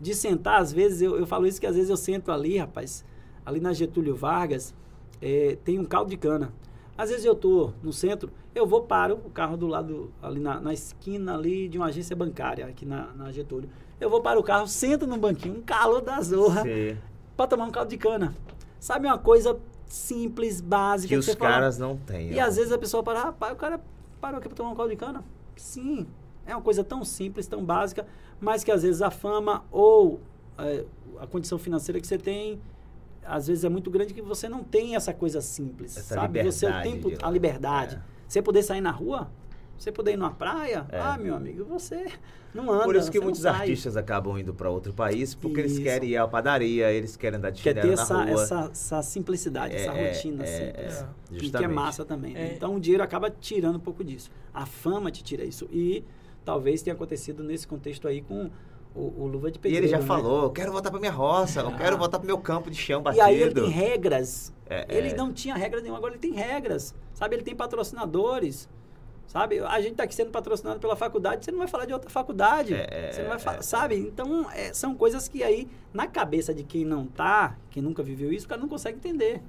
[0.00, 3.04] De sentar, às vezes, eu, eu falo isso que às vezes eu sento ali, rapaz,
[3.46, 4.74] ali na Getúlio Vargas,
[5.20, 6.52] eh, tem um caldo de cana.
[6.96, 10.60] Às vezes eu tô no centro, eu vou paro o carro do lado, ali na,
[10.60, 13.68] na esquina ali de uma agência bancária, aqui na, na Getúlio.
[14.00, 16.62] Eu vou para o carro, sento no banquinho, um calor da zorra,
[17.36, 18.34] para tomar um caldo de cana.
[18.78, 22.32] Sabe uma coisa simples, básica, Que os você fala, caras não têm.
[22.32, 22.44] e ó.
[22.44, 23.80] às vezes a pessoa para, rapaz, o cara
[24.20, 25.24] parou aqui para tomar um caldo de cana.
[25.56, 26.06] Sim,
[26.46, 28.06] é uma coisa tão simples, tão básica,
[28.40, 30.20] mas que às vezes a fama ou
[30.58, 30.84] é,
[31.20, 32.60] a condição financeira que você tem,
[33.24, 36.42] às vezes é muito grande que você não tem essa coisa simples, Essa sabe?
[36.42, 37.96] Você o liberdade tempo, de- a liberdade.
[37.96, 38.00] é.
[38.28, 39.30] Você poder sair na rua
[39.78, 41.00] Você poder ir numa praia, É.
[41.00, 42.06] ah, meu amigo, você
[42.54, 42.84] não anda.
[42.84, 45.82] Por isso que muitos artistas acabam indo para outro país, porque eles Isso.
[45.82, 48.42] querem ir à padaria, eles querem andar de Quer chinelo ter na essa, rua.
[48.42, 50.94] essa, essa simplicidade, essa É, rotina é, simples.
[51.02, 51.72] é, E que é justamente.
[51.74, 52.36] massa também.
[52.36, 52.52] É.
[52.54, 54.30] Então o dinheiro acaba tirando um pouco disso.
[54.54, 55.68] A fama te tira isso.
[55.72, 56.04] E
[56.44, 58.50] talvez tenha acontecido nesse contexto aí com
[58.94, 59.86] o, o Luva de E Pedreiro.
[59.86, 60.06] ele já né?
[60.06, 61.72] falou, eu quero voltar para minha roça, eu Ah.
[61.76, 63.24] quero voltar para meu campo de chão E batido.
[63.24, 64.52] aí ele tem regras.
[64.68, 65.14] É, ele é.
[65.14, 66.94] não tinha regra nenhuma, agora ele tem regras.
[67.14, 67.36] Sabe?
[67.36, 68.68] Ele tem patrocinadores.
[69.26, 69.60] Sabe?
[69.60, 72.74] A gente está aqui sendo patrocinado pela faculdade, você não vai falar de outra faculdade.
[72.74, 73.62] É, é, você não vai é, fa- é.
[73.62, 73.96] Sabe?
[73.96, 78.30] Então, é, são coisas que aí, na cabeça de quem não tá, quem nunca viveu
[78.32, 79.40] isso, o cara não consegue entender.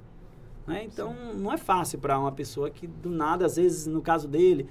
[0.66, 0.84] Né?
[0.84, 4.66] Então, não é fácil para uma pessoa que do nada, às vezes, no caso dele,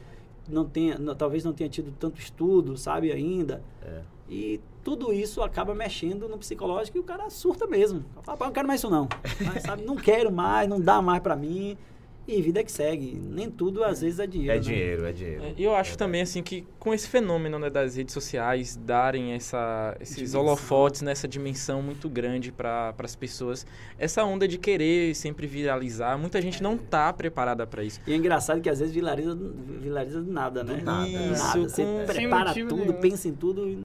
[0.50, 3.62] não tenha, não- talvez não tenha tido tanto estudo, sabe, ainda.
[3.84, 4.02] É.
[4.30, 8.04] E tudo isso acaba mexendo no psicológico e o cara surta mesmo.
[8.24, 9.08] Fala, "Pá, não quero mais isso não.
[9.46, 11.78] Mas, sabe, não quero mais, não dá mais pra mim.
[12.26, 13.16] E vida que segue.
[13.22, 14.54] Nem tudo às vezes é dinheiro.
[14.54, 14.62] É né?
[14.62, 15.44] dinheiro, é dinheiro.
[15.44, 19.34] É, E eu acho também assim que com esse fenômeno né, das redes sociais darem
[19.34, 20.40] essa, esses Dimensão.
[20.40, 23.66] holofotes nessa dimensão muito grande para as pessoas,
[24.00, 28.00] essa onda de querer sempre viralizar, muita gente não tá preparada para isso.
[28.08, 29.38] E é engraçado que às vezes vilariza,
[29.82, 30.76] vilariza do nada, né?
[30.76, 31.10] Do nada.
[31.10, 31.60] Isso, nada.
[31.60, 32.94] Você com- Sem prepara tudo, nenhum.
[33.02, 33.80] pensa em tudo e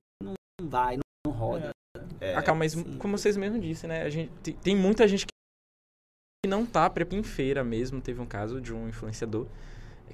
[0.60, 1.70] não vai, não, não roda.
[2.20, 2.98] É, Acaba, mas sim.
[2.98, 4.02] como vocês mesmos disseram, né?
[4.02, 8.00] A gente, tem- tem muita gente que não tá preparada em feira mesmo.
[8.00, 9.46] Teve um caso de um influenciador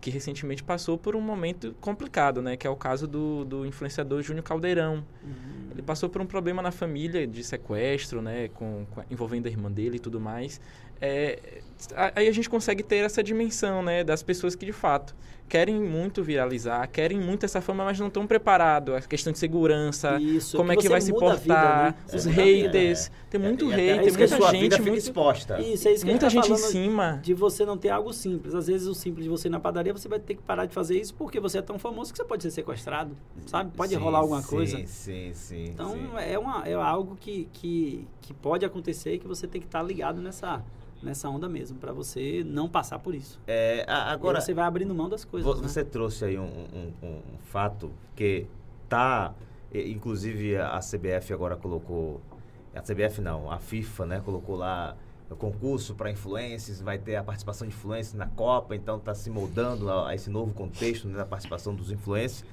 [0.00, 2.56] que recentemente passou por um momento complicado, né?
[2.56, 5.04] Que é o caso do, do influenciador Júnior Caldeirão.
[5.22, 5.68] Uhum.
[5.70, 9.70] Ele passou por um problema na família de sequestro, né, com, com- envolvendo a irmã
[9.70, 10.60] dele e tudo mais.
[11.04, 11.38] É,
[12.14, 15.14] aí a gente consegue ter essa dimensão, né, das pessoas que de fato
[15.48, 18.94] querem muito viralizar, querem muito essa fama, mas não estão preparados.
[18.94, 21.94] A questão de segurança, Isso, como é que você vai se a vida, portar, né?
[22.12, 22.42] Os vida.
[22.42, 23.10] haters.
[23.30, 25.60] Tem muito até tem isso que a muita sua gente, vida muito, exposta.
[25.60, 27.20] Isso, é isso que muita a gente tá em cima.
[27.22, 28.54] de você não ter algo simples.
[28.54, 30.74] Às vezes o simples de você ir na padaria, você vai ter que parar de
[30.74, 33.70] fazer isso porque você é tão famoso que você pode ser sequestrado, sabe?
[33.76, 34.86] Pode Sim, rolar alguma sim, coisa.
[34.86, 35.64] Sim, sim.
[35.64, 36.08] Então sim.
[36.16, 39.82] é, uma, é algo que, que, que pode acontecer e que você tem que estar
[39.82, 40.64] ligado nessa,
[41.04, 43.38] nessa onda mesmo, para você não passar por isso.
[43.46, 45.60] É, agora, Agora você vai abrindo mão das coisas.
[45.60, 45.68] né?
[45.68, 48.46] você trouxe aí um, um- um- fato que
[48.88, 49.34] tá,
[49.72, 52.20] e- inclusive a CBF agora colocou,
[52.74, 54.96] a CBF não, a FIFA, né, colocou lá
[55.30, 59.30] o concurso para influencers, vai ter a participação de influencers na Copa, então está se
[59.30, 62.44] moldando a, a esse novo contexto né, da participação dos influencers.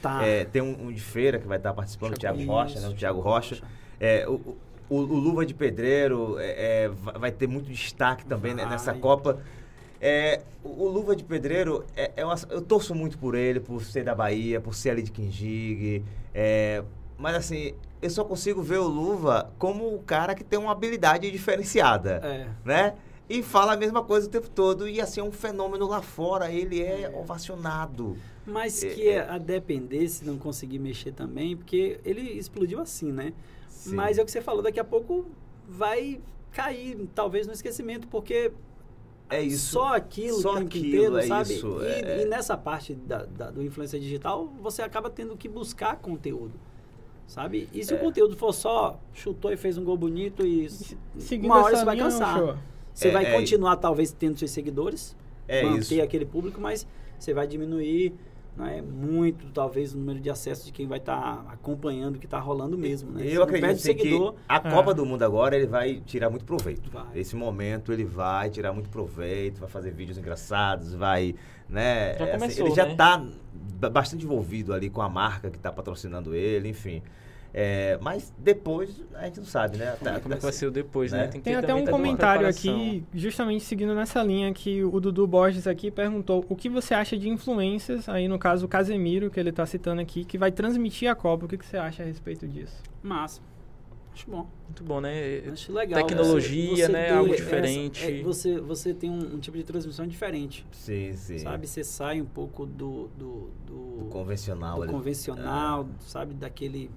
[0.00, 0.24] Tá.
[0.24, 2.88] É, tem um, um de feira que vai estar participando, o Thiago Rocha, né?
[2.88, 3.62] O Thiago Rocha.
[3.98, 4.56] É, o,
[4.90, 6.88] o, o Luva de Pedreiro é, é,
[7.18, 8.72] vai ter muito destaque também né, Vai.
[8.72, 9.38] nessa Copa.
[10.00, 14.02] É, o, Luva de Pedreiro, é, é uma- eu torço muito por ele, por ser
[14.04, 16.04] da Bahia, por ser ali de Quinjigue.
[16.34, 16.82] é,
[17.18, 21.30] mas assim, eu só consigo ver o Luva como o cara que tem uma habilidade
[21.30, 22.46] diferenciada É.
[22.64, 22.94] né?
[23.28, 24.88] E fala a mesma coisa o tempo todo.
[24.88, 26.50] E assim, é um fenômeno lá fora.
[26.50, 28.16] Ele é ovacionado.
[28.44, 29.20] Mas É, que é.
[29.20, 33.32] a depender se não conseguir mexer também, porque ele explodiu assim, né?
[33.80, 33.94] Sim.
[33.94, 35.26] Mas é o que você falou, daqui a pouco
[35.68, 36.20] vai
[36.52, 38.52] cair, talvez no esquecimento, porque
[39.28, 39.72] É isso.
[39.72, 41.54] só aquilo Só o tempo aquilo, inteiro, é sabe?
[41.54, 42.22] isso, e, é.
[42.22, 46.52] e nessa parte da, da- do influência digital, você acaba tendo que buscar conteúdo.
[47.26, 47.68] Sabe?
[47.72, 47.96] E se É.
[47.96, 50.68] o conteúdo for só chutou e fez um gol bonito e
[51.18, 52.58] Seguindo uma hora você vai cansar.
[52.92, 53.32] Você É, vai é.
[53.38, 55.16] continuar talvez tendo seus seguidores,
[55.46, 56.02] É manter isso.
[56.02, 56.84] aquele público, mas
[57.18, 58.12] você vai diminuir
[58.60, 62.38] né, muito, talvez, o número de acessos de quem vai estar acompanhando o que está
[62.38, 63.10] rolando mesmo.
[63.12, 63.22] Né?
[63.24, 64.60] Eu acredito assim, que seguidor, a É.
[64.60, 66.90] Copa do Mundo agora ele vai tirar muito proveito.
[66.90, 67.06] Vai.
[67.14, 71.34] Esse momento ele vai tirar muito proveito, vai fazer vídeos engraçados, vai,
[71.68, 72.14] né?
[72.18, 72.94] Já é, assim, começou, ele já né?
[72.94, 73.24] tá
[73.80, 77.02] ba- bastante envolvido ali com a marca que está patrocinando ele, enfim.
[77.52, 79.96] É, mas depois a gente não sabe, né?
[80.02, 81.18] Tá- Como é que vai ser o depois, né?
[81.18, 81.24] né?
[81.26, 85.26] que Tem ter até um uma comentário aqui, justamente seguindo nessa linha, que o Dudu
[85.26, 89.40] Borges aqui perguntou o que você acha de influências, aí no caso o Casemiro, que
[89.40, 91.46] ele está citando aqui, que vai transmitir a Copa.
[91.46, 92.76] O que, que você acha a respeito disso?
[93.02, 93.40] massa.
[94.12, 94.46] Acho bom.
[94.66, 95.38] Muito bom, né?
[95.52, 96.04] Acho legal.
[96.04, 97.06] Tecnologia, né?
[97.06, 98.04] ter Algo essa- diferente.
[98.04, 100.66] é, você, você tem um, um tipo de transmissão diferente.
[100.72, 101.38] Sim, sim.
[101.38, 101.66] Sabe?
[101.66, 103.72] Você sai um pouco do, do, do,
[104.02, 104.92] O convencional do ali.
[104.92, 106.34] convencional, sabe?
[106.34, 106.90] Daquele.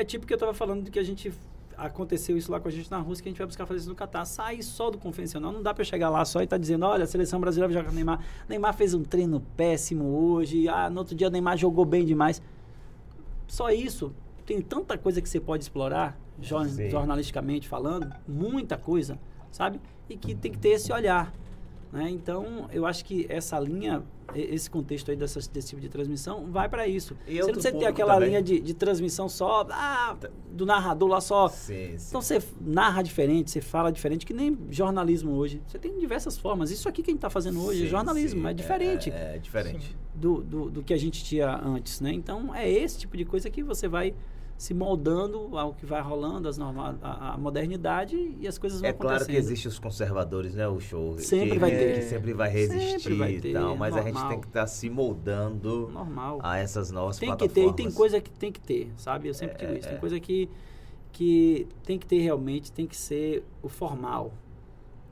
[0.00, 1.30] É tipo que eu tava falando de que a gente.
[1.76, 3.88] Aconteceu isso lá com a gente na Rússia, que a gente vai buscar fazer isso
[3.88, 4.24] no Catar.
[4.24, 5.50] Sai só do convencional.
[5.52, 7.86] Não dá pra chegar lá só e tá dizendo: olha, a seleção brasileira vai jogar
[7.88, 8.20] com o Neymar.
[8.48, 10.68] Neymar fez um treino péssimo hoje.
[10.68, 12.40] Ah, no outro dia o Neymar jogou bem demais.
[13.46, 14.12] Só isso.
[14.46, 16.90] Tem tanta coisa que você pode explorar, jor- Sim.
[16.90, 19.18] jornalisticamente falando, muita coisa,
[19.52, 19.80] sabe?
[20.08, 21.32] E que tem que ter esse olhar.
[21.92, 22.08] Né?
[22.10, 24.02] Então, eu acho que essa linha
[24.34, 27.16] esse contexto aí dessa, desse tipo de transmissão vai para isso.
[27.26, 28.28] E você não precisa ter aquela também.
[28.30, 30.16] linha de, de transmissão só ah,
[30.50, 31.48] do narrador lá só.
[31.48, 32.06] Sim, sim.
[32.08, 35.60] Então você narra diferente, você fala diferente, que nem jornalismo hoje.
[35.66, 36.70] Você tem diversas formas.
[36.70, 38.48] Isso aqui que a gente está fazendo hoje é Sim, jornalismo, sim.
[38.48, 39.96] é diferente É, é diferente.
[40.14, 42.12] do, do, do que a gente tinha antes, né?
[42.12, 44.14] Então é esse tipo de coisa que você vai
[44.60, 48.90] se moldando ao que vai rolando, as norma, a, a modernidade e as coisas vão
[48.90, 49.42] É claro que acontecendo.
[49.42, 50.68] existem os conservadores, né?
[50.68, 51.16] O show.
[51.18, 51.94] Sempre que, vai ter.
[51.94, 53.74] Que sempre vai resistir Sempre vai e ter, tal.
[53.74, 54.30] Mas a gente normal.
[54.32, 56.40] tem que estar se moldando Normal.
[56.42, 57.74] a essas novas tem que plataformas.
[57.74, 59.28] ter, e tem coisa que tem que ter, sabe?
[59.28, 59.88] Eu sempre digo É, isso.
[59.88, 59.98] Tem é.
[60.00, 60.50] coisa que,
[61.10, 64.30] que tem que ter realmente, tem que ser o formal.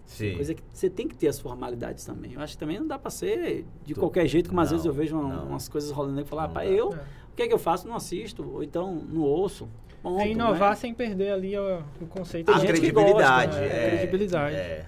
[0.05, 0.35] Sim.
[0.35, 2.35] Coisa que você tem que ter as formalidades também.
[2.35, 4.77] Eu acho que também não dá pra ser de Tu- qualquer jeito, como às não,
[4.77, 6.67] vezes eu vejo uma- umas coisas rolando aí e falar, dá.
[6.67, 7.01] eu, É.
[7.39, 7.87] que é que eu faço?
[7.87, 9.69] Não assisto, ou então não ouço.
[10.03, 10.77] Ponto, É inovar né?
[10.77, 12.51] sem perder ali o, o conceito.
[12.51, 13.53] A credibilidade.
[13.53, 13.87] gosta, né?
[13.87, 14.57] é, Credibilidade.
[14.57, 14.87] é.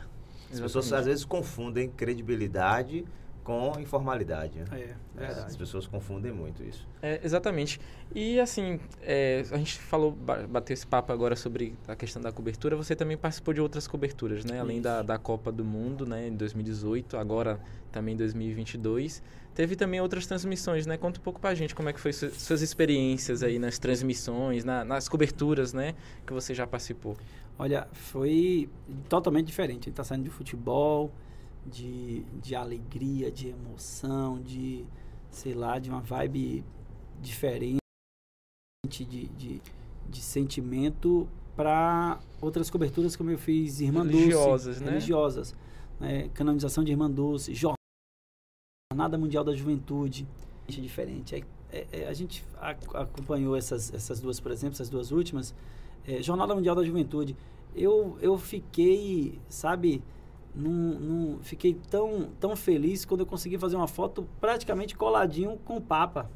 [0.52, 3.04] As pessoas às vezes confundem credibilidade
[3.44, 4.58] com informalidade.
[4.58, 4.64] né?
[4.72, 5.58] É, As verdade.
[5.58, 6.86] pessoas confundem muito isso.
[7.02, 7.80] É, exatamente.
[8.14, 12.30] E assim, é, a gente falou, ba- bateu esse papo agora sobre a questão da
[12.30, 12.76] cobertura.
[12.76, 14.60] Você também participou de outras coberturas, né?
[14.60, 16.28] Além da, da Copa do Mundo, né?
[16.28, 17.58] Em 2018, agora
[17.90, 19.22] também em 2022.
[19.54, 20.96] Teve também outras transmissões, né?
[20.96, 24.64] Conta um pouco pra gente como é que foi su- suas experiências aí nas transmissões,
[24.64, 25.94] na- nas coberturas, né?
[26.26, 27.16] Que você já participou.
[27.58, 28.70] Olha, foi
[29.08, 29.80] totalmente diferente.
[29.80, 31.10] A gente tá saindo de futebol,
[31.66, 34.84] de, de alegria, de emoção, de,
[35.30, 36.64] sei lá, de uma vibe
[37.20, 37.78] diferente,
[38.88, 39.62] de, de,
[40.08, 44.90] de sentimento para outras coberturas como eu fiz Irmã Religiosas, Dulce, né?
[44.90, 45.54] religiosas,
[46.00, 46.28] né?
[46.30, 50.26] canonização de Irmã Dulce, Jornada Mundial da Juventude,
[50.68, 51.34] é diferente.
[51.34, 55.54] É- é- é, a gente ac- acompanhou essas, essas duas, por exemplo, essas duas últimas,
[56.06, 57.36] é, Jornada Mundial da Juventude.
[57.74, 60.02] Eu, eu fiquei, sabe,
[60.54, 65.80] num- fiquei tão, tão feliz quando eu consegui fazer uma foto praticamente coladinho com o
[65.80, 66.30] Papa.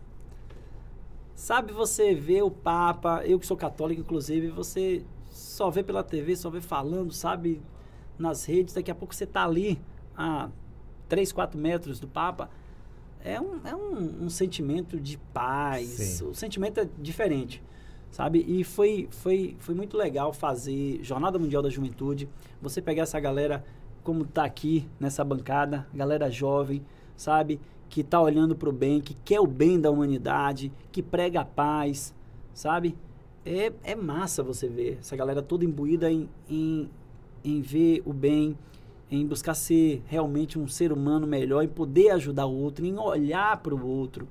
[1.34, 6.36] Sabe, você vê o Papa, eu que sou católico, inclusive, você só vê pela TV,
[6.36, 7.60] só vê falando, sabe,
[8.16, 9.80] nas redes, daqui a pouco você tá ali
[10.16, 10.48] a
[11.08, 12.48] 3, 4 metros do Papa.
[13.20, 16.26] É um, é um, um sentimento de paz, Sim.
[16.28, 17.62] o sentimento é diferente,
[18.10, 18.44] sabe?
[18.46, 22.28] E foi, foi, foi muito legal fazer Jornada Mundial da Juventude,
[22.60, 23.64] você pegar essa galera
[24.04, 26.82] como tá aqui nessa bancada, galera jovem,
[27.16, 27.58] sabe?
[27.88, 31.44] Que tá olhando para o bem, que quer o bem da humanidade, que prega a
[31.44, 32.14] paz,
[32.52, 32.94] sabe?
[33.46, 36.90] É, é massa você ver essa galera toda imbuída em, em,
[37.42, 38.56] em ver o bem,
[39.10, 43.56] em buscar ser realmente um ser humano melhor, em poder ajudar o outro, em olhar
[43.62, 44.28] para o outro.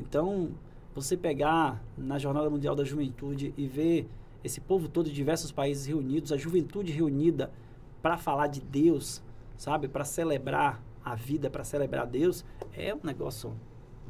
[0.00, 0.50] Então,
[0.94, 4.08] você pegar na Jornada Mundial da Juventude e ver
[4.44, 7.50] esse povo todo de diversos países reunidos, a juventude reunida
[8.02, 9.22] para falar de Deus,
[9.56, 9.88] sabe?
[9.88, 13.52] Para celebrar a vida, para celebrar Deus, é um negócio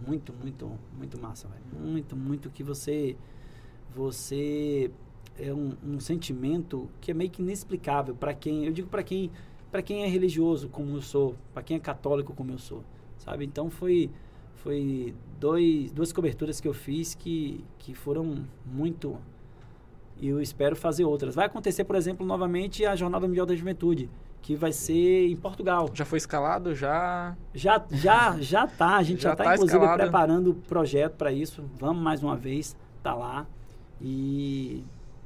[0.06, 1.90] muito, muito, muito massa, velho.
[1.90, 3.16] Muito, muito que você
[3.94, 4.90] você
[5.38, 9.30] é um, um sentimento que é meio que inexplicável para quem, eu digo para quem,
[9.70, 12.84] para quem é religioso como eu sou, para quem é católico como eu sou,
[13.18, 13.44] sabe?
[13.44, 14.10] Então foi
[14.56, 19.16] foi dois, duas coberturas que eu fiz que, que foram muito
[20.20, 21.34] e eu espero fazer outras.
[21.34, 24.10] Vai acontecer, por exemplo, novamente a Jornada Mundial da Juventude,
[24.42, 25.88] que vai ser em Portugal.
[25.94, 26.74] Já foi escalado?
[26.74, 27.36] Já.
[27.54, 28.96] Já, já, já tá.
[28.96, 30.02] A gente já, Já está tá inclusive escalado.
[30.02, 31.64] preparando o projeto para isso.
[31.78, 33.46] Vamos mais uma vez, tá lá
[34.00, 34.82] e,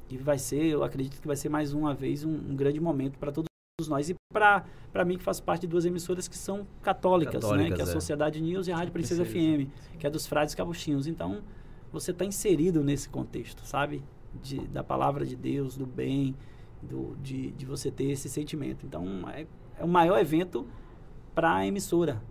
[0.09, 3.17] e vai ser, eu acredito que vai ser mais uma vez um, um grande momento
[3.17, 3.47] para todos
[3.87, 7.41] nós e para para mim que faço parte de duas emissoras que são católicas, né?
[7.41, 7.91] Católicas, Que é a é.
[7.91, 9.67] Sociedade News e a Rádio Princesa Princesa.
[9.67, 11.05] FM, que é dos frades capuchinhos.
[11.05, 11.41] Então
[11.91, 14.01] você está inserido nesse contexto, sabe?
[14.41, 16.35] De, da palavra de Deus, do bem,
[16.81, 18.85] do, de, de você ter esse sentimento.
[18.85, 19.45] Então é,
[19.79, 20.65] é o maior evento
[21.33, 22.21] para a emissora.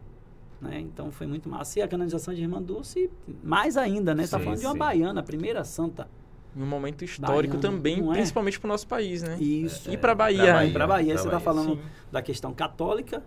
[0.60, 0.80] Né?
[0.80, 1.78] Então foi muito massa.
[1.78, 3.10] E a canonização de Irmã Dulce,
[3.42, 4.26] mais ainda, né?
[4.26, 4.78] Tá Sim, falando de uma sim.
[4.78, 6.08] baiana, a primeira santa.
[6.56, 8.12] Um momento histórico Baiano, também, é?
[8.12, 9.36] principalmente pro nosso país, né?
[9.40, 9.90] Isso.
[9.90, 10.44] E pra Bahia.
[10.44, 10.72] pra Para Bahia.
[10.72, 11.82] Bahia, Bahia pra você está falando Sim.
[12.12, 13.24] da questão católica,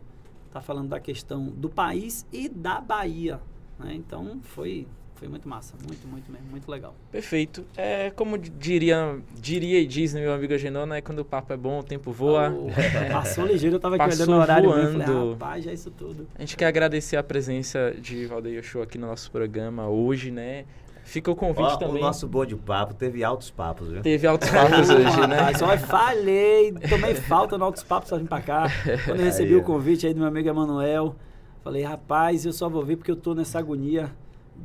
[0.48, 3.42] está falando da questão do país e da Bahia.
[3.78, 3.96] Né?
[3.96, 4.88] Então foi,
[5.18, 6.94] foi muito massa, muito, muito mesmo, muito legal.
[7.12, 7.66] Perfeito.
[7.76, 11.02] É, como diria, diria e diz meu amigo Agenor, né?
[11.02, 12.54] Quando o papo é bom, o tempo voa.
[12.56, 12.70] Oh,
[13.12, 15.32] passou ligeiro, eu estava aqui olhando o horário mesmo, falei, voando.
[15.32, 16.28] rapaz, já é isso tudo.
[16.36, 20.66] A gente quer agradecer a presença de Valdeir Show aqui no nosso programa hoje, né?
[21.04, 21.98] Fica o convite Ó, também.
[21.98, 24.02] O nosso bom de papo teve altos papos, viu?
[24.02, 25.38] Teve altos papos hoje, né?
[25.38, 28.68] Rapaz, só falhei, tomei falta no Altos Papos pra vir pra cá.
[29.06, 31.16] Quando eu recebi Aí, o convite aí do meu amigo Emanuel,
[31.64, 34.12] falei, rapaz, eu só vou vir porque eu tô nessa agonia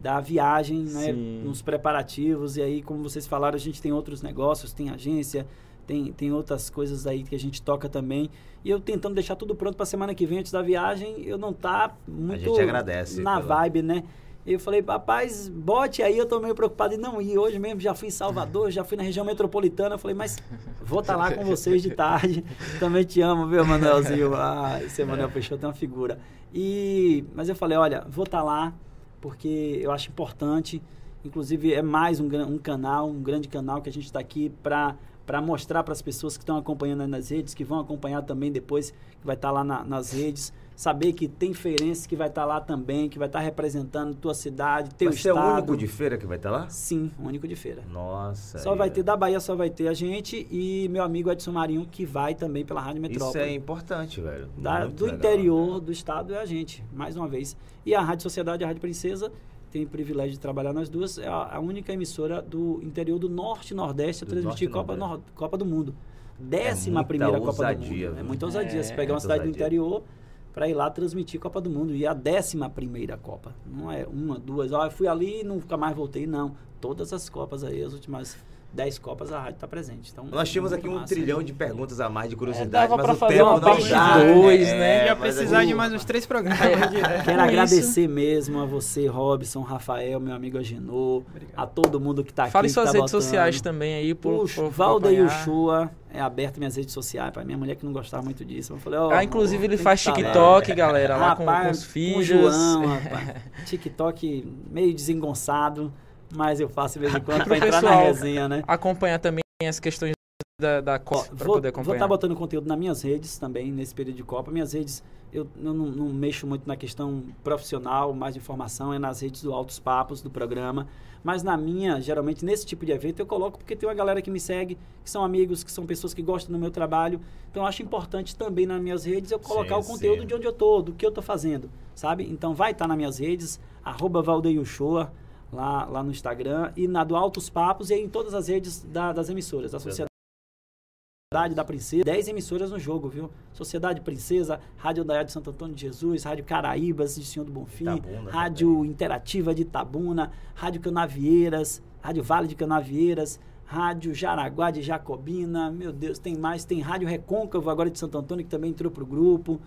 [0.01, 1.13] da viagem, né?
[1.13, 2.57] Nos preparativos.
[2.57, 5.47] E aí, como vocês falaram, a gente tem outros negócios, tem agência,
[5.87, 8.31] tem, tem outras coisas aí que a gente toca também.
[8.65, 11.53] E eu tentando deixar tudo pronto para semana que vem antes da viagem, eu não
[11.53, 14.05] tá muito gente agradece na pela- vibe, né?
[14.45, 17.39] Eu falei, rapaz, bote aí, eu tô meio preocupado em não ir.
[17.39, 19.95] Hoje mesmo já fui em Salvador, já fui na região metropolitana.
[19.95, 20.37] Eu falei, mas
[20.83, 22.45] vou estar lá com vocês de tarde.
[22.81, 24.35] Também te amo, viu, Manuelzinho?
[24.35, 26.19] Ah, esse Manuel Peixoto é uma figura.
[26.53, 28.75] E, mas eu falei, olha, vou estar lá,
[29.23, 30.83] porque eu acho importante.
[31.25, 34.97] Inclusive, é mais um, um canal, um grande canal que a gente está aqui para
[35.25, 38.91] para mostrar para as pessoas que estão acompanhando nas redes, que vão acompanhar também depois,
[38.91, 42.61] que vai estar lá na- nas redes, saber que tem feirense que vai estar lá
[42.61, 45.53] também, que vai estar representando tua cidade, teu Vai ser o estado.
[45.59, 46.69] único de feira que vai estar lá?
[46.69, 47.83] Sim, o único de feira.
[47.93, 48.59] Nossa.
[48.59, 51.31] Só aí, vai é- ter da Bahia, só vai ter a gente e meu amigo
[51.31, 53.45] Edson Marinho, que vai também pela Rádio Isso Metrópole.
[53.45, 54.49] é importante, velho.
[54.59, 55.87] Da- do legal, interior né?
[55.87, 57.57] do estado é a gente, mais uma vez.
[57.87, 59.31] E a Rádio Sociedade a Rádio Princesa
[59.71, 61.17] tem o privilégio de trabalhar nas duas.
[61.19, 64.81] É a, a única emissora do interior do Norte e Nordeste a Do transmitir Norte
[64.87, 65.25] Copa, Nordeste.
[65.31, 65.95] Nor- Copa do Mundo.
[66.39, 68.17] Décima muita primeira Copa do ousadia, Mundo.
[68.17, 68.29] É viu?
[68.29, 68.81] muita ousadia.
[68.81, 69.67] É, Você pegar uma cidade do ousadia.
[69.67, 70.03] interior
[70.53, 71.95] para ir lá transmitir Copa do Mundo.
[71.95, 73.55] E a décima primeira Copa.
[73.67, 74.73] Não é uma, duas.
[74.73, 76.27] Ó, eu fui ali e nunca mais voltei.
[76.27, 76.55] Não.
[76.81, 78.37] Todas as Copas aí, as últimas
[78.73, 80.11] dez Copas, a rádio está presente.
[80.13, 81.15] Então, Nós tínhamos muito aqui um massa.
[81.15, 83.61] trilhão de perguntas a mais de É, curiosidade, dava mas o fazer tempo uma não
[83.61, 84.33] dá.
[84.35, 85.05] dois, É, né?
[85.07, 86.59] Ia mas precisar aí- de mais uns três programas.
[86.59, 86.67] de-
[87.01, 91.23] Quero Com isso- agradecer mesmo a você, Robson, Rafael, meu amigo Agenor,
[91.57, 92.53] a todo mundo que tá aqui.
[92.53, 93.23] Fale suas tá redes votando.
[93.23, 95.41] sociais também aí, por, O por Valdeir acompanhar.
[95.43, 97.31] Ushua é aberto minhas redes sociais.
[97.31, 98.73] Para minha mulher que não gostava muito disso.
[98.73, 100.17] Eu falei, ó, Ah, inclusive ele tem faz tá lá.
[100.17, 102.15] TikTok, galera, lá com, Rapaz, com os filhos.
[102.15, 103.35] Com o João, rapaz.
[103.67, 105.93] TikTok meio desengonçado,
[106.35, 108.65] mas eu faço de vez em quando para entrar na resenha, né?
[108.67, 110.13] Acompanhar também as questões
[110.61, 112.09] da, da Copa, pra Vou poder estar acompanhar.
[112.09, 114.51] botando conteúdo nas minhas redes também, nesse período de Copa.
[114.51, 115.03] Minhas redes,
[115.33, 119.43] eu, eu não, não mexo muito na questão profissional, mais de informação, é nas redes
[119.43, 120.87] do Altos Papos, do programa.
[121.25, 124.31] Mas na minha, geralmente, nesse tipo de evento, eu coloco porque tem uma galera que
[124.31, 127.21] me segue, que são amigos, que são pessoas que gostam do meu trabalho.
[127.51, 130.27] Então, eu acho importante também nas minhas redes eu colocar Sim, o conteúdo sim.
[130.27, 132.29] de onde eu tô, do que eu tô fazendo, sabe?
[132.29, 135.13] Então, vai estar nas minhas redes, arroba Valdeir Uchoa,
[135.53, 139.13] lá, lá no Instagram, e na do Altos Papos e em todas as redes da-
[139.13, 143.31] das emissoras, da Sociedade da Princesa, 10 emissoras no jogo, viu?
[143.55, 147.85] Sociedade Princesa, Rádio Daiá de Santo Antônio de Jesus, Rádio Caraíbas de Senhor do Bonfim,
[147.97, 155.71] Itabuna Rádio Interativa de Itabuna, Rádio Canavieiras, Rádio Vale de Canavieiras, Rádio Jaraguá de Jacobina,
[155.71, 159.07] meu Deus, tem mais, tem Rádio Recôncavo agora de Santo Antônio que também entrou pro
[159.07, 159.59] grupo.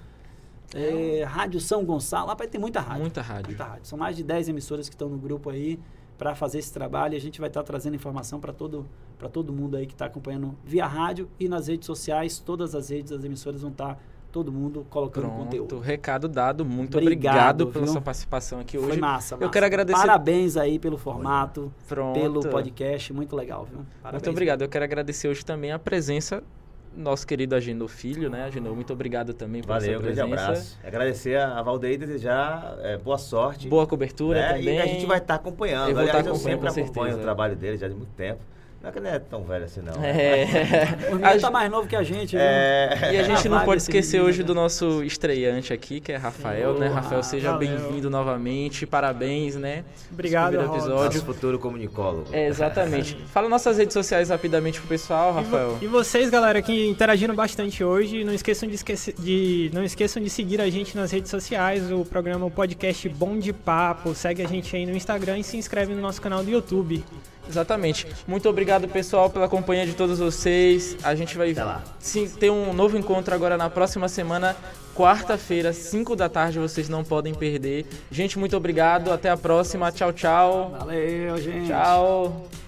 [0.73, 3.01] É, rádio São Gonçalo, rapaz, tem muita rádio.
[3.01, 3.47] Muita rádio.
[3.49, 3.85] Muita rádio.
[3.85, 5.79] São mais de 10 emissoras que estão no grupo aí
[6.17, 8.85] para fazer esse trabalho e a gente vai estar trazendo informação para todo,
[9.19, 12.39] pra todo mundo aí que está acompanhando via rádio e nas redes sociais.
[12.39, 13.99] Todas as redes das emissoras vão estar
[14.31, 15.79] todo mundo colocando Pronto, conteúdo.
[15.79, 16.65] recado dado.
[16.65, 17.93] Muito Obrigado, obrigado, pela viu?
[17.93, 18.99] sua participação aqui Foi hoje.
[18.99, 19.51] massa, Eu massa.
[19.51, 22.19] quero agradecer- Parabéns aí pelo formato, Pronto.
[22.19, 23.85] pelo podcast, muito legal, viu?
[24.01, 24.21] Parabéns.
[24.23, 24.61] Muito obrigado.
[24.61, 26.43] Eu quero agradecer hoje também a presença
[26.95, 28.43] nosso querido Agenor Filho, né?
[28.45, 30.43] Agenor, muito obrigado também pela Valeu, sua um grande presença.
[30.49, 30.79] abraço.
[30.83, 33.67] Agradecer a Valdeir e desejar é, boa sorte.
[33.67, 34.53] Boa cobertura né?
[34.53, 34.77] também.
[34.77, 35.91] E a gente vai estar acompanhando.
[35.91, 37.17] Eu Aliás, estar eu sempre com acompanho certeza.
[37.17, 38.39] o trabalho dele já de muito tempo.
[38.85, 40.03] Não é que ele não é tão velho assim, não.
[40.03, 40.45] É.
[41.11, 42.39] O menino tá mais novo que a gente, viu?
[42.39, 43.13] É.
[43.13, 44.45] E a gente não pode esquecer hoje né?
[44.45, 46.87] do nosso estreante aqui, que é Rafael, né?
[46.87, 48.85] Rafael, seja bem-vindo novamente.
[48.85, 49.83] Parabéns, né?
[50.11, 51.05] Obrigado, Primeiro episódio.
[51.05, 52.27] Nosso futuro comunicólogo.
[52.31, 53.15] É, exatamente.
[53.33, 55.77] Fala nossas redes sociais rapidamente pro pessoal, E vo- Rafael.
[55.81, 60.29] E vocês, galera, que interagiram bastante hoje, não esqueçam de, esquecer, de não esqueçam de
[60.29, 64.13] seguir a gente nas redes sociais, o programa o podcast Bom de Papo.
[64.13, 67.03] Segue a gente aí no Instagram e se inscreve no nosso canal do YouTube.
[67.47, 68.07] Exatamente.
[68.27, 70.97] Muito obrigado, pessoal, pela companhia de todos vocês.
[71.03, 71.53] A gente vai
[71.99, 74.55] sim, ter um novo encontro agora na próxima semana,
[74.95, 76.59] quarta-feira, 5 da tarde.
[76.59, 77.85] Vocês não podem perder.
[78.11, 79.11] Gente, muito obrigado.
[79.11, 79.91] Até a próxima.
[79.91, 80.75] Tchau, tchau.
[80.79, 81.67] Valeu, gente.
[81.67, 82.64] Tchau.